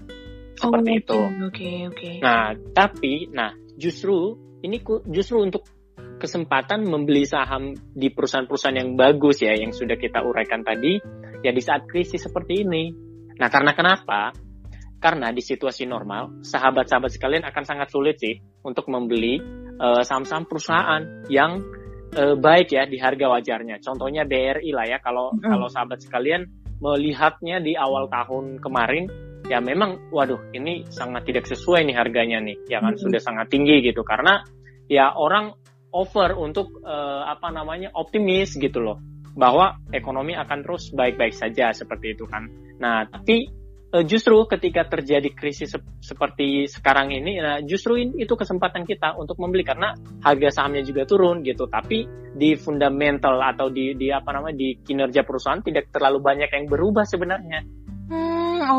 seperti 0.57 0.90
oh, 0.90 1.01
itu. 1.01 1.21
Oke 1.21 1.33
okay, 1.47 1.77
oke. 1.87 1.97
Okay. 1.97 2.14
Nah 2.25 2.57
tapi, 2.73 3.29
nah 3.31 3.53
justru 3.77 4.35
ini 4.64 4.81
justru 5.12 5.45
untuk 5.45 5.69
kesempatan 6.16 6.88
membeli 6.88 7.29
saham 7.29 7.77
di 7.92 8.09
perusahaan-perusahaan 8.09 8.77
yang 8.77 8.97
bagus 8.97 9.45
ya, 9.45 9.53
yang 9.53 9.71
sudah 9.71 10.01
kita 10.01 10.25
uraikan 10.25 10.64
tadi, 10.64 10.97
ya 11.45 11.53
di 11.53 11.62
saat 11.62 11.85
krisis 11.85 12.25
seperti 12.25 12.64
ini. 12.64 12.92
Nah 13.37 13.49
karena 13.53 13.77
kenapa? 13.77 14.33
Karena 14.97 15.29
di 15.29 15.45
situasi 15.45 15.85
normal, 15.85 16.40
sahabat-sahabat 16.40 17.12
sekalian 17.12 17.45
akan 17.45 17.64
sangat 17.69 17.92
sulit 17.92 18.16
sih 18.16 18.40
untuk 18.64 18.88
membeli 18.88 19.37
uh, 19.77 20.01
saham-saham 20.01 20.49
perusahaan 20.49 21.29
yang 21.29 21.61
uh, 22.16 22.35
baik 22.35 22.73
ya 22.73 22.88
di 22.88 22.97
harga 22.97 23.29
wajarnya. 23.29 23.77
Contohnya 23.85 24.25
BRI 24.25 24.73
lah 24.73 24.88
ya, 24.88 24.99
kalau 25.05 25.37
mm. 25.37 25.45
kalau 25.45 25.69
sahabat 25.69 26.01
sekalian 26.01 26.49
melihatnya 26.81 27.61
di 27.61 27.77
awal 27.77 28.09
tahun 28.09 28.61
kemarin 28.61 29.09
ya 29.47 29.63
memang 29.63 30.11
waduh 30.11 30.51
ini 30.51 30.87
sangat 30.91 31.27
tidak 31.31 31.47
sesuai 31.47 31.87
nih 31.87 31.97
harganya 31.97 32.39
nih. 32.43 32.57
Ya 32.67 32.83
kan 32.83 32.99
hmm. 32.99 33.03
sudah 33.03 33.21
sangat 33.23 33.51
tinggi 33.51 33.83
gitu. 33.83 34.03
Karena 34.03 34.43
ya 34.91 35.15
orang 35.15 35.55
over 35.95 36.35
untuk 36.37 36.83
uh, 36.83 37.25
apa 37.27 37.55
namanya 37.55 37.95
optimis 37.95 38.59
gitu 38.59 38.83
loh. 38.83 38.99
Bahwa 39.37 39.79
ekonomi 39.93 40.33
akan 40.35 40.65
terus 40.65 40.91
baik-baik 40.91 41.37
saja 41.37 41.71
seperti 41.71 42.19
itu 42.19 42.27
kan. 42.27 42.51
Nah 42.83 43.07
tapi 43.07 43.47
uh, 43.95 44.03
justru 44.03 44.35
ketika 44.51 44.89
terjadi 44.91 45.31
krisis 45.31 45.71
se 45.71 45.79
seperti 46.03 46.67
sekarang 46.67 47.15
ini 47.15 47.39
nah 47.39 47.63
justru 47.63 48.03
ini, 48.03 48.27
itu 48.27 48.35
kesempatan 48.35 48.83
kita 48.83 49.15
untuk 49.15 49.39
membeli. 49.39 49.63
Karena 49.63 49.95
harga 50.27 50.59
sahamnya 50.59 50.83
juga 50.83 51.07
turun 51.07 51.47
gitu. 51.47 51.70
Tapi 51.70 52.03
di 52.35 52.59
fundamental 52.59 53.39
atau 53.39 53.70
di 53.70 53.95
di 53.95 54.11
apa 54.11 54.35
namanya 54.35 54.59
di 54.59 54.83
kinerja 54.83 55.23
perusahaan 55.23 55.62
tidak 55.62 55.95
terlalu 55.95 56.18
banyak 56.18 56.51
yang 56.51 56.66
berubah 56.66 57.07
sebenarnya 57.07 57.86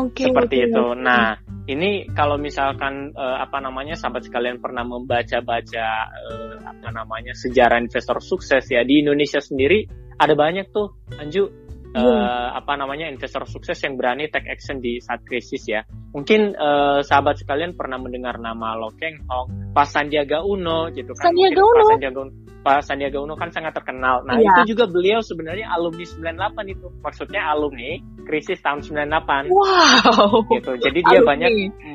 okay, 0.04 0.26
seperti 0.30 0.56
okay, 0.62 0.68
itu. 0.70 0.84
Okay. 0.92 1.02
Nah, 1.02 1.26
ini 1.68 1.90
kalau 2.16 2.40
misalkan 2.40 3.12
uh, 3.12 3.38
apa 3.44 3.60
namanya 3.60 3.92
sahabat 3.92 4.24
sekalian 4.24 4.56
pernah 4.58 4.82
membaca-baca 4.88 5.88
uh, 6.08 6.54
apa 6.64 6.88
namanya 6.88 7.36
sejarah 7.36 7.76
investor 7.78 8.18
sukses 8.24 8.64
ya 8.72 8.80
di 8.82 9.04
Indonesia 9.04 9.38
sendiri 9.38 9.84
ada 10.18 10.34
banyak 10.34 10.72
tuh 10.72 10.96
Anju 11.20 11.67
yeah. 11.94 12.02
Iya. 12.02 12.16
uh, 12.24 12.48
apa 12.58 12.72
namanya 12.76 13.06
investor 13.08 13.44
sukses 13.48 13.78
yang 13.84 13.96
berani 13.96 14.28
take 14.28 14.48
action 14.48 14.80
di 14.82 15.00
saat 15.00 15.24
krisis 15.24 15.64
ya. 15.68 15.84
Mungkin 16.12 16.56
uh, 16.56 17.00
sahabat 17.04 17.40
sekalian 17.40 17.76
pernah 17.76 18.00
mendengar 18.00 18.40
nama 18.40 18.76
Lo 18.76 18.92
Keng 18.96 19.24
Hong, 19.28 19.72
Pak 19.72 19.86
Sandiaga 19.88 20.44
Uno 20.44 20.88
gitu 20.92 21.12
kan. 21.16 21.32
Sandiaga 21.32 21.62
Uno. 21.64 21.76
Pak 21.78 21.88
Sandiaga 21.92 22.18
Uno. 22.20 22.32
Pak 22.58 22.78
Sandiaga 22.84 23.18
Uno 23.22 23.34
kan 23.38 23.50
sangat 23.54 23.72
terkenal. 23.72 24.26
Nah, 24.26 24.36
yeah. 24.36 24.50
itu 24.60 24.74
juga 24.74 24.90
beliau 24.90 25.22
sebenarnya 25.22 25.70
alumni 25.72 26.04
98 26.04 26.74
itu. 26.74 26.86
Maksudnya 27.00 27.40
alumni 27.48 28.02
krisis 28.26 28.58
tahun 28.60 28.82
98. 28.84 29.48
Wow. 29.48 30.44
Gitu. 30.52 30.72
Jadi 30.82 31.00
dia 31.00 31.20
alumni. 31.22 31.30
banyak 31.30 31.50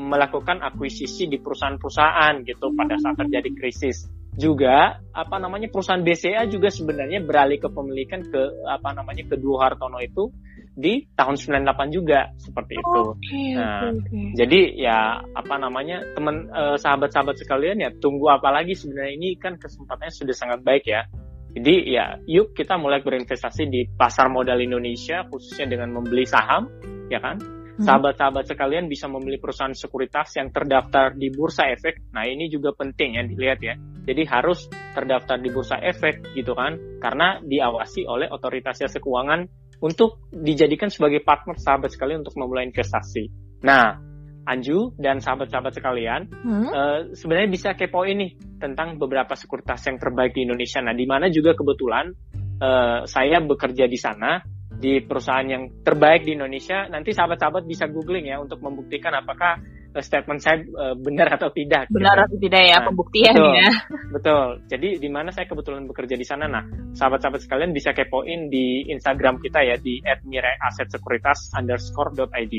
melakukan 0.07 0.57
akuisisi 0.63 1.27
di 1.29 1.37
perusahaan-perusahaan 1.37 2.41
gitu 2.47 2.71
hmm. 2.71 2.77
pada 2.79 2.95
saat 2.97 3.19
terjadi 3.19 3.49
krisis 3.53 4.07
juga 4.33 4.97
apa 5.13 5.37
namanya 5.37 5.69
perusahaan 5.69 6.01
BCA 6.01 6.49
juga 6.49 6.73
sebenarnya 6.73 7.21
beralih 7.21 7.61
ke 7.61 7.69
pemilikan 7.69 8.25
ke 8.25 8.65
apa 8.65 8.89
namanya 8.97 9.29
ke 9.29 9.37
dua 9.37 9.69
Hartono 9.69 10.01
itu 10.01 10.33
di 10.73 11.05
tahun 11.13 11.37
98 11.37 11.93
juga 11.93 12.33
seperti 12.41 12.81
itu. 12.81 13.01
Okay, 13.13 13.53
nah, 13.53 13.93
okay, 13.93 14.33
jadi 14.33 14.61
ya 14.73 15.21
apa 15.21 15.55
namanya 15.61 16.01
teman 16.17 16.49
eh, 16.49 16.77
sahabat-sahabat 16.81 17.37
sekalian 17.37 17.77
ya 17.77 17.93
tunggu 18.01 18.33
apa 18.33 18.49
lagi 18.49 18.73
sebenarnya 18.73 19.13
ini 19.13 19.29
kan 19.37 19.61
kesempatannya 19.61 20.13
sudah 20.13 20.33
sangat 20.33 20.59
baik 20.65 20.89
ya. 20.89 21.05
Jadi 21.53 21.93
ya 21.93 22.17
yuk 22.25 22.57
kita 22.57 22.81
mulai 22.81 23.05
berinvestasi 23.05 23.69
di 23.69 23.85
pasar 23.85 24.33
modal 24.33 24.57
Indonesia 24.57 25.21
khususnya 25.29 25.69
dengan 25.69 25.93
membeli 25.93 26.25
saham 26.25 26.65
ya 27.13 27.21
kan 27.21 27.37
Hmm. 27.73 27.89
sahabat-sahabat 27.89 28.45
sekalian 28.45 28.85
bisa 28.85 29.09
membeli 29.09 29.41
perusahaan 29.41 29.73
sekuritas 29.73 30.37
yang 30.37 30.53
terdaftar 30.53 31.17
di 31.17 31.33
Bursa 31.33 31.73
Efek. 31.73 32.13
Nah, 32.13 32.29
ini 32.29 32.45
juga 32.45 32.69
penting 32.69 33.17
ya 33.17 33.25
dilihat 33.25 33.59
ya. 33.65 33.73
Jadi 34.03 34.23
harus 34.27 34.67
terdaftar 34.91 35.39
di 35.39 35.49
Bursa 35.49 35.79
Efek 35.79 36.35
gitu 36.35 36.51
kan, 36.53 36.75
karena 36.99 37.39
diawasi 37.39 38.03
oleh 38.03 38.27
otoritas 38.27 38.83
jasa 38.83 38.99
keuangan 38.99 39.47
untuk 39.79 40.27
dijadikan 40.31 40.91
sebagai 40.91 41.23
partner 41.23 41.55
sahabat 41.59 41.91
sekalian 41.91 42.23
untuk 42.23 42.35
memulai 42.39 42.67
investasi. 42.67 43.31
Nah, 43.63 43.95
Anju 44.43 44.99
dan 44.99 45.23
sahabat-sahabat 45.23 45.71
sekalian, 45.71 46.27
hmm? 46.27 46.67
uh, 46.67 46.99
sebenarnya 47.15 47.47
bisa 47.47 47.69
kepo 47.79 48.03
ini 48.03 48.35
tentang 48.59 48.99
beberapa 48.99 49.39
sekuritas 49.39 49.79
yang 49.87 49.95
terbaik 49.95 50.35
di 50.35 50.43
Indonesia. 50.43 50.83
Nah, 50.83 50.91
di 50.91 51.07
mana 51.07 51.31
juga 51.31 51.55
kebetulan 51.55 52.11
uh, 52.59 53.07
saya 53.07 53.39
bekerja 53.39 53.87
di 53.87 53.95
sana 53.95 54.43
di 54.67 54.99
perusahaan 54.99 55.47
yang 55.47 55.79
terbaik 55.79 56.27
di 56.27 56.35
Indonesia. 56.35 56.91
Nanti 56.91 57.15
sahabat-sahabat 57.15 57.63
bisa 57.63 57.87
googling 57.87 58.27
ya 58.27 58.43
untuk 58.43 58.59
membuktikan 58.59 59.15
apakah 59.15 59.63
statement 60.01 60.39
saya 60.41 60.63
uh, 60.73 60.95
benar 60.97 61.37
atau 61.37 61.53
tidak. 61.53 61.85
Benar 61.93 62.15
gitu. 62.17 62.25
atau 62.25 62.37
tidak 62.41 62.63
ya 62.65 62.77
nah, 62.79 62.85
pembuktian 62.89 63.35
betul, 63.35 63.53
ya. 63.53 63.71
Betul. 64.09 64.45
Jadi 64.71 64.89
di 64.97 65.09
mana 65.11 65.29
saya 65.29 65.45
kebetulan 65.45 65.83
bekerja 65.85 66.15
di 66.17 66.25
sana. 66.25 66.49
Nah, 66.49 66.63
sahabat-sahabat 66.97 67.41
sekalian 67.45 67.71
bisa 67.75 67.93
kepoin 67.93 68.49
di 68.49 68.89
Instagram 68.89 69.37
kita 69.43 69.61
ya 69.61 69.75
di 69.77 70.01
@miraiasetsekuritas 70.01 71.53
underscore.id. 71.53 72.55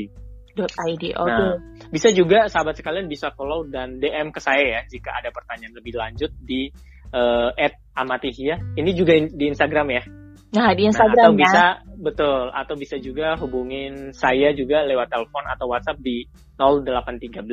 .id. 0.55 1.03
Oke. 1.19 1.27
Okay. 1.27 1.27
Nah, 1.27 1.59
bisa 1.91 2.09
juga 2.15 2.47
sahabat 2.47 2.79
sekalian 2.79 3.11
bisa 3.11 3.35
follow 3.35 3.67
dan 3.67 3.99
DM 3.99 4.31
ke 4.31 4.39
saya 4.39 4.79
ya 4.79 4.81
jika 4.87 5.11
ada 5.19 5.27
pertanyaan 5.35 5.75
lebih 5.75 5.99
lanjut 5.99 6.31
di 6.39 6.71
uh, 7.11 7.51
@amatihia. 7.99 8.55
Ini 8.79 8.91
juga 8.95 9.19
di 9.19 9.45
Instagram 9.51 9.87
ya. 9.91 10.03
Nah, 10.55 10.71
di 10.71 10.83
Instagram 10.87 11.15
nah, 11.15 11.27
atau 11.27 11.33
ya. 11.35 11.41
bisa 11.43 11.65
betul 11.95 12.41
atau 12.51 12.75
bisa 12.79 12.95
juga 12.99 13.35
hubungin 13.39 14.15
saya 14.15 14.55
juga 14.55 14.87
lewat 14.87 15.11
telepon 15.11 15.43
atau 15.51 15.67
WhatsApp 15.71 15.99
di 15.99 16.23
0813 16.55 17.43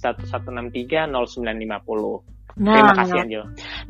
1163 0.00 1.12
0950. 1.12 2.36
Nah, 2.56 2.72
terima 2.72 2.94
kasih 2.96 3.18
Anjo. 3.20 3.42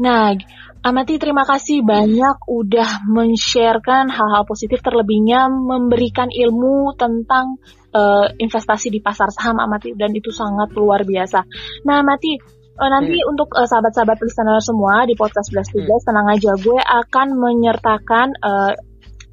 Nah, 0.02 0.34
Amati 0.82 1.18
terima 1.22 1.46
kasih 1.46 1.86
banyak 1.86 2.46
udah 2.50 3.06
men-sharekan 3.06 4.10
hal-hal 4.10 4.42
positif 4.42 4.82
terlebihnya 4.82 5.46
memberikan 5.46 6.30
ilmu 6.30 6.94
tentang 6.98 7.62
uh, 7.94 8.26
investasi 8.34 8.90
di 8.90 8.98
pasar 8.98 9.30
saham 9.30 9.62
Amati 9.62 9.94
dan 9.94 10.10
itu 10.14 10.34
sangat 10.34 10.74
luar 10.74 11.06
biasa. 11.06 11.46
Nah, 11.86 12.02
Amati 12.02 12.38
Uh, 12.76 12.90
nanti 12.92 13.16
hmm. 13.24 13.32
untuk 13.32 13.48
uh, 13.56 13.64
sahabat-sahabat 13.64 14.20
listener 14.20 14.60
semua 14.60 15.08
di 15.08 15.16
podcast 15.16 15.48
11 15.48 15.88
hmm. 15.88 16.04
tenang 16.04 16.28
aja 16.28 16.52
gue 16.60 16.80
akan 16.80 17.28
menyertakan 17.40 18.36
uh, 18.44 18.76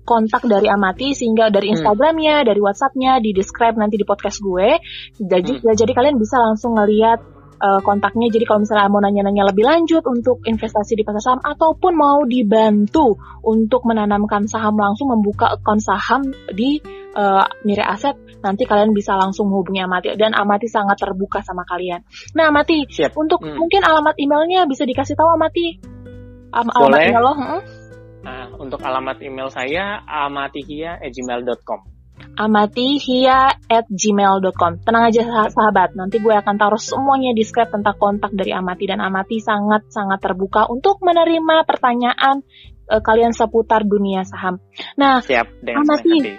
kontak 0.04 0.44
dari 0.48 0.68
Amati 0.68 1.16
sehingga 1.16 1.48
dari 1.52 1.72
hmm. 1.72 1.76
Instagramnya, 1.80 2.44
hmm. 2.44 2.48
dari 2.48 2.60
WhatsAppnya 2.60 3.20
di 3.24 3.32
describe 3.32 3.80
nanti 3.80 3.96
di 4.00 4.06
podcast 4.08 4.40
gue. 4.44 4.80
Jadi 5.20 5.64
hmm. 5.64 5.76
jadi 5.76 5.92
kalian 5.92 6.16
bisa 6.20 6.40
langsung 6.40 6.76
ngeliat 6.76 7.33
uh, 7.64 7.80
kontaknya. 7.80 8.28
Jadi 8.28 8.44
kalau 8.44 8.68
misalnya 8.68 8.92
mau 8.92 9.00
nanya-nanya 9.00 9.48
lebih 9.48 9.64
lanjut 9.64 10.04
untuk 10.04 10.44
investasi 10.44 11.00
di 11.00 11.08
pasar 11.08 11.24
saham 11.24 11.42
ataupun 11.42 11.96
mau 11.96 12.28
dibantu 12.28 13.16
untuk 13.48 13.88
menanamkan 13.88 14.46
saham 14.52 14.76
langsung 14.76 15.08
membuka 15.16 15.56
akun 15.56 15.80
saham 15.80 16.36
di 16.52 16.84
uh, 17.16 17.48
Mire 17.64 17.88
Aset, 17.88 18.44
nanti 18.44 18.68
kalian 18.68 18.92
bisa 18.92 19.16
langsung 19.16 19.48
hubungi 19.48 19.80
Amati 19.80 20.12
dan 20.20 20.36
Amati 20.36 20.68
sangat 20.68 21.00
terbuka 21.00 21.40
sama 21.40 21.64
kalian. 21.64 22.04
Nah, 22.36 22.52
Amati, 22.52 22.84
Siap. 22.92 23.16
untuk 23.16 23.40
hmm. 23.40 23.56
mungkin 23.56 23.82
alamat 23.88 24.20
emailnya 24.20 24.68
bisa 24.68 24.84
dikasih 24.84 25.16
tahu 25.16 25.32
Amati. 25.32 25.80
Am 26.54 26.70
Boleh. 26.70 27.10
Alamat 27.10 27.10
email 27.10 27.24
lo, 27.24 27.34
hmm? 27.34 27.62
Nah, 28.24 28.44
untuk 28.56 28.80
alamat 28.80 29.18
email 29.20 29.50
saya 29.52 30.00
amatihia@gmail.com 30.08 31.93
amatihia@gmail.com. 32.34 34.72
Tenang 34.82 35.06
aja 35.10 35.22
sahabat, 35.50 35.94
nanti 35.94 36.18
gue 36.18 36.34
akan 36.34 36.58
taruh 36.58 36.82
semuanya 36.82 37.34
di 37.38 37.46
script 37.46 37.70
tentang 37.74 37.98
kontak 37.98 38.32
dari 38.34 38.54
Amati 38.54 38.86
dan 38.90 39.02
Amati 39.02 39.38
sangat 39.38 39.86
sangat 39.94 40.20
terbuka 40.22 40.66
untuk 40.70 40.98
menerima 41.06 41.66
pertanyaan 41.70 42.42
uh, 42.90 43.02
kalian 43.06 43.34
seputar 43.38 43.86
dunia 43.86 44.26
saham. 44.26 44.58
Nah, 44.98 45.22
Siap, 45.22 45.62
Amati, 45.62 46.34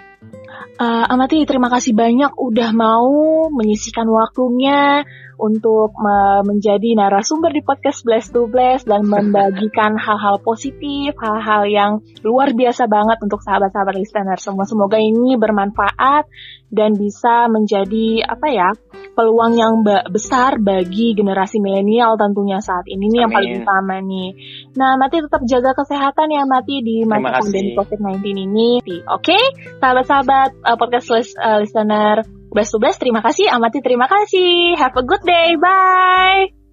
Uh, 0.75 1.05
Amati, 1.07 1.47
terima 1.47 1.71
kasih 1.71 1.95
banyak 1.95 2.35
udah 2.35 2.69
mau 2.75 3.47
menyisikan 3.47 4.07
waktunya 4.11 5.07
untuk 5.35 5.95
menjadi 6.47 6.95
narasumber 6.95 7.51
di 7.51 7.59
podcast 7.63 8.03
Blast 8.07 8.31
to 8.31 8.47
Blast 8.47 8.87
dan 8.87 9.07
membagikan 9.13 9.99
hal-hal 9.99 10.39
positif, 10.43 11.15
hal-hal 11.19 11.67
yang 11.67 11.91
luar 12.23 12.55
biasa 12.55 12.87
banget 12.87 13.19
untuk 13.23 13.43
sahabat-sahabat 13.43 13.95
listener 13.95 14.39
semua. 14.39 14.67
Semoga 14.67 14.99
ini 14.99 15.35
bermanfaat 15.35 16.27
dan 16.71 16.97
bisa 16.97 17.47
menjadi 17.47 18.25
apa 18.25 18.47
ya 18.51 18.69
peluang 19.15 19.55
yang 19.55 19.73
besar 20.11 20.59
bagi 20.59 21.15
generasi 21.15 21.63
milenial 21.63 22.19
tentunya 22.19 22.59
saat 22.59 22.83
ini 22.91 23.07
nih 23.07 23.19
yang 23.23 23.31
paling 23.31 23.53
utama 23.63 24.03
nih. 24.03 24.29
Nah, 24.75 24.99
Mati 24.99 25.23
tetap 25.23 25.39
jaga 25.47 25.71
kesehatan 25.71 26.35
ya 26.35 26.43
Mati 26.43 26.83
di 26.83 27.07
masa 27.07 27.39
pandemi 27.39 27.71
COVID-19 27.79 28.19
ini. 28.43 28.69
Oke, 29.07 29.31
okay? 29.31 29.43
sahabat-sahabat 29.79 30.34
uh, 30.63 30.77
podcast 30.77 31.07
uh, 31.37 31.59
listener 31.61 32.23
to 32.71 32.79
Best, 32.79 32.99
terima 33.03 33.19
kasih. 33.19 33.51
Amati, 33.51 33.83
terima 33.83 34.07
kasih. 34.07 34.79
Have 34.79 34.95
a 34.95 35.03
good 35.03 35.23
day. 35.27 35.59
Bye. 35.59 36.64